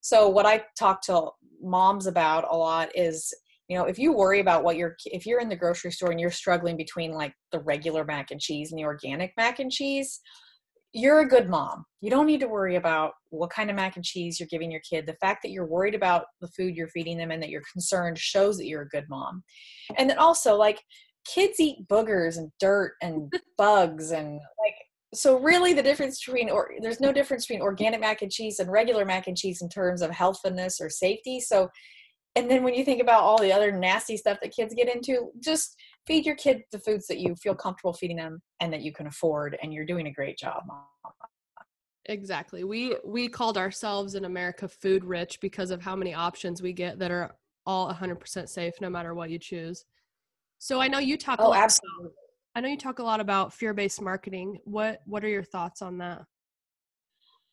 So 0.00 0.28
what 0.28 0.46
I 0.46 0.64
talk 0.78 1.02
to 1.02 1.30
moms 1.62 2.06
about 2.06 2.46
a 2.50 2.56
lot 2.56 2.90
is 2.94 3.32
you 3.68 3.76
know 3.76 3.84
if 3.84 3.98
you 3.98 4.12
worry 4.12 4.40
about 4.40 4.64
what 4.64 4.76
you're 4.76 4.96
if 5.06 5.26
you're 5.26 5.40
in 5.40 5.48
the 5.48 5.56
grocery 5.56 5.90
store 5.90 6.10
and 6.10 6.20
you're 6.20 6.30
struggling 6.30 6.76
between 6.76 7.12
like 7.12 7.34
the 7.52 7.60
regular 7.60 8.04
mac 8.04 8.30
and 8.30 8.40
cheese 8.40 8.72
and 8.72 8.78
the 8.78 8.84
organic 8.84 9.32
mac 9.36 9.58
and 9.58 9.70
cheese 9.70 10.20
you're 10.92 11.20
a 11.20 11.28
good 11.28 11.48
mom. 11.48 11.84
You 12.00 12.10
don't 12.10 12.26
need 12.26 12.40
to 12.40 12.48
worry 12.48 12.76
about 12.76 13.12
what 13.30 13.50
kind 13.50 13.70
of 13.70 13.76
mac 13.76 13.96
and 13.96 14.04
cheese 14.04 14.40
you're 14.40 14.48
giving 14.50 14.70
your 14.70 14.80
kid. 14.88 15.06
The 15.06 15.16
fact 15.20 15.42
that 15.42 15.50
you're 15.50 15.66
worried 15.66 15.94
about 15.94 16.24
the 16.40 16.48
food 16.48 16.76
you're 16.76 16.88
feeding 16.88 17.18
them 17.18 17.30
and 17.30 17.42
that 17.42 17.50
you're 17.50 17.62
concerned 17.72 18.18
shows 18.18 18.56
that 18.58 18.66
you're 18.66 18.82
a 18.82 18.88
good 18.88 19.04
mom. 19.08 19.42
And 19.96 20.08
then 20.08 20.18
also, 20.18 20.56
like, 20.56 20.80
kids 21.26 21.60
eat 21.60 21.86
boogers 21.88 22.38
and 22.38 22.50
dirt 22.58 22.94
and 23.02 23.32
bugs 23.58 24.12
and 24.12 24.34
like 24.34 24.74
so 25.14 25.38
really 25.38 25.72
the 25.72 25.82
difference 25.82 26.24
between 26.24 26.50
or 26.50 26.70
there's 26.80 27.00
no 27.00 27.12
difference 27.12 27.46
between 27.46 27.62
organic 27.62 28.00
mac 28.00 28.22
and 28.22 28.30
cheese 28.30 28.58
and 28.58 28.70
regular 28.70 29.04
mac 29.04 29.26
and 29.26 29.36
cheese 29.36 29.62
in 29.62 29.68
terms 29.68 30.02
of 30.02 30.10
healthfulness 30.10 30.80
or 30.80 30.88
safety 30.88 31.40
so 31.40 31.68
and 32.36 32.50
then 32.50 32.62
when 32.62 32.74
you 32.74 32.84
think 32.84 33.00
about 33.00 33.22
all 33.22 33.40
the 33.40 33.52
other 33.52 33.72
nasty 33.72 34.16
stuff 34.16 34.38
that 34.42 34.54
kids 34.54 34.74
get 34.74 34.94
into 34.94 35.30
just 35.42 35.76
feed 36.08 36.24
your 36.24 36.34
kid 36.34 36.62
the 36.72 36.78
foods 36.78 37.06
that 37.06 37.18
you 37.18 37.36
feel 37.36 37.54
comfortable 37.54 37.92
feeding 37.92 38.16
them 38.16 38.40
and 38.60 38.72
that 38.72 38.80
you 38.80 38.92
can 38.92 39.06
afford 39.06 39.56
and 39.62 39.72
you're 39.72 39.84
doing 39.84 40.06
a 40.06 40.12
great 40.12 40.38
job 40.38 40.62
mom 40.66 40.78
exactly. 42.06 42.64
We 42.64 42.96
we 43.04 43.28
called 43.28 43.58
ourselves 43.58 44.14
in 44.14 44.24
america 44.24 44.66
food 44.66 45.04
rich 45.04 45.38
because 45.40 45.70
of 45.70 45.82
how 45.82 45.94
many 45.94 46.14
options 46.14 46.62
we 46.62 46.72
get 46.72 46.98
that 46.98 47.10
are 47.10 47.36
all 47.66 47.92
100% 47.92 48.48
safe 48.48 48.72
no 48.80 48.88
matter 48.88 49.14
what 49.14 49.28
you 49.28 49.38
choose. 49.38 49.84
So 50.58 50.80
i 50.80 50.88
know 50.88 50.98
you 50.98 51.18
talk 51.18 51.38
a 51.38 51.42
oh 51.42 51.50
lot 51.50 51.62
absolutely 51.62 52.10
i 52.54 52.60
know 52.60 52.68
you 52.68 52.78
talk 52.78 52.98
a 52.98 53.02
lot 53.02 53.20
about 53.20 53.52
fear-based 53.52 54.00
marketing. 54.00 54.58
What 54.64 55.00
what 55.04 55.22
are 55.22 55.28
your 55.28 55.44
thoughts 55.44 55.82
on 55.82 55.98
that? 55.98 56.22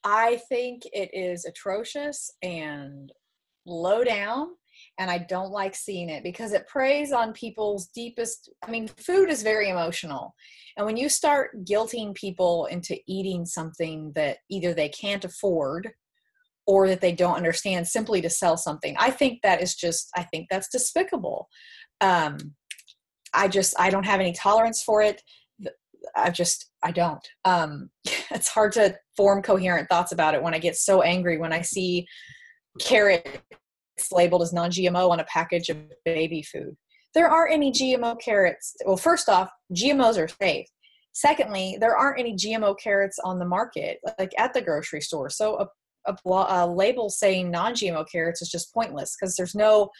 I 0.05 0.37
think 0.49 0.83
it 0.93 1.09
is 1.13 1.45
atrocious 1.45 2.31
and 2.41 3.11
low 3.65 4.03
down 4.03 4.49
and 4.97 5.11
I 5.11 5.17
don't 5.17 5.51
like 5.51 5.75
seeing 5.75 6.09
it 6.09 6.23
because 6.23 6.53
it 6.53 6.67
preys 6.67 7.11
on 7.11 7.33
people's 7.33 7.87
deepest. 7.87 8.49
I 8.63 8.71
mean, 8.71 8.87
food 8.87 9.29
is 9.29 9.43
very 9.43 9.69
emotional. 9.69 10.33
And 10.77 10.85
when 10.85 10.97
you 10.97 11.09
start 11.09 11.65
guilting 11.65 12.15
people 12.15 12.65
into 12.67 12.97
eating 13.07 13.45
something 13.45 14.11
that 14.15 14.37
either 14.49 14.73
they 14.73 14.89
can't 14.89 15.25
afford 15.25 15.91
or 16.67 16.87
that 16.87 17.01
they 17.01 17.11
don't 17.11 17.35
understand 17.35 17.87
simply 17.87 18.21
to 18.21 18.29
sell 18.29 18.57
something, 18.57 18.95
I 18.97 19.11
think 19.11 19.41
that 19.43 19.61
is 19.61 19.75
just, 19.75 20.09
I 20.15 20.23
think 20.23 20.47
that's 20.49 20.69
despicable. 20.69 21.49
Um, 22.01 22.37
I 23.33 23.47
just, 23.47 23.75
I 23.79 23.89
don't 23.89 24.05
have 24.05 24.21
any 24.21 24.33
tolerance 24.33 24.81
for 24.81 25.01
it. 25.01 25.21
I 26.15 26.29
just, 26.29 26.69
I 26.83 26.91
don't. 26.91 27.25
Um, 27.43 27.89
it's 28.31 28.47
hard 28.47 28.71
to 28.73 28.97
form 29.17 29.41
coherent 29.41 29.89
thoughts 29.89 30.11
about 30.11 30.35
it 30.35 30.43
when 30.43 30.53
I 30.53 30.59
get 30.59 30.77
so 30.77 31.01
angry 31.01 31.37
when 31.37 31.53
I 31.53 31.61
see 31.61 32.05
carrot 32.79 33.41
labeled 34.11 34.41
as 34.41 34.53
non-GMO 34.53 35.09
on 35.09 35.19
a 35.19 35.25
package 35.25 35.69
of 35.69 35.77
baby 36.03 36.41
food. 36.41 36.75
There 37.13 37.29
aren't 37.29 37.53
any 37.53 37.71
GMO 37.71 38.19
carrots. 38.19 38.75
Well, 38.85 38.97
first 38.97 39.29
off, 39.29 39.49
GMOs 39.73 40.17
are 40.17 40.27
safe. 40.27 40.67
Secondly, 41.13 41.77
there 41.79 41.95
aren't 41.95 42.19
any 42.19 42.35
GMO 42.35 42.77
carrots 42.77 43.19
on 43.23 43.39
the 43.39 43.45
market, 43.45 43.99
like 44.19 44.33
at 44.37 44.53
the 44.53 44.61
grocery 44.61 44.99
store. 44.99 45.29
So 45.29 45.69
a, 46.05 46.11
a, 46.11 46.17
a 46.29 46.67
label 46.67 47.09
saying 47.09 47.49
non-GMO 47.49 48.05
carrots 48.11 48.41
is 48.41 48.49
just 48.49 48.73
pointless 48.73 49.15
because 49.15 49.35
there's 49.35 49.55
no 49.55 49.91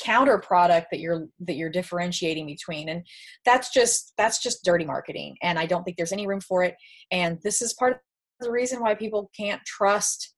counter 0.00 0.38
product 0.38 0.88
that 0.90 1.00
you're 1.00 1.26
that 1.40 1.54
you're 1.54 1.70
differentiating 1.70 2.46
between 2.46 2.88
and 2.88 3.06
that's 3.44 3.72
just 3.72 4.12
that's 4.18 4.42
just 4.42 4.64
dirty 4.64 4.84
marketing 4.84 5.36
and 5.40 5.56
i 5.56 5.66
don't 5.66 5.84
think 5.84 5.96
there's 5.96 6.12
any 6.12 6.26
room 6.26 6.40
for 6.40 6.64
it 6.64 6.74
and 7.12 7.38
this 7.44 7.62
is 7.62 7.72
part 7.74 7.92
of 7.92 7.98
the 8.40 8.50
reason 8.50 8.80
why 8.80 8.94
people 8.94 9.30
can't 9.36 9.62
trust 9.64 10.33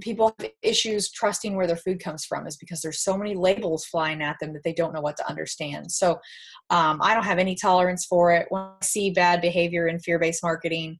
people 0.00 0.34
have 0.38 0.50
issues 0.62 1.10
trusting 1.10 1.56
where 1.56 1.66
their 1.66 1.76
food 1.76 2.00
comes 2.00 2.24
from 2.24 2.46
is 2.46 2.56
because 2.56 2.80
there's 2.80 3.00
so 3.00 3.16
many 3.16 3.34
labels 3.34 3.84
flying 3.84 4.22
at 4.22 4.36
them 4.40 4.52
that 4.52 4.62
they 4.62 4.72
don't 4.72 4.92
know 4.92 5.00
what 5.00 5.16
to 5.16 5.28
understand. 5.28 5.90
So 5.90 6.18
um, 6.70 7.00
i 7.02 7.14
don't 7.14 7.24
have 7.24 7.38
any 7.38 7.54
tolerance 7.54 8.06
for 8.06 8.32
it. 8.32 8.46
When 8.50 8.62
i 8.62 8.74
see 8.82 9.10
bad 9.10 9.40
behavior 9.40 9.88
in 9.88 9.98
fear-based 9.98 10.42
marketing 10.42 10.98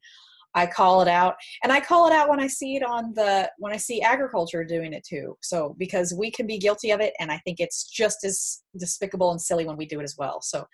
i 0.54 0.66
call 0.66 1.00
it 1.00 1.08
out. 1.08 1.36
And 1.62 1.72
i 1.72 1.80
call 1.80 2.08
it 2.08 2.12
out 2.12 2.28
when 2.28 2.40
i 2.40 2.46
see 2.46 2.76
it 2.76 2.82
on 2.82 3.12
the 3.14 3.50
when 3.58 3.72
i 3.72 3.76
see 3.76 4.02
agriculture 4.02 4.64
doing 4.64 4.92
it 4.92 5.04
too. 5.04 5.36
So 5.42 5.76
because 5.78 6.12
we 6.12 6.30
can 6.30 6.46
be 6.46 6.58
guilty 6.58 6.90
of 6.90 7.00
it 7.00 7.14
and 7.20 7.30
i 7.30 7.38
think 7.44 7.60
it's 7.60 7.84
just 7.84 8.24
as 8.24 8.62
despicable 8.76 9.30
and 9.30 9.40
silly 9.40 9.64
when 9.64 9.76
we 9.76 9.86
do 9.86 10.00
it 10.00 10.04
as 10.04 10.16
well. 10.18 10.40
So 10.42 10.66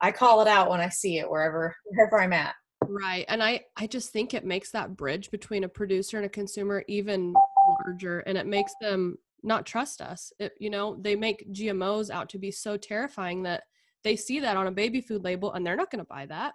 i 0.00 0.10
call 0.10 0.40
it 0.40 0.48
out 0.48 0.70
when 0.70 0.80
i 0.80 0.88
see 0.88 1.18
it 1.18 1.30
wherever 1.30 1.76
wherever 1.84 2.20
i'm 2.20 2.32
at 2.32 2.54
right 2.88 3.24
and 3.28 3.42
i 3.42 3.60
i 3.76 3.86
just 3.86 4.10
think 4.10 4.34
it 4.34 4.44
makes 4.44 4.70
that 4.70 4.96
bridge 4.96 5.30
between 5.30 5.64
a 5.64 5.68
producer 5.68 6.16
and 6.16 6.26
a 6.26 6.30
consumer 6.30 6.84
even 6.88 7.34
larger 7.86 8.20
and 8.20 8.36
it 8.38 8.46
makes 8.46 8.72
them 8.80 9.16
not 9.42 9.66
trust 9.66 10.00
us 10.00 10.32
it, 10.38 10.52
you 10.58 10.70
know 10.70 10.96
they 11.00 11.16
make 11.16 11.46
gmos 11.52 12.10
out 12.10 12.28
to 12.28 12.38
be 12.38 12.50
so 12.50 12.76
terrifying 12.76 13.42
that 13.42 13.64
they 14.04 14.16
see 14.16 14.40
that 14.40 14.56
on 14.56 14.66
a 14.66 14.72
baby 14.72 15.00
food 15.00 15.24
label 15.24 15.52
and 15.52 15.66
they're 15.66 15.76
not 15.76 15.90
going 15.90 15.98
to 15.98 16.08
buy 16.08 16.26
that 16.26 16.54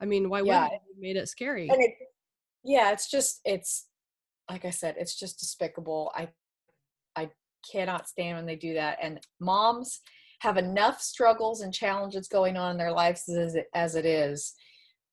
i 0.00 0.04
mean 0.04 0.28
why 0.28 0.40
Yeah. 0.40 0.62
wouldn't 0.62 0.82
they? 0.98 1.08
Made 1.08 1.16
it 1.16 1.28
scary 1.28 1.68
it 1.70 1.94
yeah 2.64 2.92
it's 2.92 3.10
just 3.10 3.40
it's 3.44 3.86
like 4.50 4.64
I 4.64 4.70
said, 4.70 4.96
it's 4.98 5.18
just 5.18 5.40
despicable. 5.40 6.12
I 6.14 6.28
I 7.16 7.30
cannot 7.70 8.08
stand 8.08 8.36
when 8.36 8.46
they 8.46 8.56
do 8.56 8.74
that. 8.74 8.98
And 9.02 9.20
moms 9.40 10.00
have 10.40 10.56
enough 10.56 11.00
struggles 11.00 11.62
and 11.62 11.72
challenges 11.72 12.28
going 12.28 12.56
on 12.56 12.72
in 12.72 12.76
their 12.76 12.92
lives 12.92 13.28
as 13.28 13.54
it, 13.54 13.66
as 13.74 13.94
it 13.94 14.04
is 14.04 14.54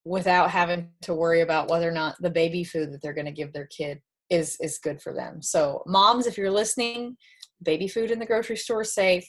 without 0.04 0.50
having 0.50 0.90
to 1.02 1.14
worry 1.14 1.40
about 1.40 1.70
whether 1.70 1.88
or 1.88 1.92
not 1.92 2.16
the 2.20 2.30
baby 2.30 2.62
food 2.64 2.92
that 2.92 3.00
they're 3.02 3.14
going 3.14 3.24
to 3.24 3.32
give 3.32 3.52
their 3.52 3.66
kid 3.66 4.00
is 4.30 4.56
is 4.60 4.78
good 4.78 5.00
for 5.00 5.12
them. 5.12 5.42
So 5.42 5.82
moms, 5.86 6.26
if 6.26 6.36
you're 6.36 6.50
listening, 6.50 7.16
baby 7.62 7.88
food 7.88 8.10
in 8.10 8.18
the 8.18 8.26
grocery 8.26 8.56
store 8.56 8.84
safe. 8.84 9.26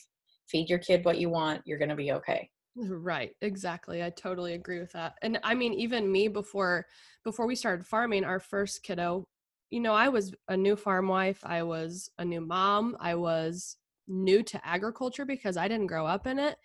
Feed 0.48 0.70
your 0.70 0.80
kid 0.80 1.04
what 1.06 1.18
you 1.18 1.30
want. 1.30 1.62
You're 1.66 1.80
going 1.80 1.90
to 1.90 1.96
be 1.96 2.12
okay. 2.12 2.50
Right, 2.76 3.32
exactly. 3.42 4.04
I 4.04 4.10
totally 4.10 4.54
agree 4.54 4.80
with 4.80 4.92
that. 4.92 5.14
And 5.22 5.40
I 5.44 5.56
mean 5.56 5.74
even 5.74 6.12
me 6.12 6.28
before 6.28 6.86
before 7.24 7.48
we 7.48 7.56
started 7.56 7.86
farming 7.86 8.26
our 8.26 8.40
first 8.40 8.84
kiddo, 8.84 9.26
you 9.72 9.80
know, 9.80 9.94
I 9.94 10.10
was 10.10 10.34
a 10.50 10.58
new 10.58 10.76
farm 10.76 11.08
wife, 11.08 11.40
I 11.44 11.64
was 11.64 12.10
a 12.20 12.26
new 12.26 12.42
mom, 12.42 12.98
I 13.00 13.16
was 13.16 13.78
new 14.08 14.44
to 14.44 14.68
agriculture 14.68 15.26
because 15.26 15.58
I 15.58 15.68
didn't 15.68 15.88
grow 15.88 16.06
up 16.06 16.28
in 16.28 16.38
it. 16.38 16.58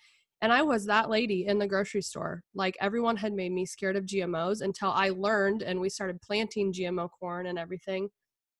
And 0.43 0.53
I 0.53 0.63
was 0.63 0.87
that 0.87 1.11
lady 1.11 1.47
in 1.47 1.59
the 1.59 1.67
grocery 1.67 2.03
store. 2.03 2.43
Like 2.55 2.77
everyone 2.81 3.17
had 3.17 3.33
made 3.33 3.53
me 3.53 3.67
scared 3.67 3.97
of 3.97 4.07
GMOs 4.07 4.63
until 4.63 4.91
I 4.91 5.11
learned 5.11 5.63
and 5.63 5.81
we 5.81 5.91
started 5.91 6.21
planting 6.23 6.73
GMO 6.73 7.11
corn 7.11 7.47
and 7.47 7.59
everything. 7.59 8.09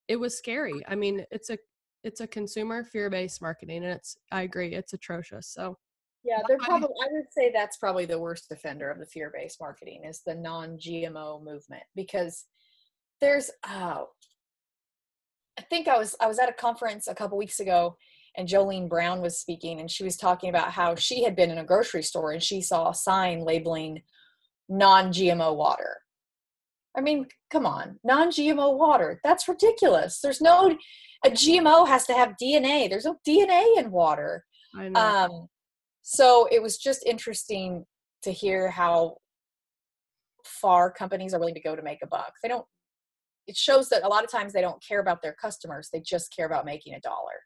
It 0.07 0.17
was 0.17 0.37
scary. 0.37 0.83
I 0.89 0.95
mean, 0.95 1.25
it's 1.31 1.51
a 1.51 1.59
it's 2.03 2.21
a 2.21 2.27
consumer 2.27 2.85
fear-based 2.85 3.43
marketing 3.43 3.85
and 3.85 3.93
it's 3.93 4.17
I 4.31 4.43
agree, 4.43 4.75
it's 4.75 4.93
atrocious. 4.93 5.49
So 5.49 5.79
yeah, 6.23 6.41
they're 6.47 6.59
probably 6.59 6.89
I 7.03 7.09
would 7.13 7.33
say 7.33 7.51
that's 7.53 7.79
probably 7.79 8.05
the 8.05 8.19
worst 8.19 8.51
offender 8.51 8.91
of 8.91 8.99
the 8.99 9.07
fear-based 9.07 9.59
marketing 9.61 10.03
is 10.05 10.21
the 10.27 10.35
non-GMO 10.35 11.43
movement 11.43 11.83
because 11.95 12.45
there's 13.23 13.51
uh 13.65 14.03
I 15.59 15.63
think 15.63 15.89
I 15.89 15.99
was 15.99 16.15
I 16.21 16.27
was 16.27 16.39
at 16.39 16.49
a 16.49 16.55
conference 16.55 17.09
a 17.09 17.15
couple 17.15 17.39
weeks 17.39 17.61
ago 17.61 17.97
and 18.37 18.49
Jolene 18.49 18.89
Brown 18.89 19.21
was 19.21 19.39
speaking 19.39 19.81
and 19.81 19.91
she 19.91 20.05
was 20.05 20.17
talking 20.17 20.51
about 20.51 20.73
how 20.73 20.95
she 20.95 21.25
had 21.25 21.37
been 21.37 21.51
in 21.51 21.59
a 21.59 21.65
grocery 21.65 22.03
store 22.03 22.33
and 22.33 22.43
she 22.43 22.61
saw 22.61 22.91
a 22.91 22.95
sign 22.95 23.45
labeling 23.45 24.03
non-GMO 24.69 25.57
water. 25.57 25.97
I 26.97 27.01
mean, 27.01 27.27
come 27.51 27.67
on, 27.67 27.99
non-GMO 28.05 28.77
water. 28.77 29.21
That's 29.25 29.49
ridiculous. 29.49 30.21
There's 30.21 30.41
no 30.41 30.77
a 31.25 31.31
GMO 31.31 31.87
has 31.87 32.07
to 32.07 32.15
have 32.15 32.35
DNA. 32.43 32.89
There's 32.89 33.05
no 33.05 33.17
DNA 33.29 33.79
in 33.79 33.91
water. 33.91 34.45
I 34.77 34.89
know. 34.89 35.01
Um 35.01 35.49
so 36.03 36.49
it 36.51 36.63
was 36.63 36.79
just 36.79 37.05
interesting 37.05 37.85
to 38.23 38.33
hear 38.33 38.71
how 38.71 39.17
far 40.45 40.91
companies 40.91 41.35
are 41.35 41.39
willing 41.39 41.55
to 41.55 41.61
go 41.61 41.77
to 41.77 41.83
make 41.83 42.03
a 42.03 42.07
buck. 42.07 42.33
They 42.43 42.49
don't 42.49 42.65
it 43.47 43.57
shows 43.57 43.89
that 43.89 44.05
a 44.05 44.09
lot 44.09 44.23
of 44.23 44.31
times 44.31 44.53
they 44.53 44.61
don't 44.61 44.83
care 44.87 45.01
about 45.01 45.23
their 45.23 45.35
customers. 45.35 45.89
They 45.93 46.01
just 46.01 46.35
care 46.35 46.47
about 46.47 46.65
making 46.65 46.95
a 46.95 47.01
dollar. 47.01 47.41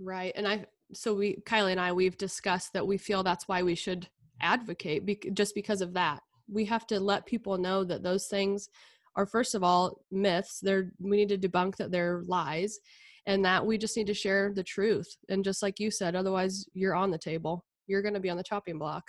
Right. 0.00 0.32
And 0.34 0.48
I, 0.48 0.64
so 0.94 1.14
we, 1.14 1.36
Kylie 1.46 1.72
and 1.72 1.80
I, 1.80 1.92
we've 1.92 2.16
discussed 2.16 2.72
that 2.72 2.86
we 2.86 2.96
feel 2.96 3.22
that's 3.22 3.46
why 3.46 3.62
we 3.62 3.74
should 3.74 4.08
advocate 4.40 5.04
be, 5.04 5.20
just 5.34 5.54
because 5.54 5.82
of 5.82 5.92
that. 5.94 6.22
We 6.50 6.64
have 6.64 6.86
to 6.88 6.98
let 6.98 7.26
people 7.26 7.58
know 7.58 7.84
that 7.84 8.02
those 8.02 8.26
things 8.26 8.70
are, 9.14 9.26
first 9.26 9.54
of 9.54 9.62
all, 9.62 10.02
myths. 10.10 10.58
They're, 10.60 10.92
we 10.98 11.18
need 11.18 11.28
to 11.28 11.38
debunk 11.48 11.76
that 11.76 11.90
they're 11.92 12.22
lies 12.26 12.78
and 13.26 13.44
that 13.44 13.64
we 13.64 13.76
just 13.76 13.96
need 13.96 14.06
to 14.06 14.14
share 14.14 14.52
the 14.54 14.64
truth. 14.64 15.14
And 15.28 15.44
just 15.44 15.62
like 15.62 15.78
you 15.78 15.90
said, 15.90 16.16
otherwise 16.16 16.64
you're 16.72 16.94
on 16.94 17.10
the 17.10 17.18
table, 17.18 17.64
you're 17.86 18.02
going 18.02 18.14
to 18.14 18.20
be 18.20 18.30
on 18.30 18.38
the 18.38 18.42
chopping 18.42 18.78
block. 18.78 19.04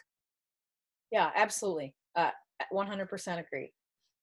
Yeah, 1.11 1.31
absolutely. 1.35 1.95
Uh, 2.15 2.31
100% 2.73 3.39
agree. 3.39 3.71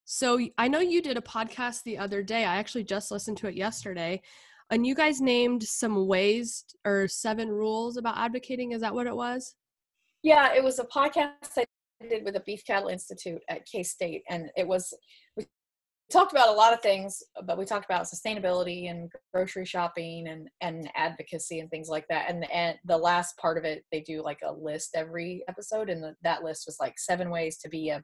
So 0.05 0.39
I 0.57 0.69
know 0.69 0.81
you 0.81 1.03
did 1.03 1.17
a 1.17 1.23
podcast 1.23 1.83
the 1.83 1.99
other 1.99 2.23
day. 2.23 2.45
I 2.45 2.57
actually 2.57 2.85
just 2.85 3.11
listened 3.11 3.39
to 3.39 3.49
it 3.49 3.55
yesterday 3.55 4.23
and 4.71 4.87
you 4.87 4.95
guys 4.95 5.21
named 5.21 5.63
some 5.63 6.07
ways 6.07 6.65
or 6.85 7.09
seven 7.09 7.49
rules 7.49 7.97
about 7.97 8.19
advocating. 8.19 8.73
Is 8.73 8.81
that 8.83 8.95
what 8.95 9.07
it 9.07 9.17
was? 9.17 9.55
Yeah, 10.23 10.53
it 10.55 10.63
was 10.63 10.79
a 10.79 10.85
podcast 10.85 11.57
I 11.57 11.65
did 12.09 12.25
with 12.25 12.35
the 12.35 12.41
Beef 12.41 12.65
Cattle 12.67 12.89
Institute 12.89 13.41
at 13.49 13.67
K 13.67 13.83
State, 13.83 14.23
and 14.29 14.51
it 14.57 14.67
was 14.67 14.93
we 15.37 15.47
talked 16.11 16.33
about 16.33 16.49
a 16.49 16.53
lot 16.53 16.73
of 16.73 16.81
things, 16.81 17.23
but 17.45 17.59
we 17.59 17.65
talked 17.65 17.85
about 17.85 18.05
sustainability 18.05 18.91
and 18.91 19.11
grocery 19.33 19.65
shopping 19.65 20.29
and 20.29 20.49
and 20.61 20.91
advocacy 20.97 21.61
and 21.61 21.71
things 21.71 21.89
like 21.89 22.07
that. 22.09 22.31
And 22.31 22.51
and 22.51 22.77
the 22.85 22.99
last 22.99 23.37
part 23.39 23.59
of 23.59 23.65
it, 23.65 23.85
they 23.93 24.01
do 24.01 24.23
like 24.23 24.41
a 24.45 24.53
list 24.53 24.91
every 24.95 25.45
episode, 25.49 25.89
and 25.89 26.03
the, 26.03 26.15
that 26.23 26.43
list 26.43 26.65
was 26.67 26.77
like 26.81 26.99
seven 26.99 27.31
ways 27.31 27.59
to 27.59 27.69
be 27.69 27.91
a 27.91 28.03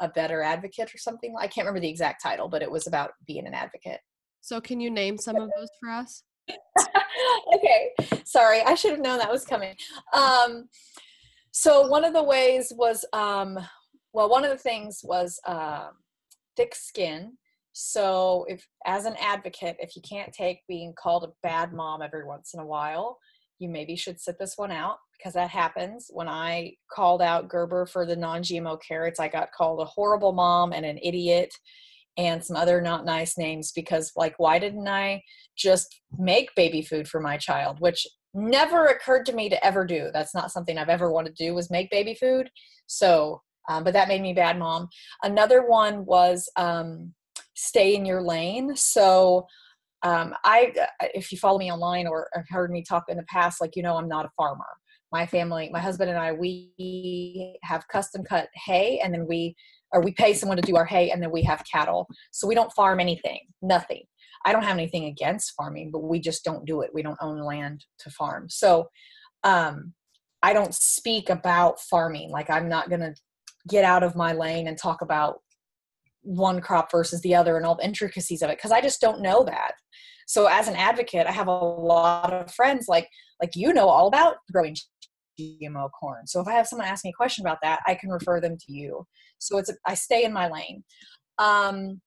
a 0.00 0.08
better 0.08 0.42
advocate 0.42 0.94
or 0.94 0.98
something. 0.98 1.34
I 1.38 1.46
can't 1.46 1.66
remember 1.66 1.80
the 1.80 1.88
exact 1.88 2.22
title, 2.22 2.48
but 2.48 2.62
it 2.62 2.70
was 2.70 2.86
about 2.86 3.12
being 3.26 3.46
an 3.46 3.54
advocate. 3.54 4.00
So 4.46 4.60
can 4.60 4.80
you 4.80 4.92
name 4.92 5.18
some 5.18 5.34
of 5.34 5.50
those 5.58 5.70
for 5.80 5.90
us? 5.90 6.22
okay. 7.56 7.90
Sorry, 8.24 8.62
I 8.62 8.76
should 8.76 8.92
have 8.92 9.00
known 9.00 9.18
that 9.18 9.32
was 9.32 9.44
coming. 9.44 9.74
Um, 10.12 10.68
so 11.50 11.88
one 11.88 12.04
of 12.04 12.12
the 12.12 12.22
ways 12.22 12.72
was, 12.76 13.04
um, 13.12 13.58
well, 14.12 14.30
one 14.30 14.44
of 14.44 14.52
the 14.52 14.56
things 14.56 15.00
was 15.02 15.40
uh, 15.48 15.88
thick 16.56 16.76
skin. 16.76 17.32
So 17.72 18.46
if, 18.48 18.64
as 18.86 19.04
an 19.04 19.16
advocate, 19.20 19.78
if 19.80 19.96
you 19.96 20.02
can't 20.08 20.32
take 20.32 20.60
being 20.68 20.94
called 20.96 21.24
a 21.24 21.32
bad 21.42 21.72
mom 21.72 22.00
every 22.00 22.24
once 22.24 22.54
in 22.54 22.60
a 22.60 22.66
while, 22.66 23.18
you 23.58 23.68
maybe 23.68 23.96
should 23.96 24.20
sit 24.20 24.38
this 24.38 24.56
one 24.56 24.70
out 24.70 24.98
because 25.18 25.32
that 25.32 25.50
happens. 25.50 26.06
When 26.10 26.28
I 26.28 26.74
called 26.88 27.20
out 27.20 27.48
Gerber 27.48 27.84
for 27.84 28.06
the 28.06 28.14
non-GMO 28.14 28.78
carrots, 28.80 29.18
I 29.18 29.26
got 29.26 29.50
called 29.50 29.80
a 29.80 29.86
horrible 29.86 30.30
mom 30.30 30.72
and 30.72 30.86
an 30.86 31.00
idiot 31.02 31.52
and 32.16 32.44
some 32.44 32.56
other 32.56 32.80
not 32.80 33.04
nice 33.04 33.36
names 33.36 33.72
because 33.72 34.12
like 34.16 34.34
why 34.38 34.58
didn't 34.58 34.88
i 34.88 35.22
just 35.56 36.00
make 36.18 36.54
baby 36.54 36.82
food 36.82 37.06
for 37.08 37.20
my 37.20 37.36
child 37.36 37.80
which 37.80 38.06
never 38.36 38.86
occurred 38.86 39.24
to 39.26 39.32
me 39.32 39.48
to 39.48 39.64
ever 39.64 39.84
do. 39.84 40.10
That's 40.12 40.34
not 40.34 40.52
something 40.52 40.78
i've 40.78 40.90
ever 40.90 41.10
wanted 41.10 41.34
to 41.34 41.44
do 41.46 41.54
was 41.54 41.70
make 41.70 41.90
baby 41.90 42.14
food. 42.14 42.50
So 42.86 43.42
um, 43.68 43.82
but 43.82 43.94
that 43.94 44.06
made 44.06 44.22
me 44.22 44.32
bad 44.32 44.58
mom. 44.60 44.88
Another 45.24 45.66
one 45.66 46.04
was 46.04 46.48
um, 46.56 47.12
stay 47.54 47.96
in 47.96 48.06
your 48.06 48.22
lane. 48.22 48.76
So 48.76 49.46
um, 50.02 50.34
i 50.44 50.72
if 51.14 51.32
you 51.32 51.38
follow 51.38 51.58
me 51.58 51.72
online 51.72 52.06
or 52.06 52.28
heard 52.50 52.70
me 52.70 52.84
talk 52.86 53.04
in 53.08 53.16
the 53.16 53.24
past 53.24 53.60
like 53.62 53.74
you 53.74 53.82
know 53.82 53.96
i'm 53.96 54.08
not 54.08 54.26
a 54.26 54.30
farmer. 54.36 54.66
My 55.12 55.24
family 55.26 55.70
my 55.72 55.80
husband 55.80 56.10
and 56.10 56.18
i 56.18 56.32
we 56.32 57.58
have 57.62 57.88
custom 57.88 58.22
cut 58.22 58.48
hay 58.54 59.00
and 59.02 59.14
then 59.14 59.26
we 59.26 59.56
or 59.92 60.02
we 60.02 60.12
pay 60.12 60.34
someone 60.34 60.56
to 60.56 60.62
do 60.62 60.76
our 60.76 60.84
hay 60.84 61.10
and 61.10 61.22
then 61.22 61.30
we 61.30 61.42
have 61.42 61.64
cattle. 61.70 62.08
So 62.30 62.46
we 62.46 62.54
don't 62.54 62.72
farm 62.72 63.00
anything, 63.00 63.40
nothing. 63.62 64.02
I 64.44 64.52
don't 64.52 64.64
have 64.64 64.76
anything 64.76 65.06
against 65.06 65.54
farming, 65.56 65.90
but 65.90 66.04
we 66.04 66.20
just 66.20 66.44
don't 66.44 66.64
do 66.64 66.82
it. 66.82 66.90
We 66.94 67.02
don't 67.02 67.18
own 67.20 67.40
land 67.40 67.84
to 68.00 68.10
farm. 68.10 68.48
So 68.48 68.88
um, 69.42 69.92
I 70.42 70.52
don't 70.52 70.74
speak 70.74 71.30
about 71.30 71.80
farming. 71.80 72.30
Like 72.30 72.50
I'm 72.50 72.68
not 72.68 72.88
going 72.88 73.00
to 73.00 73.14
get 73.68 73.84
out 73.84 74.02
of 74.02 74.14
my 74.14 74.32
lane 74.32 74.68
and 74.68 74.78
talk 74.78 75.02
about 75.02 75.40
one 76.22 76.60
crop 76.60 76.90
versus 76.90 77.20
the 77.22 77.34
other 77.34 77.56
and 77.56 77.64
all 77.64 77.76
the 77.76 77.84
intricacies 77.84 78.42
of 78.42 78.50
it 78.50 78.58
because 78.58 78.72
I 78.72 78.80
just 78.80 79.00
don't 79.00 79.22
know 79.22 79.44
that. 79.44 79.72
So 80.26 80.46
as 80.46 80.66
an 80.66 80.74
advocate, 80.74 81.26
I 81.26 81.32
have 81.32 81.46
a 81.46 81.52
lot 81.52 82.32
of 82.32 82.52
friends 82.52 82.86
like 82.88 83.08
like 83.40 83.54
you 83.54 83.72
know 83.72 83.88
all 83.88 84.08
about 84.08 84.36
growing 84.52 84.76
GMO 85.38 85.90
corn. 85.98 86.26
So 86.26 86.40
if 86.40 86.48
I 86.48 86.52
have 86.52 86.66
someone 86.66 86.88
ask 86.88 87.04
me 87.04 87.10
a 87.10 87.16
question 87.16 87.44
about 87.44 87.58
that, 87.62 87.80
I 87.86 87.94
can 87.94 88.10
refer 88.10 88.40
them 88.40 88.56
to 88.56 88.72
you. 88.72 89.06
So 89.38 89.58
it's 89.58 89.70
a, 89.70 89.74
I 89.86 89.94
stay 89.94 90.24
in 90.24 90.32
my 90.32 90.48
lane. 90.48 90.84
Um, 91.38 92.00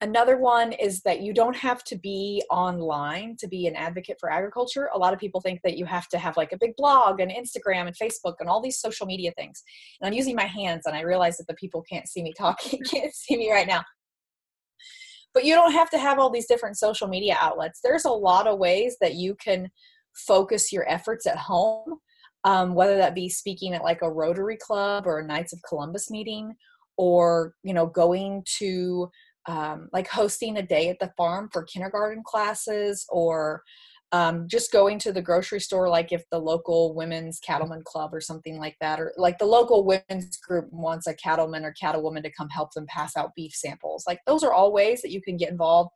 another 0.00 0.36
one 0.36 0.72
is 0.72 1.00
that 1.02 1.22
you 1.22 1.32
don't 1.32 1.56
have 1.56 1.82
to 1.84 1.96
be 1.96 2.42
online 2.50 3.36
to 3.38 3.48
be 3.48 3.66
an 3.66 3.74
advocate 3.74 4.18
for 4.20 4.30
agriculture. 4.30 4.90
A 4.94 4.98
lot 4.98 5.14
of 5.14 5.18
people 5.18 5.40
think 5.40 5.60
that 5.64 5.76
you 5.76 5.86
have 5.86 6.08
to 6.08 6.18
have 6.18 6.36
like 6.36 6.52
a 6.52 6.58
big 6.58 6.76
blog 6.76 7.20
and 7.20 7.30
Instagram 7.30 7.86
and 7.86 7.96
Facebook 7.96 8.34
and 8.40 8.48
all 8.48 8.60
these 8.60 8.80
social 8.80 9.06
media 9.06 9.32
things. 9.36 9.62
And 10.00 10.06
I'm 10.06 10.14
using 10.14 10.36
my 10.36 10.44
hands 10.44 10.82
and 10.86 10.94
I 10.94 11.00
realize 11.00 11.38
that 11.38 11.46
the 11.46 11.54
people 11.54 11.82
can't 11.90 12.08
see 12.08 12.22
me 12.22 12.34
talking, 12.36 12.80
can't 12.90 13.14
see 13.14 13.36
me 13.36 13.50
right 13.50 13.66
now. 13.66 13.82
But 15.32 15.44
you 15.44 15.54
don't 15.54 15.72
have 15.72 15.90
to 15.90 15.98
have 15.98 16.18
all 16.18 16.30
these 16.30 16.46
different 16.46 16.78
social 16.78 17.08
media 17.08 17.36
outlets. 17.38 17.80
There's 17.82 18.06
a 18.06 18.10
lot 18.10 18.46
of 18.46 18.58
ways 18.58 18.96
that 19.02 19.16
you 19.16 19.34
can 19.34 19.70
focus 20.14 20.72
your 20.72 20.88
efforts 20.90 21.26
at 21.26 21.36
home 21.36 21.98
um, 22.46 22.74
whether 22.74 22.96
that 22.96 23.14
be 23.14 23.28
speaking 23.28 23.74
at 23.74 23.82
like 23.82 24.02
a 24.02 24.10
Rotary 24.10 24.56
Club 24.56 25.04
or 25.04 25.18
a 25.18 25.26
Knights 25.26 25.52
of 25.52 25.58
Columbus 25.68 26.10
meeting, 26.10 26.54
or 26.96 27.54
you 27.64 27.74
know 27.74 27.86
going 27.86 28.44
to 28.58 29.10
um, 29.46 29.88
like 29.92 30.08
hosting 30.08 30.56
a 30.56 30.62
day 30.62 30.88
at 30.88 30.98
the 31.00 31.12
farm 31.16 31.50
for 31.52 31.64
kindergarten 31.64 32.22
classes, 32.24 33.04
or 33.08 33.62
um, 34.12 34.46
just 34.48 34.70
going 34.70 35.00
to 35.00 35.12
the 35.12 35.20
grocery 35.20 35.58
store, 35.58 35.88
like 35.88 36.12
if 36.12 36.22
the 36.30 36.38
local 36.38 36.94
women's 36.94 37.40
cattleman 37.40 37.82
club 37.84 38.14
or 38.14 38.20
something 38.20 38.58
like 38.60 38.76
that, 38.80 39.00
or 39.00 39.12
like 39.16 39.38
the 39.38 39.44
local 39.44 39.84
women's 39.84 40.36
group 40.36 40.66
wants 40.70 41.08
a 41.08 41.14
cattleman 41.14 41.64
or 41.64 41.74
cattlewoman 41.82 42.22
to 42.22 42.30
come 42.30 42.48
help 42.48 42.72
them 42.74 42.86
pass 42.86 43.16
out 43.16 43.34
beef 43.34 43.52
samples. 43.52 44.04
Like 44.06 44.20
those 44.24 44.44
are 44.44 44.52
all 44.52 44.72
ways 44.72 45.02
that 45.02 45.10
you 45.10 45.20
can 45.20 45.36
get 45.36 45.50
involved 45.50 45.90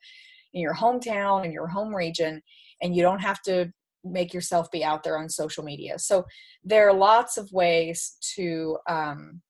in 0.53 0.61
your 0.61 0.75
hometown 0.75 1.45
in 1.45 1.53
your 1.53 1.69
home 1.69 1.95
region, 1.95 2.43
and 2.83 2.97
you 2.97 3.03
don't 3.03 3.21
have 3.21 3.41
to 3.43 3.73
make 4.05 4.33
yourself 4.33 4.71
be 4.71 4.85
out 4.85 5.03
there 5.03 5.19
on 5.19 5.29
social 5.29 5.65
media. 5.65 5.99
So 5.99 6.25
there 6.65 6.89
are 6.89 6.93
lots 6.93 7.37
of 7.37 7.51
ways 7.53 8.17
to 8.37 8.79
um, 8.89 9.43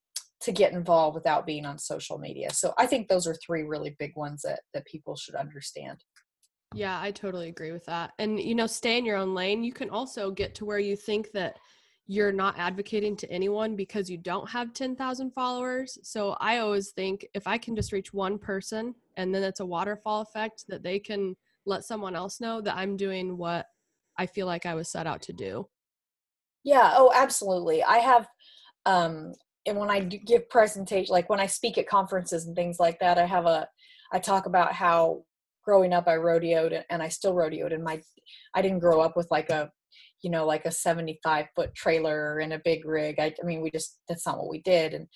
to 0.43 0.53
get 0.53 0.73
involved 0.73 1.15
without 1.15 1.47
being 1.47 1.67
on 1.67 1.79
social 1.79 2.19
media. 2.19 2.51
So 2.53 2.73
I 2.79 2.87
think 2.87 3.09
those 3.09 3.27
are 3.27 3.35
three 3.35 3.63
really 3.63 3.95
big 3.99 4.17
ones 4.17 4.43
that 4.43 4.61
that 4.75 4.87
people 4.87 5.17
should 5.17 5.35
understand. 5.35 6.03
Yeah, 6.75 7.01
I 7.01 7.11
totally 7.11 7.49
agree 7.49 7.73
with 7.73 7.85
that. 7.87 8.13
And 8.19 8.39
you 8.41 8.55
know, 8.55 8.67
stay 8.67 8.97
in 8.97 9.05
your 9.05 9.17
own 9.17 9.35
lane. 9.35 9.65
You 9.65 9.73
can 9.73 9.91
also 9.91 10.31
get 10.31 10.55
to 10.57 10.65
where 10.65 10.79
you 10.79 10.97
think 10.97 11.31
that 11.33 11.57
you're 12.07 12.33
not 12.33 12.59
advocating 12.59 13.15
to 13.15 13.31
anyone 13.31 13.77
because 13.77 14.11
you 14.11 14.17
don't 14.17 14.51
have 14.51 14.73
10,000 14.73 15.31
followers. 15.31 15.97
So 16.03 16.37
I 16.41 16.59
always 16.59 16.91
think 16.91 17.25
if 17.35 17.47
I 17.47 17.57
can 17.57 17.77
just 17.77 17.93
reach 17.93 18.13
one 18.13 18.37
person 18.37 18.97
and 19.17 19.33
then 19.33 19.45
it's 19.45 19.61
a 19.61 19.67
waterfall 19.67 20.21
effect 20.23 20.65
that 20.67 20.83
they 20.83 20.99
can 20.99 21.37
let 21.67 21.85
someone 21.85 22.17
else 22.17 22.41
know 22.41 22.61
that 22.63 22.77
I'm 22.77 22.97
doing 22.97 23.37
what 23.37 23.67
I 24.19 24.27
feel 24.27 24.47
like 24.47 24.67
I 24.67 24.75
was 24.75 24.91
set 24.91 25.07
out 25.07 25.23
to 25.23 25.33
do. 25.33 25.67
Yeah, 26.65 26.93
oh, 26.95 27.13
absolutely. 27.15 27.83
I 27.83 27.99
have 27.99 28.29
um 28.87 29.33
and 29.67 29.77
when 29.77 29.91
I 29.91 30.01
give 30.01 30.49
presentation 30.49 31.13
like 31.13 31.29
when 31.29 31.41
I 31.41 31.47
speak 31.47 31.79
at 31.79 31.89
conferences 31.89 32.47
and 32.47 32.57
things 32.57 32.79
like 32.79 32.99
that, 33.01 33.19
I 33.19 33.27
have 33.27 33.47
a 33.47 33.69
I 34.13 34.19
talk 34.19 34.47
about 34.47 34.73
how 34.73 35.25
growing 35.65 35.93
up 35.93 36.09
I 36.09 36.17
rodeoed 36.17 36.83
and 36.91 37.03
I 37.03 37.09
still 37.09 37.35
rodeoed 37.35 37.75
and 37.75 37.85
my 37.85 38.01
I 38.55 38.63
didn't 38.63 38.81
grow 38.81 39.01
up 39.01 39.17
with 39.17 39.29
like 39.31 39.51
a 39.51 39.71
you 40.23 40.31
know 40.31 40.47
like 40.47 40.65
a 40.67 40.71
75 40.71 41.47
foot 41.55 41.75
trailer 41.75 42.39
and 42.39 42.53
a 42.53 42.61
big 42.65 42.85
rig 42.85 43.17
I, 43.19 43.35
I 43.41 43.47
mean 43.47 43.61
we 43.61 43.71
just 43.71 43.99
that's 44.09 44.27
not 44.27 44.39
what 44.39 44.51
we 44.51 44.61
did 44.63 44.95
and 44.95 45.07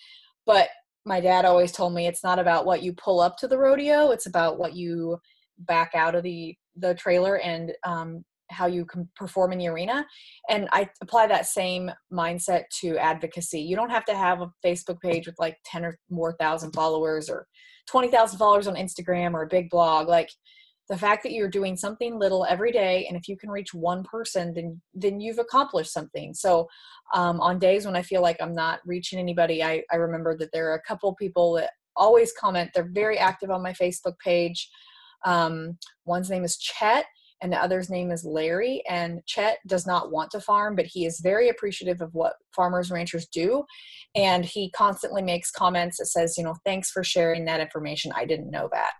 but 0.46 0.68
my 1.06 1.20
dad 1.20 1.44
always 1.44 1.72
told 1.72 1.94
me 1.94 2.06
it's 2.06 2.24
not 2.24 2.38
about 2.38 2.66
what 2.66 2.82
you 2.82 2.92
pull 2.92 3.20
up 3.20 3.36
to 3.38 3.48
the 3.48 3.58
rodeo 3.58 4.10
it's 4.10 4.26
about 4.26 4.58
what 4.58 4.74
you 4.74 5.18
back 5.58 5.92
out 5.94 6.14
of 6.14 6.22
the 6.22 6.56
the 6.76 6.94
trailer 6.94 7.38
and 7.38 7.72
um, 7.84 8.24
how 8.54 8.66
you 8.66 8.84
can 8.84 9.08
perform 9.16 9.52
in 9.52 9.58
the 9.58 9.68
arena. 9.68 10.06
And 10.48 10.68
i 10.72 10.88
apply 11.02 11.26
that 11.26 11.46
same 11.46 11.90
mindset 12.12 12.64
to 12.80 12.96
advocacy. 12.98 13.60
You 13.60 13.76
don't 13.76 13.90
have 13.90 14.04
to 14.06 14.14
have 14.14 14.40
a 14.40 14.50
facebook 14.64 15.00
page 15.00 15.26
with 15.26 15.36
like 15.38 15.56
10 15.64 15.84
or 15.84 15.98
more 16.10 16.36
thousand 16.38 16.72
followers 16.72 17.28
or 17.28 17.46
20,000 17.88 18.38
followers 18.38 18.66
on 18.66 18.76
instagram 18.76 19.34
or 19.34 19.42
a 19.42 19.48
big 19.48 19.68
blog. 19.68 20.08
Like 20.08 20.30
the 20.88 20.98
fact 20.98 21.22
that 21.22 21.32
you're 21.32 21.48
doing 21.48 21.76
something 21.76 22.18
little 22.18 22.46
every 22.48 22.70
day 22.70 23.06
and 23.08 23.16
if 23.16 23.26
you 23.26 23.36
can 23.36 23.50
reach 23.50 23.74
one 23.74 24.04
person 24.04 24.52
then 24.54 24.80
then 24.94 25.20
you've 25.20 25.38
accomplished 25.38 25.92
something. 25.92 26.32
So 26.34 26.68
um, 27.14 27.40
on 27.40 27.58
days 27.58 27.84
when 27.84 27.96
i 27.96 28.02
feel 28.02 28.22
like 28.22 28.38
i'm 28.40 28.54
not 28.54 28.80
reaching 28.86 29.18
anybody 29.18 29.62
I, 29.62 29.82
I 29.92 29.96
remember 29.96 30.36
that 30.38 30.50
there 30.52 30.70
are 30.70 30.76
a 30.76 30.82
couple 30.88 31.14
people 31.14 31.54
that 31.54 31.70
always 31.96 32.32
comment. 32.32 32.70
They're 32.74 32.90
very 32.90 33.18
active 33.18 33.50
on 33.50 33.62
my 33.62 33.72
facebook 33.72 34.18
page. 34.18 34.68
Um, 35.24 35.78
one's 36.04 36.30
name 36.30 36.44
is 36.44 36.58
chet 36.58 37.06
and 37.42 37.52
the 37.52 37.62
other's 37.62 37.90
name 37.90 38.10
is 38.10 38.24
Larry. 38.24 38.82
And 38.88 39.20
Chet 39.26 39.58
does 39.66 39.86
not 39.86 40.10
want 40.10 40.30
to 40.30 40.40
farm, 40.40 40.76
but 40.76 40.86
he 40.86 41.04
is 41.04 41.20
very 41.20 41.48
appreciative 41.48 42.00
of 42.00 42.14
what 42.14 42.34
farmers 42.54 42.90
ranchers 42.90 43.26
do. 43.26 43.64
And 44.14 44.44
he 44.44 44.70
constantly 44.70 45.22
makes 45.22 45.50
comments 45.50 45.98
that 45.98 46.06
says, 46.06 46.38
you 46.38 46.44
know, 46.44 46.56
thanks 46.64 46.90
for 46.90 47.04
sharing 47.04 47.44
that 47.44 47.60
information. 47.60 48.12
I 48.14 48.24
didn't 48.24 48.50
know 48.50 48.68
that. 48.72 48.92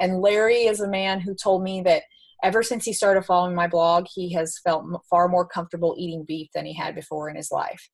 And 0.00 0.20
Larry 0.20 0.64
is 0.64 0.80
a 0.80 0.88
man 0.88 1.20
who 1.20 1.34
told 1.34 1.62
me 1.62 1.82
that 1.82 2.02
ever 2.42 2.62
since 2.62 2.84
he 2.84 2.92
started 2.92 3.24
following 3.24 3.54
my 3.54 3.68
blog, 3.68 4.06
he 4.12 4.32
has 4.32 4.58
felt 4.64 4.84
far 5.08 5.28
more 5.28 5.46
comfortable 5.46 5.94
eating 5.96 6.24
beef 6.26 6.48
than 6.54 6.66
he 6.66 6.74
had 6.74 6.94
before 6.94 7.30
in 7.30 7.36
his 7.36 7.52
life. 7.52 7.88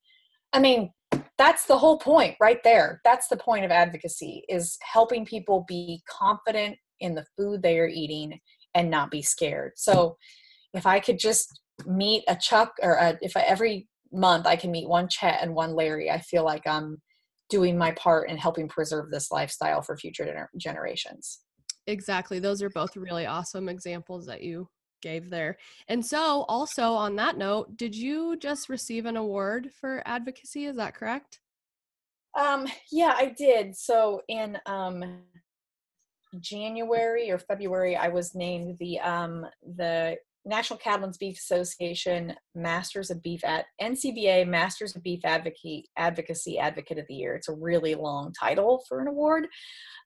I 0.52 0.60
mean, 0.60 0.90
that's 1.36 1.66
the 1.66 1.78
whole 1.78 1.98
point 1.98 2.36
right 2.40 2.62
there. 2.64 3.00
That's 3.04 3.28
the 3.28 3.36
point 3.36 3.64
of 3.64 3.70
advocacy 3.70 4.44
is 4.48 4.78
helping 4.82 5.26
people 5.26 5.64
be 5.68 6.02
confident 6.08 6.76
in 7.00 7.14
the 7.14 7.26
food 7.36 7.62
they 7.62 7.78
are 7.78 7.88
eating 7.88 8.40
and 8.78 8.90
not 8.90 9.10
be 9.10 9.20
scared. 9.20 9.72
So 9.76 10.16
if 10.72 10.86
I 10.86 11.00
could 11.00 11.18
just 11.18 11.60
meet 11.84 12.24
a 12.28 12.36
Chuck 12.36 12.72
or 12.80 12.94
a, 12.94 13.18
if 13.20 13.36
I, 13.36 13.40
every 13.40 13.88
month 14.12 14.46
I 14.46 14.56
can 14.56 14.70
meet 14.70 14.88
one 14.88 15.08
Chet 15.08 15.40
and 15.42 15.54
one 15.54 15.74
Larry, 15.74 16.10
I 16.10 16.20
feel 16.20 16.44
like 16.44 16.66
I'm 16.66 17.02
doing 17.50 17.76
my 17.76 17.90
part 17.92 18.30
in 18.30 18.36
helping 18.36 18.68
preserve 18.68 19.10
this 19.10 19.30
lifestyle 19.30 19.82
for 19.82 19.96
future 19.96 20.24
gener- 20.24 20.60
generations. 20.60 21.40
Exactly. 21.86 22.38
Those 22.38 22.62
are 22.62 22.70
both 22.70 22.96
really 22.96 23.26
awesome 23.26 23.68
examples 23.68 24.26
that 24.26 24.42
you 24.42 24.68
gave 25.02 25.30
there. 25.30 25.56
And 25.88 26.04
so, 26.04 26.44
also 26.48 26.92
on 26.92 27.16
that 27.16 27.36
note, 27.36 27.76
did 27.76 27.94
you 27.94 28.36
just 28.36 28.68
receive 28.68 29.06
an 29.06 29.16
award 29.16 29.70
for 29.80 30.02
advocacy? 30.04 30.66
Is 30.66 30.76
that 30.76 30.94
correct? 30.94 31.40
Um, 32.38 32.66
yeah, 32.92 33.14
I 33.16 33.34
did. 33.36 33.74
So 33.76 34.20
in 34.28 34.58
um, 34.66 35.22
January 36.40 37.30
or 37.30 37.38
February, 37.38 37.96
I 37.96 38.08
was 38.08 38.34
named 38.34 38.76
the 38.78 38.98
um, 39.00 39.46
the 39.76 40.16
National 40.44 40.78
Cattlemen's 40.78 41.18
Beef 41.18 41.36
Association 41.36 42.34
Masters 42.54 43.10
of 43.10 43.22
Beef 43.22 43.44
at 43.44 43.66
NCBA 43.80 44.46
Masters 44.46 44.96
of 44.96 45.02
Beef 45.02 45.24
Advocate 45.24 45.88
Advocacy 45.96 46.58
Advocate 46.58 46.98
of 46.98 47.06
the 47.08 47.14
Year. 47.14 47.36
It's 47.36 47.48
a 47.48 47.54
really 47.54 47.94
long 47.94 48.32
title 48.32 48.82
for 48.88 49.00
an 49.00 49.08
award, 49.08 49.46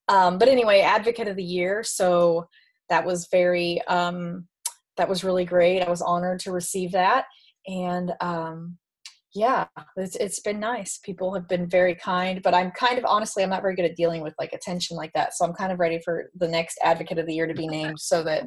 um, 0.08 0.38
but 0.38 0.48
anyway, 0.48 0.80
Advocate 0.80 1.28
of 1.28 1.36
the 1.36 1.44
Year. 1.44 1.82
So 1.82 2.48
that 2.88 3.04
was 3.06 3.28
very 3.30 3.80
um, 3.86 4.48
that 4.96 5.08
was 5.08 5.24
really 5.24 5.44
great. 5.44 5.82
I 5.82 5.90
was 5.90 6.02
honored 6.02 6.40
to 6.40 6.52
receive 6.52 6.92
that, 6.92 7.26
and 7.66 8.12
um, 8.20 8.78
yeah 9.34 9.66
it's, 9.96 10.16
it's 10.16 10.40
been 10.40 10.60
nice. 10.60 10.98
People 10.98 11.32
have 11.34 11.48
been 11.48 11.68
very 11.68 11.94
kind 11.94 12.42
but 12.42 12.54
i'm 12.54 12.70
kind 12.72 12.98
of 12.98 13.04
honestly 13.04 13.42
i'm 13.42 13.50
not 13.50 13.62
very 13.62 13.74
good 13.74 13.84
at 13.84 13.96
dealing 13.96 14.22
with 14.22 14.34
like 14.38 14.52
attention 14.52 14.96
like 14.96 15.12
that 15.14 15.34
so 15.34 15.44
i'm 15.44 15.54
kind 15.54 15.72
of 15.72 15.78
ready 15.78 16.00
for 16.04 16.30
the 16.36 16.48
next 16.48 16.78
advocate 16.82 17.18
of 17.18 17.26
the 17.26 17.34
year 17.34 17.46
to 17.46 17.54
be 17.54 17.66
named 17.66 17.98
so 17.98 18.22
that 18.22 18.44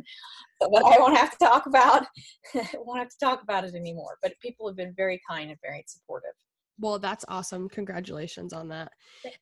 that 0.59 0.69
i 0.85 0.99
won't 0.99 1.17
have 1.17 1.31
to 1.31 1.37
talk 1.37 1.65
about 1.65 2.05
won't 2.75 2.99
have 2.99 3.09
to 3.09 3.17
talk 3.19 3.41
about 3.43 3.65
it 3.65 3.75
anymore 3.75 4.17
but 4.21 4.33
people 4.41 4.67
have 4.67 4.75
been 4.75 4.93
very 4.95 5.21
kind 5.29 5.49
and 5.49 5.59
very 5.61 5.83
supportive. 5.87 6.31
Well 6.77 6.99
that's 6.99 7.23
awesome. 7.29 7.69
Congratulations 7.69 8.51
on 8.51 8.67
that. 8.69 8.91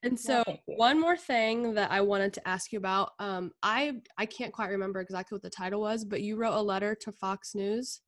And 0.03 0.19
so 0.19 0.43
one 0.65 0.99
more 0.99 1.17
thing 1.17 1.73
that 1.73 1.91
i 1.91 1.99
wanted 1.99 2.33
to 2.33 2.47
ask 2.47 2.71
you 2.71 2.77
about 2.77 3.11
um, 3.19 3.51
i 3.63 3.93
i 4.17 4.25
can't 4.25 4.53
quite 4.53 4.69
remember 4.69 4.99
exactly 4.99 5.35
what 5.35 5.41
the 5.41 5.49
title 5.49 5.81
was 5.81 6.05
but 6.05 6.21
you 6.21 6.35
wrote 6.35 6.55
a 6.55 6.61
letter 6.61 6.95
to 6.95 7.11
fox 7.11 7.55
news? 7.55 8.01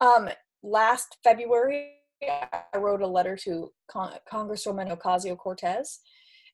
Um 0.00 0.30
last 0.62 1.18
february 1.24 1.90
I 2.30 2.78
wrote 2.78 3.02
a 3.02 3.06
letter 3.06 3.36
to 3.44 3.70
Con- 3.88 4.14
Congresswoman 4.30 4.96
Ocasio 4.96 5.36
Cortez 5.36 6.00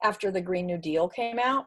after 0.03 0.31
the 0.31 0.41
Green 0.41 0.65
New 0.65 0.77
Deal 0.77 1.07
came 1.07 1.39
out. 1.39 1.65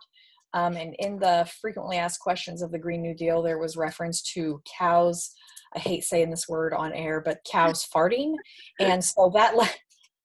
Um, 0.53 0.77
and 0.77 0.95
in 1.01 1.19
the 1.19 1.51
frequently 1.61 1.97
asked 1.97 2.21
questions 2.21 2.63
of 2.63 2.71
the 2.71 2.79
Green 2.79 3.03
New 3.03 3.15
Deal, 3.15 3.43
there 3.43 3.59
was 3.59 3.77
reference 3.77 4.23
to 4.35 4.63
cows. 4.79 5.33
I 5.75 5.81
hate 5.81 6.05
saying 6.05 6.31
this 6.31 6.49
word 6.49 6.73
on 6.73 6.93
air, 6.93 7.21
but 7.21 7.45
cows 7.51 7.87
farting. 7.95 8.35
And 8.79 9.05
so 9.05 9.33
that, 9.35 9.57
le- 9.57 9.69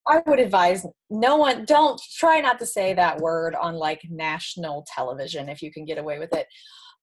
I 0.07 0.21
would 0.27 0.39
advise 0.39 0.85
no 1.09 1.37
one, 1.37 1.65
don't 1.65 1.99
try 2.17 2.41
not 2.41 2.59
to 2.59 2.65
say 2.65 2.93
that 2.93 3.19
word 3.19 3.55
on 3.55 3.75
like 3.75 4.01
national 4.09 4.85
television 4.93 5.49
if 5.49 5.61
you 5.61 5.71
can 5.71 5.85
get 5.85 5.97
away 5.97 6.19
with 6.19 6.33
it. 6.33 6.47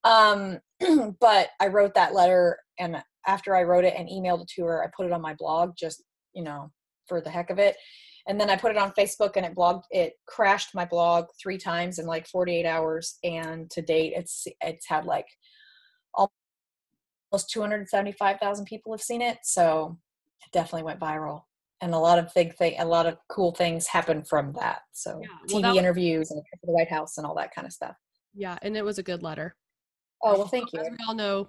Um, 0.05 0.61
but 1.21 1.49
I 1.61 1.67
wrote 1.67 1.95
that 1.95 2.15
letter, 2.15 2.59
and 2.79 3.03
after 3.27 3.57
I 3.57 3.65
wrote 3.65 3.85
it 3.85 3.95
and 3.97 4.09
emailed 4.09 4.43
it 4.43 4.49
to 4.55 4.65
her, 4.65 4.85
I 4.85 4.91
put 4.97 5.07
it 5.07 5.13
on 5.13 5.21
my 5.21 5.35
blog 5.35 5.73
just 5.77 6.03
you 6.37 6.45
know, 6.45 6.71
for 7.09 7.21
the 7.21 7.31
heck 7.31 7.51
of 7.51 7.59
it. 7.59 7.77
And 8.29 8.41
then 8.41 8.51
I 8.51 8.57
put 8.57 8.73
it 8.73 8.77
on 8.77 8.93
Facebook 8.93 9.33
and 9.37 9.47
it 9.47 9.55
blogged 9.55 9.85
it 9.91 10.15
crashed 10.27 10.75
my 10.75 10.85
blog 10.85 11.27
three 11.41 11.59
times 11.59 11.99
in 11.99 12.07
like 12.07 12.29
48 12.29 12.67
hours. 12.67 13.19
And 13.25 13.71
to 13.71 13.83
date 13.83 14.13
it's 14.15 14.47
it's 14.61 14.87
had 14.87 15.07
like 15.07 15.27
almost 16.15 17.51
275,000 17.51 18.65
people 18.67 18.93
have 18.93 19.01
seen 19.03 19.23
it. 19.23 19.39
So 19.43 19.99
it 20.45 20.53
definitely 20.53 20.85
went 20.85 21.01
viral. 21.01 21.43
And 21.81 21.95
a 21.95 21.99
lot 21.99 22.19
of 22.19 22.33
big 22.35 22.55
thing, 22.57 22.75
a 22.79 22.85
lot 22.85 23.07
of 23.07 23.19
cool 23.29 23.53
things 23.53 23.87
happened 23.87 24.29
from 24.29 24.53
that. 24.55 24.81
So 24.93 25.21
yeah, 25.23 25.29
well, 25.49 25.61
TV 25.61 25.63
that 25.63 25.69
was- 25.71 25.79
interviews 25.79 26.31
and 26.31 26.43
the 26.63 26.73
White 26.73 26.91
House 26.91 27.19
and 27.19 27.27
all 27.27 27.35
that 27.37 27.55
kind 27.55 27.67
of 27.67 27.73
stuff. 27.73 27.97
Yeah, 28.35 28.59
and 28.63 28.77
it 28.77 28.85
was 28.85 28.99
a 28.99 29.03
good 29.03 29.23
letter. 29.23 29.57
Oh 30.23 30.37
well, 30.39 30.49
thank 30.49 30.73
you. 30.73 30.81
As 30.81 30.91
we 30.91 30.97
all 31.09 31.15
know, 31.15 31.49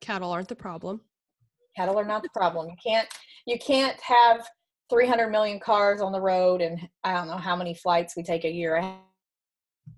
cattle 0.00 0.30
aren't 0.30 0.48
the 0.48 0.56
problem 0.56 1.00
cattle 1.76 1.98
are 1.98 2.04
not 2.04 2.22
the 2.22 2.28
problem. 2.30 2.68
You 2.68 2.76
can't 2.84 3.08
you 3.46 3.58
can't 3.58 4.00
have 4.00 4.46
300 4.90 5.28
million 5.28 5.60
cars 5.60 6.00
on 6.00 6.12
the 6.12 6.20
road 6.20 6.60
and 6.60 6.80
i 7.02 7.12
don't 7.12 7.26
know 7.26 7.36
how 7.36 7.56
many 7.56 7.74
flights 7.74 8.16
we 8.16 8.22
take 8.22 8.44
a 8.44 8.50
year. 8.50 8.76
I 8.78 8.96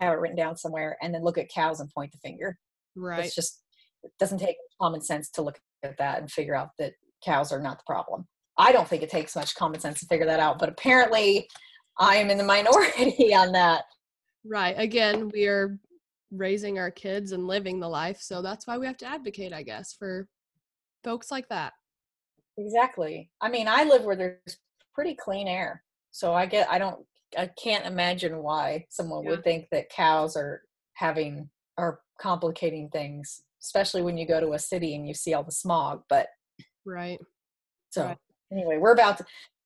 have 0.00 0.14
it 0.14 0.20
written 0.20 0.36
down 0.36 0.56
somewhere 0.56 0.96
and 1.02 1.14
then 1.14 1.24
look 1.24 1.38
at 1.38 1.48
cows 1.48 1.80
and 1.80 1.90
point 1.90 2.12
the 2.12 2.18
finger. 2.18 2.58
Right. 2.96 3.24
it's 3.24 3.34
just 3.34 3.62
it 4.02 4.12
doesn't 4.18 4.38
take 4.38 4.56
common 4.80 5.02
sense 5.02 5.30
to 5.30 5.42
look 5.42 5.58
at 5.82 5.96
that 5.98 6.20
and 6.20 6.30
figure 6.30 6.54
out 6.54 6.70
that 6.78 6.92
cows 7.24 7.52
are 7.52 7.60
not 7.60 7.78
the 7.78 7.84
problem. 7.86 8.26
I 8.56 8.72
don't 8.72 8.88
think 8.88 9.02
it 9.02 9.10
takes 9.10 9.36
much 9.36 9.54
common 9.54 9.80
sense 9.80 10.00
to 10.00 10.06
figure 10.06 10.26
that 10.26 10.40
out 10.40 10.58
but 10.58 10.68
apparently 10.68 11.48
i 11.98 12.16
am 12.16 12.30
in 12.30 12.38
the 12.38 12.44
minority 12.44 13.34
on 13.34 13.52
that. 13.52 13.84
Right. 14.44 14.74
Again 14.78 15.30
we 15.32 15.46
are 15.46 15.78
raising 16.30 16.78
our 16.78 16.90
kids 16.90 17.32
and 17.32 17.46
living 17.46 17.80
the 17.80 17.88
life 17.88 18.18
so 18.20 18.42
that's 18.42 18.66
why 18.66 18.76
we 18.76 18.86
have 18.86 18.98
to 18.98 19.06
advocate 19.06 19.50
i 19.50 19.62
guess 19.62 19.94
for 19.98 20.28
folks 21.04 21.30
like 21.30 21.48
that. 21.48 21.72
Exactly. 22.56 23.30
I 23.40 23.48
mean, 23.48 23.68
I 23.68 23.84
live 23.84 24.04
where 24.04 24.16
there's 24.16 24.58
pretty 24.94 25.14
clean 25.14 25.46
air. 25.46 25.84
So 26.10 26.34
I 26.34 26.46
get 26.46 26.68
I 26.70 26.78
don't 26.78 27.04
I 27.36 27.50
can't 27.62 27.86
imagine 27.86 28.42
why 28.42 28.86
someone 28.88 29.24
yeah. 29.24 29.30
would 29.30 29.44
think 29.44 29.68
that 29.70 29.90
cows 29.90 30.36
are 30.36 30.62
having 30.94 31.50
are 31.76 32.00
complicating 32.20 32.88
things, 32.88 33.42
especially 33.62 34.02
when 34.02 34.18
you 34.18 34.26
go 34.26 34.40
to 34.40 34.54
a 34.54 34.58
city 34.58 34.94
and 34.94 35.06
you 35.06 35.14
see 35.14 35.34
all 35.34 35.44
the 35.44 35.52
smog, 35.52 36.02
but 36.08 36.28
Right. 36.84 37.20
So 37.90 38.06
right. 38.06 38.16
anyway, 38.50 38.78
we're 38.78 38.94
about 38.94 39.18
to 39.18 39.24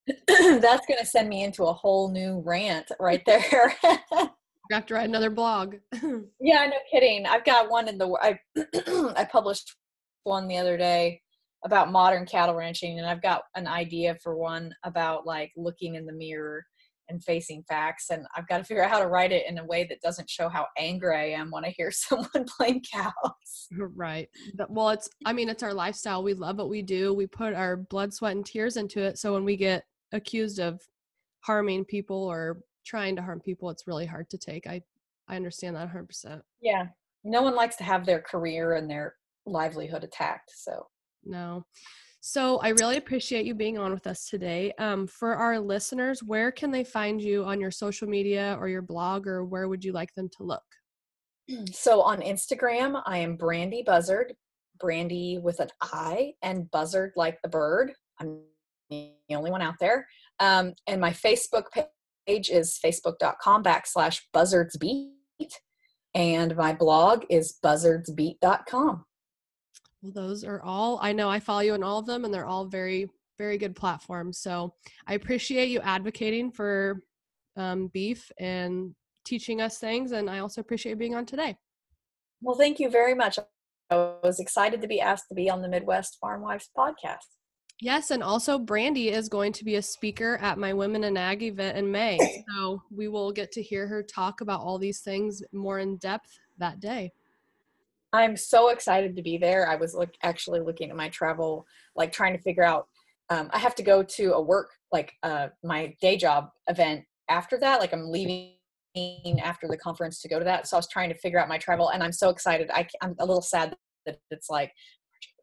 that's 0.26 0.87
going 0.87 0.99
to 0.99 1.07
send 1.07 1.28
me 1.28 1.45
into 1.45 1.64
a 1.64 1.72
whole 1.72 2.11
new 2.11 2.43
rant 2.45 2.91
right 3.01 3.22
there. 3.26 3.74
You 4.70 4.76
have 4.76 4.87
to 4.87 4.95
write 4.95 5.09
another 5.09 5.28
blog. 5.28 5.74
Yeah, 6.41 6.66
no 6.66 6.76
kidding. 6.91 7.26
I've 7.26 7.45
got 7.45 7.68
one 7.68 7.89
in 7.89 7.99
the 7.99 8.09
I 8.22 8.39
I 9.16 9.24
published 9.30 9.74
one 10.24 10.48
the 10.48 10.56
other 10.56 10.76
day 10.76 11.20
about 11.64 11.92
modern 11.92 12.26
cattle 12.26 12.54
ranching 12.54 12.98
and 12.98 13.08
I've 13.08 13.22
got 13.22 13.42
an 13.54 13.66
idea 13.66 14.16
for 14.22 14.36
one 14.36 14.72
about 14.84 15.26
like 15.26 15.52
looking 15.56 15.94
in 15.94 16.06
the 16.06 16.12
mirror 16.12 16.64
and 17.08 17.22
facing 17.22 17.62
facts 17.68 18.10
and 18.10 18.26
I've 18.36 18.48
got 18.48 18.58
to 18.58 18.64
figure 18.64 18.82
out 18.82 18.90
how 18.90 19.00
to 19.00 19.06
write 19.06 19.32
it 19.32 19.46
in 19.48 19.58
a 19.58 19.64
way 19.64 19.84
that 19.84 20.00
doesn't 20.00 20.30
show 20.30 20.48
how 20.48 20.66
angry 20.78 21.16
I 21.16 21.38
am 21.38 21.50
when 21.50 21.64
I 21.64 21.70
hear 21.76 21.90
someone 21.92 22.46
blame 22.58 22.80
cows. 22.80 23.68
right. 23.78 24.28
Well, 24.68 24.90
it's, 24.90 25.08
I 25.24 25.32
mean, 25.32 25.48
it's 25.48 25.62
our 25.62 25.74
lifestyle. 25.74 26.22
We 26.22 26.34
love 26.34 26.58
what 26.58 26.70
we 26.70 26.82
do. 26.82 27.12
We 27.12 27.26
put 27.26 27.54
our 27.54 27.76
blood, 27.76 28.12
sweat, 28.12 28.36
and 28.36 28.46
tears 28.46 28.76
into 28.76 29.00
it. 29.00 29.18
So 29.18 29.32
when 29.32 29.44
we 29.44 29.56
get 29.56 29.84
accused 30.12 30.58
of 30.58 30.80
harming 31.40 31.84
people 31.84 32.16
or 32.16 32.60
trying 32.84 33.16
to 33.16 33.22
harm 33.22 33.40
people, 33.40 33.70
it's 33.70 33.86
really 33.86 34.06
hard 34.06 34.30
to 34.30 34.38
take. 34.38 34.66
I, 34.66 34.82
I 35.28 35.36
understand 35.36 35.76
that 35.76 35.92
100%. 35.92 36.40
Yeah. 36.60 36.86
No 37.24 37.42
one 37.42 37.54
likes 37.54 37.76
to 37.76 37.84
have 37.84 38.04
their 38.04 38.20
career 38.20 38.74
and 38.74 38.90
their 38.90 39.14
livelihood 39.47 40.05
attacked. 40.05 40.53
So 40.55 40.86
No. 41.24 41.64
So 42.24 42.59
I 42.59 42.68
really 42.68 42.99
appreciate 42.99 43.47
you 43.47 43.55
being 43.55 43.78
on 43.78 43.93
with 43.93 44.07
us 44.07 44.28
today. 44.28 44.72
Um, 44.78 45.09
for 45.09 45.34
our 45.34 45.59
listeners, 45.59 46.22
where 46.22 46.53
can 46.53 46.70
they 46.70 46.84
find 46.84 47.20
you 47.20 47.45
on 47.45 47.61
your 47.61 47.72
social 47.72 48.09
media 48.09 48.57
or 48.61 48.68
your 48.68 48.82
blog, 48.82 49.26
or 49.26 49.45
where 49.45 49.66
would 49.66 49.84
you 49.84 49.93
like 49.93 50.14
them 50.14 50.28
to 50.36 50.45
look? 50.45 50.62
so 51.72 52.01
on 52.01 52.20
Instagram, 52.20 53.03
I 53.07 53.18
am 53.18 53.36
Brandy 53.36 53.82
Buzzard, 53.84 54.34
Brandy 54.78 55.38
with 55.43 55.59
an 55.59 55.68
I 55.80 56.34
and 56.43 56.70
Buzzard 56.70 57.12
like 57.16 57.38
the 57.43 57.49
bird. 57.49 57.93
I'm 58.20 58.38
the 58.88 59.14
only 59.34 59.51
one 59.51 59.62
out 59.62 59.76
there. 59.80 60.07
Um, 60.38 60.74
and 60.86 61.01
my 61.01 61.11
Facebook 61.11 61.64
page 62.26 62.51
is 62.51 62.78
facebook.com 62.84 63.64
backslash 63.64 64.20
buzzardsbeat. 64.34 65.11
And 66.14 66.57
my 66.57 66.72
blog 66.72 67.24
is 67.30 67.59
buzzardsbeat.com. 67.64 69.05
Well, 70.03 70.12
those 70.12 70.44
are 70.44 70.61
all 70.62 70.98
I 71.00 71.12
know. 71.12 71.28
I 71.28 71.38
follow 71.38 71.61
you 71.61 71.74
on 71.74 71.82
all 71.82 71.98
of 71.98 72.07
them, 72.07 72.24
and 72.24 72.34
they're 72.34 72.46
all 72.46 72.64
very, 72.64 73.09
very 73.38 73.57
good 73.57 73.76
platforms. 73.76 74.38
So 74.38 74.74
I 75.07 75.14
appreciate 75.14 75.68
you 75.68 75.80
advocating 75.80 76.50
for 76.50 77.03
um, 77.57 77.86
beef 77.88 78.30
and 78.38 78.94
teaching 79.24 79.61
us 79.61 79.78
things, 79.78 80.12
and 80.12 80.28
I 80.28 80.40
also 80.40 80.61
appreciate 80.61 80.98
being 80.98 81.14
on 81.14 81.24
today. 81.24 81.57
Well, 82.40 82.57
thank 82.57 82.80
you 82.80 82.90
very 82.90 83.14
much. 83.14 83.38
I 83.90 84.14
was 84.22 84.40
excited 84.40 84.82
to 84.82 84.88
be 84.88 85.00
asked 85.00 85.28
to 85.28 85.34
be 85.34 85.48
on 85.48 85.62
the 85.62 85.68
Midwest 85.68 86.18
Farm 86.20 86.42
Wives 86.42 86.68
podcast. 86.76 87.36
Yes, 87.80 88.11
and 88.11 88.22
also 88.22 88.59
Brandy 88.59 89.11
is 89.11 89.28
going 89.28 89.53
to 89.55 89.64
be 89.64 89.76
a 89.76 89.82
speaker 89.82 90.38
at 90.40 90.59
my 90.59 90.72
Women 90.72 91.05
in 91.05 91.16
Ag 91.16 91.42
event 91.42 91.78
in 91.78 91.90
May. 91.90 92.18
So 92.53 92.82
we 92.94 93.09
will 93.09 93.32
get 93.32 93.50
to 93.53 93.62
hear 93.62 93.86
her 93.86 94.03
talk 94.03 94.42
about 94.42 94.61
all 94.61 94.78
these 94.78 95.00
things 95.00 95.42
more 95.53 95.78
in 95.78 95.96
depth 95.96 96.38
that 96.59 96.80
day. 96.80 97.11
I'm 98.12 98.36
so 98.36 98.68
excited 98.68 99.16
to 99.16 99.22
be 99.22 99.38
there. 99.38 99.68
I 99.68 99.76
was 99.76 99.94
look 99.94 100.10
actually 100.22 100.60
looking 100.60 100.90
at 100.90 100.96
my 100.96 101.08
travel, 101.08 101.66
like 101.96 102.12
trying 102.12 102.36
to 102.36 102.42
figure 102.42 102.64
out. 102.64 102.86
Um, 103.30 103.48
I 103.52 103.58
have 103.58 103.74
to 103.76 103.82
go 103.82 104.02
to 104.02 104.34
a 104.34 104.42
work 104.42 104.70
like 104.90 105.12
uh, 105.22 105.48
my 105.64 105.94
day 106.02 106.16
job 106.16 106.50
event 106.68 107.04
after 107.30 107.58
that. 107.60 107.80
Like 107.80 107.94
I'm 107.94 108.10
leaving 108.10 108.52
after 109.42 109.66
the 109.68 109.78
conference 109.78 110.20
to 110.20 110.28
go 110.28 110.38
to 110.38 110.44
that. 110.44 110.66
So 110.66 110.76
I 110.76 110.78
was 110.78 110.88
trying 110.88 111.08
to 111.08 111.18
figure 111.18 111.38
out 111.38 111.48
my 111.48 111.58
travel, 111.58 111.88
and 111.88 112.02
I'm 112.02 112.12
so 112.12 112.28
excited. 112.28 112.70
I, 112.72 112.86
I'm 113.00 113.14
a 113.18 113.24
little 113.24 113.42
sad 113.42 113.74
that 114.04 114.18
it's 114.30 114.50
like 114.50 114.72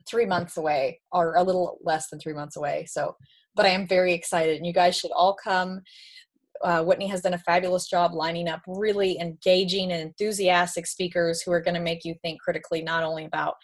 three 0.07 0.25
months 0.25 0.57
away, 0.57 1.01
or 1.11 1.35
a 1.35 1.43
little 1.43 1.79
less 1.81 2.09
than 2.09 2.19
three 2.19 2.33
months 2.33 2.57
away. 2.57 2.85
So, 2.87 3.15
but 3.55 3.65
I 3.65 3.69
am 3.69 3.87
very 3.87 4.13
excited, 4.13 4.57
and 4.57 4.65
you 4.65 4.73
guys 4.73 4.95
should 4.95 5.11
all 5.11 5.35
come. 5.41 5.81
Uh, 6.63 6.83
Whitney 6.83 7.07
has 7.07 7.21
done 7.21 7.33
a 7.33 7.39
fabulous 7.39 7.87
job 7.87 8.13
lining 8.13 8.47
up 8.47 8.61
really 8.67 9.19
engaging 9.19 9.91
and 9.91 10.01
enthusiastic 10.01 10.87
speakers 10.87 11.41
who 11.41 11.51
are 11.51 11.61
going 11.61 11.75
to 11.75 11.79
make 11.79 12.03
you 12.03 12.15
think 12.21 12.41
critically 12.41 12.81
not 12.81 13.03
only 13.03 13.25
about 13.25 13.55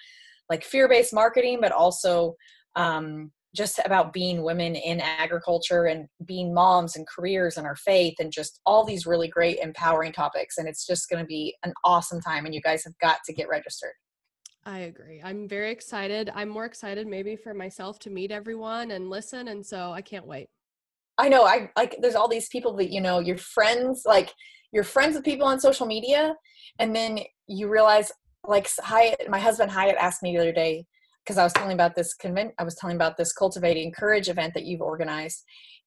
like 0.50 0.64
fear-based 0.64 1.14
marketing 1.14 1.60
but 1.62 1.72
also 1.72 2.36
um, 2.76 3.32
just 3.56 3.80
about 3.86 4.14
being 4.14 4.44
women 4.44 4.76
in 4.76 5.00
agriculture 5.02 5.86
and 5.86 6.08
being 6.26 6.54
moms 6.54 6.96
and 6.96 7.08
careers 7.08 7.58
and 7.58 7.66
our 7.66 7.76
faith 7.76 8.16
and 8.20 8.32
just 8.32 8.60
all 8.66 8.86
these 8.86 9.06
really 9.06 9.28
great 9.28 9.58
empowering 9.60 10.12
topics 10.12 10.58
and 10.58 10.68
it's 10.68 10.86
just 10.86 11.10
going 11.10 11.22
to 11.22 11.28
be 11.28 11.56
an 11.64 11.74
awesome 11.84 12.22
time 12.22 12.46
and 12.46 12.54
you 12.54 12.62
guys 12.62 12.84
have 12.84 12.98
got 13.00 13.20
to 13.26 13.34
get 13.34 13.50
registered 13.50 13.94
I 14.68 14.80
agree. 14.80 15.22
I'm 15.24 15.48
very 15.48 15.72
excited. 15.72 16.32
I'm 16.34 16.50
more 16.50 16.66
excited 16.66 17.06
maybe 17.06 17.36
for 17.36 17.54
myself 17.54 18.00
to 18.00 18.10
meet 18.10 18.32
everyone 18.32 18.90
and 18.90 19.12
listen. 19.12 19.50
And 19.50 19.64
so 19.64 19.92
I 19.92 20.02
can't 20.02 20.26
wait. 20.26 20.50
I 21.18 21.30
know 21.30 21.46
I 21.46 21.70
like 21.76 21.98
there's 22.02 22.16
all 22.16 22.28
these 22.28 22.50
people 22.50 22.76
that 22.78 22.92
you 22.92 23.02
know 23.02 23.20
you're 23.20 23.38
friends 23.38 24.04
like 24.06 24.34
you're 24.72 24.84
friends 24.84 25.16
with 25.16 25.24
people 25.24 25.48
on 25.48 25.60
social 25.60 25.86
media 25.86 26.36
and 26.80 26.96
then 26.96 27.20
you 27.48 27.70
realize 27.70 28.12
like 28.46 28.70
Hyatt 28.80 29.30
my 29.30 29.40
husband 29.40 29.72
Hyatt 29.72 29.96
asked 29.98 30.24
me 30.24 30.34
the 30.34 30.42
other 30.42 30.52
day 30.52 30.86
because 31.24 31.38
I 31.38 31.44
was 31.44 31.54
telling 31.54 31.74
about 31.74 31.96
this 31.96 32.14
convent 32.14 32.54
I 32.58 32.64
was 32.64 32.76
telling 32.76 32.96
about 32.96 33.18
this 33.18 33.32
cultivating 33.32 33.92
courage 33.92 34.30
event 34.30 34.54
that 34.54 34.66
you've 34.66 34.82
organized 34.82 35.44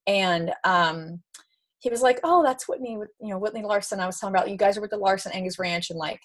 and 0.06 0.52
um 0.64 1.22
he 1.80 1.90
was 1.90 2.02
like 2.02 2.20
oh 2.24 2.42
that's 2.42 2.68
Whitney 2.68 2.96
with 2.96 3.10
you 3.20 3.28
know 3.28 3.38
Whitney 3.38 3.62
Larson 3.62 4.00
I 4.00 4.06
was 4.06 4.18
telling 4.18 4.34
about 4.34 4.50
you 4.50 4.56
guys 4.56 4.78
are 4.78 4.80
with 4.80 4.90
the 4.90 4.96
Larson 4.96 5.32
Angus 5.32 5.58
Ranch 5.58 5.90
and 5.90 5.98
like 5.98 6.20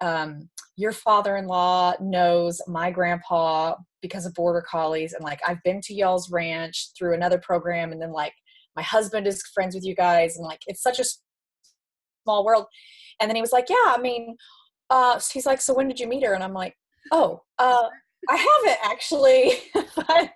um, 0.00 0.48
your 0.76 0.92
father-in-law 0.92 1.94
knows 2.00 2.60
my 2.66 2.90
grandpa 2.90 3.74
because 4.02 4.26
of 4.26 4.34
border 4.34 4.62
collies 4.68 5.12
and 5.12 5.24
like 5.24 5.40
i've 5.46 5.62
been 5.62 5.80
to 5.80 5.94
y'all's 5.94 6.30
ranch 6.30 6.88
through 6.98 7.14
another 7.14 7.38
program 7.38 7.92
and 7.92 8.02
then 8.02 8.12
like 8.12 8.34
my 8.76 8.82
husband 8.82 9.26
is 9.26 9.42
friends 9.54 9.74
with 9.74 9.84
you 9.84 9.94
guys 9.94 10.36
and 10.36 10.44
like 10.44 10.60
it's 10.66 10.82
such 10.82 10.98
a 10.98 11.04
small 12.24 12.44
world. 12.44 12.66
And 13.20 13.28
then 13.28 13.36
he 13.36 13.42
was 13.42 13.52
like 13.52 13.68
yeah 13.68 13.76
i 13.86 13.98
mean 14.00 14.36
uh 14.90 15.18
so 15.18 15.30
he's 15.32 15.46
like 15.46 15.60
so 15.60 15.74
when 15.74 15.88
did 15.88 16.00
you 16.00 16.08
meet 16.08 16.24
her? 16.24 16.34
And 16.34 16.42
i'm 16.42 16.52
like 16.52 16.74
oh 17.12 17.42
uh 17.58 17.88
i 18.28 18.36
haven't 18.36 18.78
actually. 18.84 19.52
But 19.96 20.30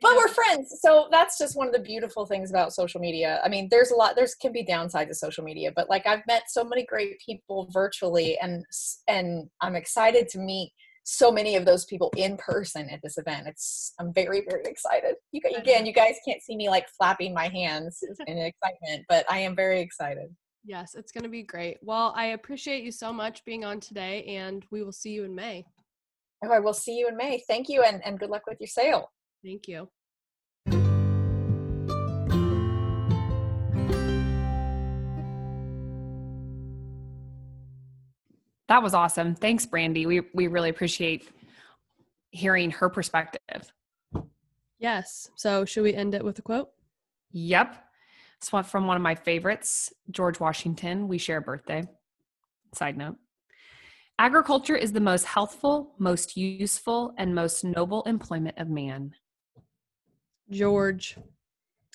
but 0.00 0.16
we're 0.16 0.28
friends 0.28 0.78
so 0.80 1.08
that's 1.10 1.38
just 1.38 1.56
one 1.56 1.66
of 1.66 1.72
the 1.72 1.80
beautiful 1.80 2.26
things 2.26 2.50
about 2.50 2.72
social 2.72 3.00
media. 3.00 3.40
I 3.44 3.48
mean 3.48 3.68
there's 3.70 3.90
a 3.90 3.94
lot 3.94 4.16
there's 4.16 4.34
can 4.34 4.52
be 4.52 4.64
downsides 4.64 5.08
to 5.08 5.14
social 5.14 5.44
media 5.44 5.72
but 5.74 5.88
like 5.88 6.06
i've 6.06 6.26
met 6.26 6.44
so 6.48 6.64
many 6.64 6.84
great 6.84 7.18
people 7.24 7.68
virtually 7.72 8.38
and 8.38 8.64
and 9.08 9.48
i'm 9.60 9.76
excited 9.76 10.28
to 10.30 10.38
meet 10.38 10.72
so 11.04 11.32
many 11.32 11.56
of 11.56 11.64
those 11.64 11.84
people 11.86 12.12
in 12.16 12.36
person 12.36 12.88
at 12.90 13.00
this 13.02 13.18
event. 13.18 13.48
It's 13.48 13.94
i'm 13.98 14.12
very 14.12 14.44
very 14.48 14.64
excited. 14.64 15.16
You 15.32 15.40
again 15.56 15.86
you 15.86 15.92
guys 15.92 16.16
can't 16.26 16.42
see 16.42 16.56
me 16.56 16.68
like 16.68 16.88
flapping 16.88 17.34
my 17.34 17.48
hands 17.48 18.02
in 18.26 18.38
excitement 18.38 19.06
but 19.08 19.24
i 19.30 19.38
am 19.38 19.56
very 19.56 19.80
excited. 19.80 20.34
Yes, 20.64 20.94
it's 20.94 21.10
going 21.10 21.24
to 21.24 21.30
be 21.30 21.42
great. 21.42 21.78
Well, 21.80 22.12
I 22.14 22.26
appreciate 22.26 22.84
you 22.84 22.92
so 22.92 23.14
much 23.14 23.42
being 23.46 23.64
on 23.64 23.80
today, 23.80 24.24
and 24.24 24.62
we 24.70 24.82
will 24.82 24.92
see 24.92 25.10
you 25.10 25.24
in 25.24 25.34
May. 25.34 25.64
oh, 26.44 26.52
i 26.52 26.58
will 26.58 26.74
see 26.74 26.98
you 26.98 27.08
in 27.08 27.16
may. 27.16 27.42
Thank 27.48 27.70
you 27.70 27.82
and, 27.82 28.04
and 28.04 28.18
good 28.18 28.28
luck 28.28 28.42
with 28.46 28.60
your 28.60 28.68
sale 28.68 29.10
Thank 29.42 29.68
you. 29.68 29.88
That 38.68 38.84
was 38.84 38.94
awesome. 38.94 39.34
Thanks, 39.34 39.66
Brandy. 39.66 40.06
We 40.06 40.20
we 40.32 40.46
really 40.46 40.68
appreciate 40.68 41.28
hearing 42.30 42.70
her 42.70 42.88
perspective. 42.88 43.72
Yes. 44.78 45.28
So, 45.34 45.64
should 45.64 45.82
we 45.82 45.92
end 45.92 46.14
it 46.14 46.24
with 46.24 46.38
a 46.38 46.42
quote? 46.42 46.70
Yep. 47.32 47.84
This 48.40 48.52
one 48.52 48.64
from 48.64 48.86
one 48.86 48.96
of 48.96 49.02
my 49.02 49.14
favorites, 49.14 49.92
George 50.10 50.38
Washington. 50.40 51.08
We 51.08 51.18
share 51.18 51.38
a 51.38 51.42
birthday. 51.42 51.82
Side 52.74 52.96
note. 52.96 53.16
Agriculture 54.18 54.76
is 54.76 54.92
the 54.92 55.00
most 55.00 55.24
healthful, 55.24 55.94
most 55.98 56.36
useful, 56.36 57.12
and 57.18 57.34
most 57.34 57.64
noble 57.64 58.02
employment 58.04 58.56
of 58.58 58.68
man. 58.68 59.14
George. 60.50 61.16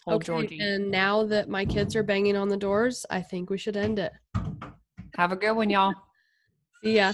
Old 0.08 0.18
okay. 0.18 0.26
Georgie. 0.26 0.60
And 0.60 0.92
now 0.92 1.26
that 1.26 1.50
my 1.50 1.66
kids 1.66 1.96
are 1.96 2.04
banging 2.04 2.36
on 2.36 2.48
the 2.48 2.58
doors, 2.58 3.06
I 3.10 3.22
think 3.22 3.50
we 3.50 3.58
should 3.58 3.76
end 3.78 4.00
it. 4.00 4.12
Have 5.16 5.32
a 5.32 5.36
good 5.36 5.54
one, 5.54 5.70
y'all. 5.70 5.94
See 6.84 6.96
ya. 6.96 7.14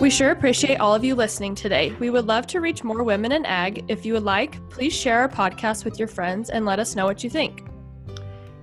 We 0.00 0.08
sure 0.08 0.30
appreciate 0.30 0.76
all 0.76 0.94
of 0.94 1.04
you 1.04 1.14
listening 1.14 1.54
today. 1.54 1.94
We 1.98 2.08
would 2.08 2.26
love 2.26 2.46
to 2.48 2.60
reach 2.60 2.82
more 2.82 3.02
women 3.02 3.32
in 3.32 3.44
ag. 3.44 3.84
If 3.88 4.06
you 4.06 4.14
would 4.14 4.22
like, 4.22 4.56
please 4.70 4.94
share 4.94 5.20
our 5.20 5.28
podcast 5.28 5.84
with 5.84 5.98
your 5.98 6.08
friends 6.08 6.48
and 6.48 6.64
let 6.64 6.78
us 6.78 6.96
know 6.96 7.04
what 7.04 7.22
you 7.22 7.28
think. 7.28 7.68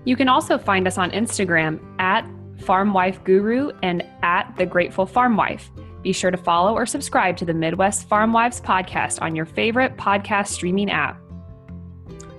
You 0.03 0.15
can 0.15 0.29
also 0.29 0.57
find 0.57 0.87
us 0.87 0.97
on 0.97 1.11
Instagram 1.11 1.79
at 1.99 2.27
Farm 2.61 2.91
Wife 2.91 3.23
Guru 3.23 3.69
and 3.83 4.03
at 4.23 4.51
The 4.57 4.65
Grateful 4.65 5.05
Farm 5.05 5.37
Wife. 5.37 5.69
Be 6.07 6.13
sure 6.13 6.31
to 6.31 6.37
follow 6.37 6.73
or 6.73 6.85
subscribe 6.85 7.35
to 7.35 7.43
the 7.43 7.53
Midwest 7.53 8.07
Farm 8.07 8.31
Wives 8.31 8.61
podcast 8.61 9.21
on 9.21 9.35
your 9.35 9.45
favorite 9.45 9.97
podcast 9.97 10.47
streaming 10.47 10.89
app. 10.89 11.21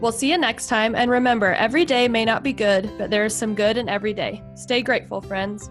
We'll 0.00 0.10
see 0.10 0.30
you 0.30 0.38
next 0.38 0.68
time. 0.68 0.94
And 0.94 1.10
remember, 1.10 1.52
every 1.52 1.84
day 1.84 2.08
may 2.08 2.24
not 2.24 2.42
be 2.42 2.54
good, 2.54 2.90
but 2.96 3.10
there 3.10 3.26
is 3.26 3.34
some 3.34 3.54
good 3.54 3.76
in 3.76 3.86
every 3.86 4.14
day. 4.14 4.42
Stay 4.54 4.80
grateful, 4.80 5.20
friends. 5.20 5.68